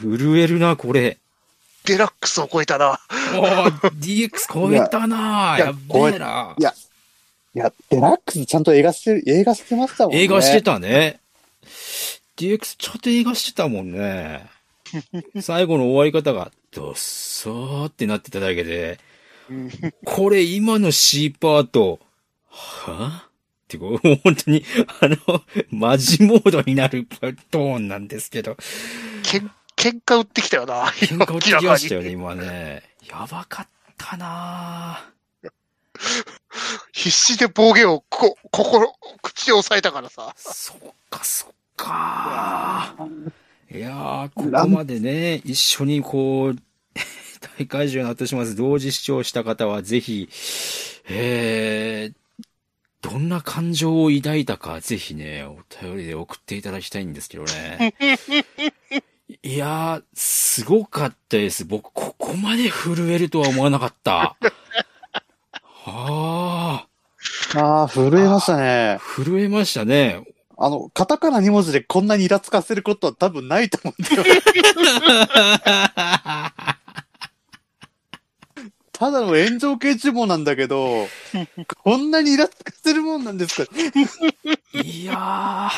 [0.00, 1.18] 震えるな、これ。
[1.84, 2.98] デラックスを超えたな。
[3.36, 3.70] おー
[4.00, 6.54] DX 超えたないややっべえな。
[6.58, 6.74] いや、
[7.54, 10.22] いや、デラックスちゃんと映画してる、映画してましたもんね。
[10.22, 11.20] 映画してたね。
[12.36, 14.48] DX ちょっと映画してたもんね。
[15.40, 18.98] 最後の終わり方が、どっそーってなってただけで、
[20.04, 22.00] これ今の C パート、
[22.48, 23.28] は？
[23.64, 24.64] ってこう、本当に、
[25.00, 25.16] あの、
[25.70, 27.06] マジモードになる
[27.50, 28.56] トーンなんですけど、
[29.22, 30.86] けん、喧嘩売ってきたよな。
[30.86, 32.82] 喧嘩落ちてきましたよね、明今ね。
[33.08, 35.50] やばかったなぁ
[36.92, 40.34] 必死で暴言をこ、心、口で抑えたからさ。
[40.36, 40.78] そっ
[41.10, 42.94] か、そっか。
[43.70, 46.56] いやー、ここまでね、一緒にこう、
[47.58, 50.28] 大会場になってしまう同時視聴した方はぜひ、
[51.08, 52.14] えー、
[53.02, 57.94] どんな感情を抱いたか、ぜひね、お便りで送っていただきたいんですけどね。
[59.42, 61.64] いやー、すごかったです。
[61.64, 64.36] 僕、ここまで震えるとは思わなかった。
[65.62, 66.86] は
[67.52, 68.98] あ、ああ、震えましたね。
[69.00, 70.24] 震えましたね。
[70.56, 74.24] あの、カタカナ2文字でこんなにイラつかせることは多分ないと思うんだよ。
[78.92, 81.08] ただの炎上系注文なんだけど、
[81.82, 83.72] こんなにイラつかせるもんなんですか？
[84.82, 85.70] いやー、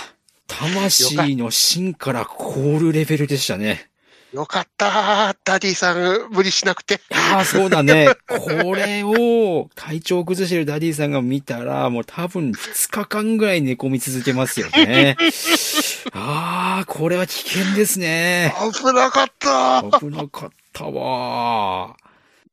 [0.47, 3.89] 魂の芯から凍るレベルでしたね。
[4.37, 6.97] よかったダディさん、無理しなくて。
[6.97, 8.09] いやー、そうだね。
[8.29, 15.17] これを体調崩してるダディさんが見たら、もう多分2日間ぐらい寝込み続けますよね。
[16.13, 18.55] あー、これは危険ですね。
[18.75, 21.97] 危なかった危なかったわ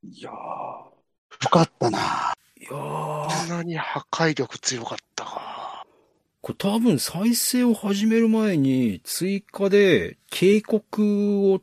[0.09, 0.89] いやー、よ
[1.51, 2.33] かったな。
[2.61, 2.63] ー。
[2.63, 5.85] いやー、こんなに破壊力強かったか。
[6.39, 11.61] これ多分再生を始める前に追加で警告を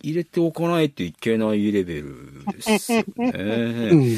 [0.00, 3.04] 入れておかないといけないレベルですね。
[3.92, 4.16] ん。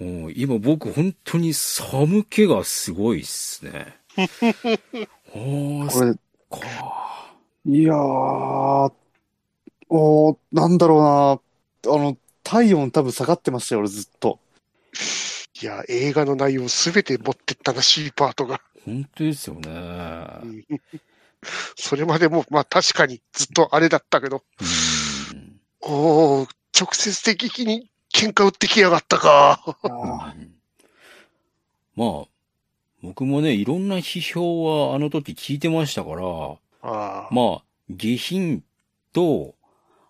[0.00, 3.96] うん今僕本当に寒気がすごいっすね。
[4.16, 6.16] ああ、そっ
[6.48, 7.34] これ、か。
[7.66, 8.92] いやー、
[9.88, 11.94] おーなんだろうな。
[11.94, 14.38] あの、体温多分下がってましたよ、俺ずっと。
[15.62, 18.60] いや、映画の内容すべて持ってったな、C パートが。
[18.84, 19.70] 本当ですよね。
[21.44, 24.42] うんそれまでも、まあ確かにずっとあれだったけど、
[25.32, 25.60] うん。
[25.80, 26.46] おお
[26.78, 29.60] 直接的に喧嘩売ってきやがったか。
[29.82, 30.34] あ
[31.96, 32.24] まあ、
[33.02, 36.22] 僕もね、いろんな批評はあの時聞いてましたから、
[36.82, 38.64] ああまあ、下品
[39.12, 39.54] と、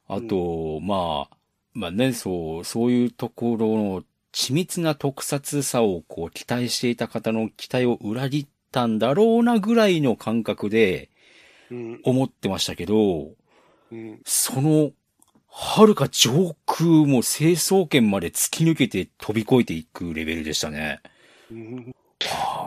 [0.09, 1.37] あと、まあ、
[1.75, 4.05] まあね、そう、そういうところの
[4.35, 11.14] 緻密な特撮さをこう期待していた方の期待を裏切ったんだろうなぐらいの感覚でうん
[12.03, 13.33] 思ってましたけど、
[13.93, 14.93] うんその、
[15.49, 21.01] 遥か上空も成層圏まで突き抜けて飛び越えていくレベルでしたね。
[21.51, 21.95] うん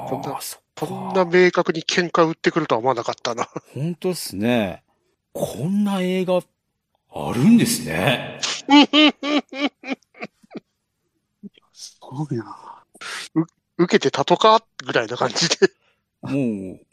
[0.09, 0.87] こんなああ、そっか。
[0.87, 3.49] こんな明確に喧嘩売ってくるとは思わなかったな。
[3.73, 4.83] 本当っすね。
[5.33, 6.39] こんな映画、
[7.09, 8.39] あるんですね。
[11.73, 12.83] すごいな。
[13.77, 15.69] 受けてたとかぐらいな感じで。
[16.21, 16.31] も
[16.75, 16.86] う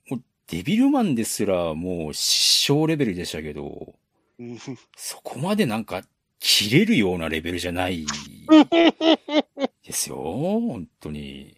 [0.48, 3.94] デビルマンですらもう失笑レベルでしたけど、
[4.38, 4.58] うん
[4.96, 6.02] そこまでなんか
[6.40, 8.04] 切れるようなレベルじゃない
[9.82, 10.16] ですよ。
[10.16, 11.56] 本当に。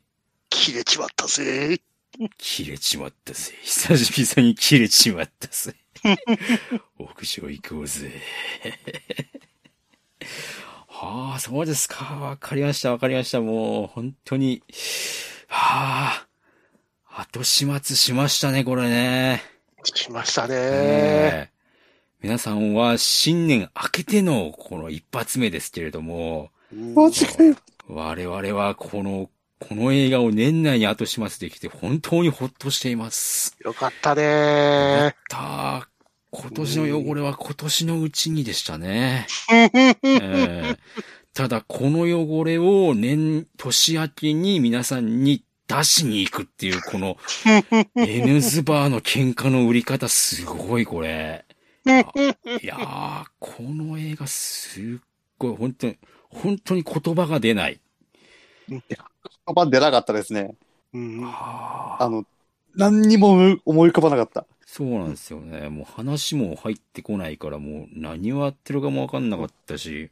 [0.51, 1.81] 切れちまったぜ。
[2.39, 3.53] 切れちまったぜ。
[3.63, 5.75] 久しぶりに切れちまったぜ。
[6.99, 8.13] 屋上行こうぜ。
[10.87, 12.05] はあ、そうですか。
[12.05, 13.41] わかりました、わかりました。
[13.41, 14.63] もう、本当に。
[15.49, 16.26] はあ、
[17.19, 19.43] 後始末しましたね、これね。
[19.85, 20.55] しましたね。
[20.55, 21.57] ええ
[22.21, 26.51] 皆さんは新年明けてのこの一発目ですけれども。
[27.89, 29.31] 我々はこの、
[29.61, 33.57] この映画を年内に後始末できて本当にほっとしています。
[33.65, 35.17] よかったやっね。
[35.31, 35.89] た。
[36.33, 39.27] 今年の汚れは今年のうちにでしたね。
[39.51, 39.71] え
[40.05, 40.77] え
[41.33, 47.17] ただこの汚れを年、年明けに皆さんに出しに行くっていうこの
[47.97, 51.45] N ズバーの喧嘩の売り方すごいこれ。
[51.87, 54.85] いやー、この映画すっ
[55.39, 57.81] ごい、本当に、本当に言葉が出ない。
[58.69, 58.83] 言
[59.55, 60.57] 葉出なかったですね。
[60.93, 62.25] うんああの、
[62.75, 64.47] 何にも思い思い浮かばなかった。
[64.67, 65.69] そうなんですよね。
[65.69, 70.11] もう話も入ってこないから、もう何をやってるかもわかんなかったし、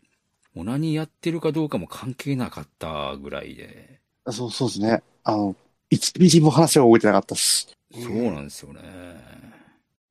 [0.55, 4.01] もう何やってるかどうかも関係なかったぐらいで。
[4.31, 5.03] そう、そうですね。
[5.25, 5.57] あの、
[5.91, 7.69] 1ミリも話は覚えてなかったっす。
[7.93, 8.81] そうなんですよね。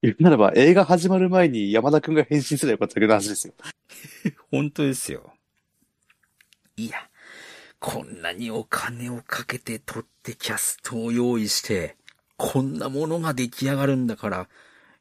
[0.02, 3.54] 言うならば映画始まる前に山田くんが変身すればよかっただけの話ですよ。
[4.52, 5.34] 本当ですよ。
[6.76, 6.98] いや、
[7.80, 11.96] こんなにお金をかけて撮ってキャストを用意して、
[12.38, 14.50] こんなものが出来上がるんだから、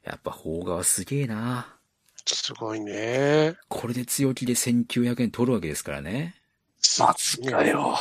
[0.05, 1.77] やっぱ邦画はすげえな。
[2.27, 3.57] すごいね。
[3.69, 6.35] これで強気で1900円取るわけですからね。
[6.99, 7.97] マジかよ。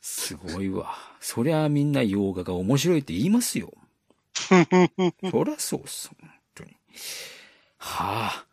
[0.00, 0.96] すごいわ。
[1.28, 3.72] そりゃみんな洋画が面白いって言いますよ。
[5.28, 6.08] そりゃそうっす。
[6.20, 6.70] 本当に。
[7.78, 8.46] はあ。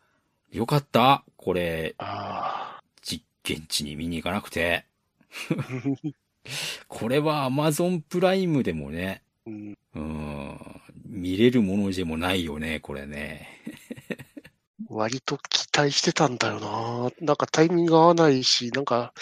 [0.50, 1.22] よかった。
[1.36, 4.86] これ、あ実験地に見に行かなくて。
[5.30, 6.14] ー
[6.88, 10.58] これは Amazon プライムでもね、うんうん、
[11.06, 13.62] 見れるものでもないよね、これね。
[14.88, 17.12] 割と期待してたんだよな。
[17.24, 19.14] なんかタイミング合わないし、なんか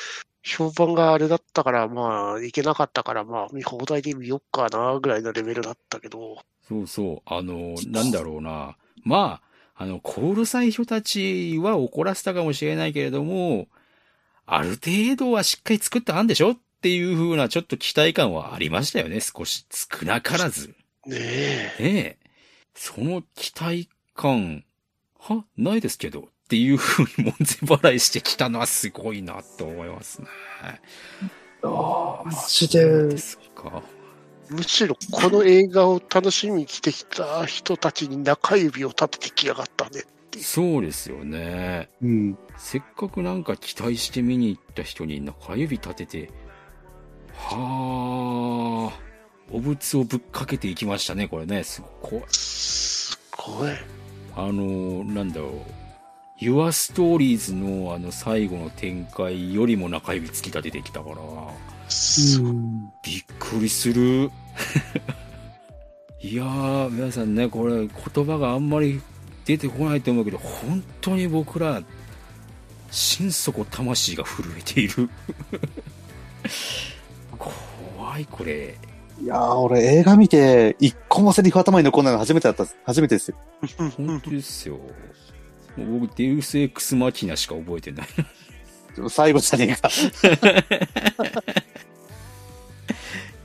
[0.42, 6.38] 評判があれだったから、まあ、いけなかったから、まあ、見放題で見よっかな、ぐらいのレベルだったけど。
[6.68, 7.22] そうそう。
[7.26, 8.76] あの、なんだろうな。
[9.04, 9.40] ま
[9.76, 13.68] あ、あの、コールサイ人たちは怒らせたかもしれないけれども、
[14.46, 19.20] ある程度はしっかり作ってあんでしょっていう風なちょっと期待感はありましたよね。
[19.20, 20.74] 少し少なからず。
[21.06, 21.16] ね
[21.78, 21.82] え。
[21.82, 22.18] ねえ。
[22.74, 24.64] その期待感、
[25.18, 25.44] は？
[25.56, 26.20] ないですけど。
[26.20, 30.28] っていう風に門前払いしてきたのはすごいなと思いますね。
[31.62, 33.16] ああ、マジそうで。
[33.16, 33.82] すか。
[34.50, 40.02] むしろこの映画を楽しみに来てきた人たちに中指を立ててきやがったね。
[40.42, 41.88] そうですよね。
[42.02, 42.38] うん。
[42.58, 46.30] せっかくなんか期待して見に行った人に中指立てて、
[47.34, 49.00] はあ、
[49.50, 51.64] お物をぶっかけていきましたね、これね。
[51.64, 52.22] すごい。
[52.28, 53.70] すごい。
[54.36, 55.81] あの、なんだろう。
[56.42, 61.16] Your Stories のあの最後の展開よりも中指突き立ててきたから。
[63.04, 64.28] びっくりする。
[66.20, 67.88] いやー、皆さんね、これ言
[68.24, 69.00] 葉があんまり
[69.44, 71.80] 出てこないと思うけど、本当に僕ら、
[72.90, 75.08] 心底魂が震えている。
[77.38, 78.76] 怖い、これ。
[79.22, 83.36] いやー、俺映画見て、一個もセリフ頭に残んないの初めてだった、初めてですよ。
[83.96, 84.80] 本当ですよ。
[85.76, 88.06] もう僕、デウスエクスマキナしか覚えてない。
[89.08, 89.88] 最後じゃねえか。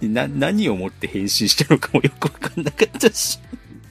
[0.01, 3.39] で な、何をもって返信したのかもよくわかんなかったし。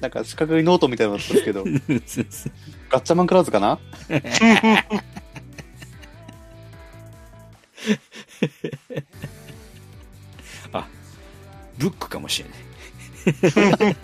[0.00, 1.64] なんか四角いノートみたいなのだったんですけど、
[2.90, 3.78] ガッチャマンクラウズかな？
[11.78, 13.96] ブックかもしれない。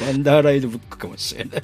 [0.00, 1.62] ワンダーライドブックかもしれない。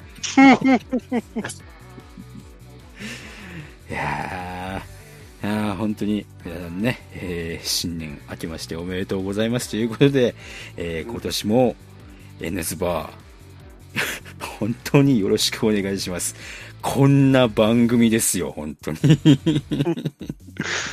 [3.89, 10.35] いやー、本当に皆さんね、えー新年明けましておめでとうございますということで、
[10.77, 11.75] えー今年も
[12.41, 13.11] N ズバー、
[14.59, 16.35] 本当によろしくお願いします。
[16.81, 18.97] こんな番組ですよ、本当に。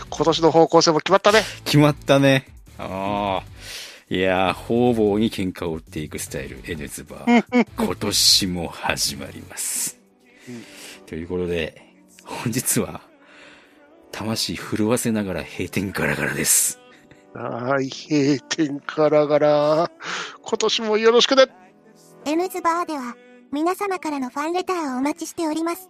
[0.09, 1.43] 今年の方向性も決まったね。
[1.65, 2.47] 決まったね。
[2.78, 3.60] ああ。
[4.13, 7.45] いやー、方々に喧嘩を売っていくスタイル、N ズバー。
[7.79, 10.01] 今年も始まります。
[11.07, 13.03] ということで、本日は、
[14.11, 16.81] 魂震わせながら閉店ガラガラです。
[17.35, 19.93] はい、閉店からがら、
[20.43, 21.45] 今年もよろしくね。
[22.25, 23.17] N ズバーでは、
[23.53, 25.89] 皆様からのファンレターをお待ちしております。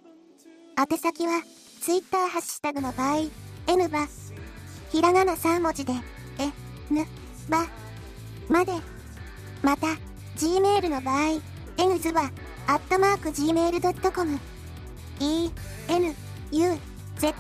[0.78, 1.40] 宛先は、
[1.81, 3.31] Twitter ハッシュタグの場合、
[3.66, 4.07] N バ、
[4.92, 5.94] ひらがな3文字で、
[6.39, 6.50] え、
[6.92, 7.07] ぬ、
[7.49, 7.80] ば、
[8.50, 8.72] まで。
[9.62, 9.86] また、
[10.36, 11.40] Gmail の場合、
[11.78, 12.30] N ズは、
[12.66, 14.38] アットマーク Gmail.com、
[15.20, 15.50] E、
[15.88, 16.14] N、
[16.50, 16.78] U、
[17.18, 17.34] Z、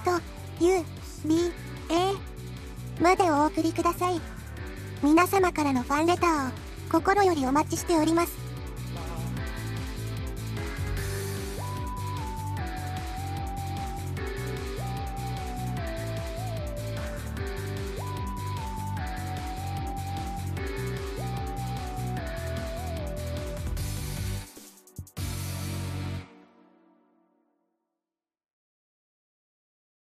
[0.60, 0.84] U、
[1.24, 1.52] B、
[1.90, 4.20] A、までお送りください。
[5.02, 6.52] 皆様からのファンレターを
[6.92, 8.49] 心よりお待ちしております。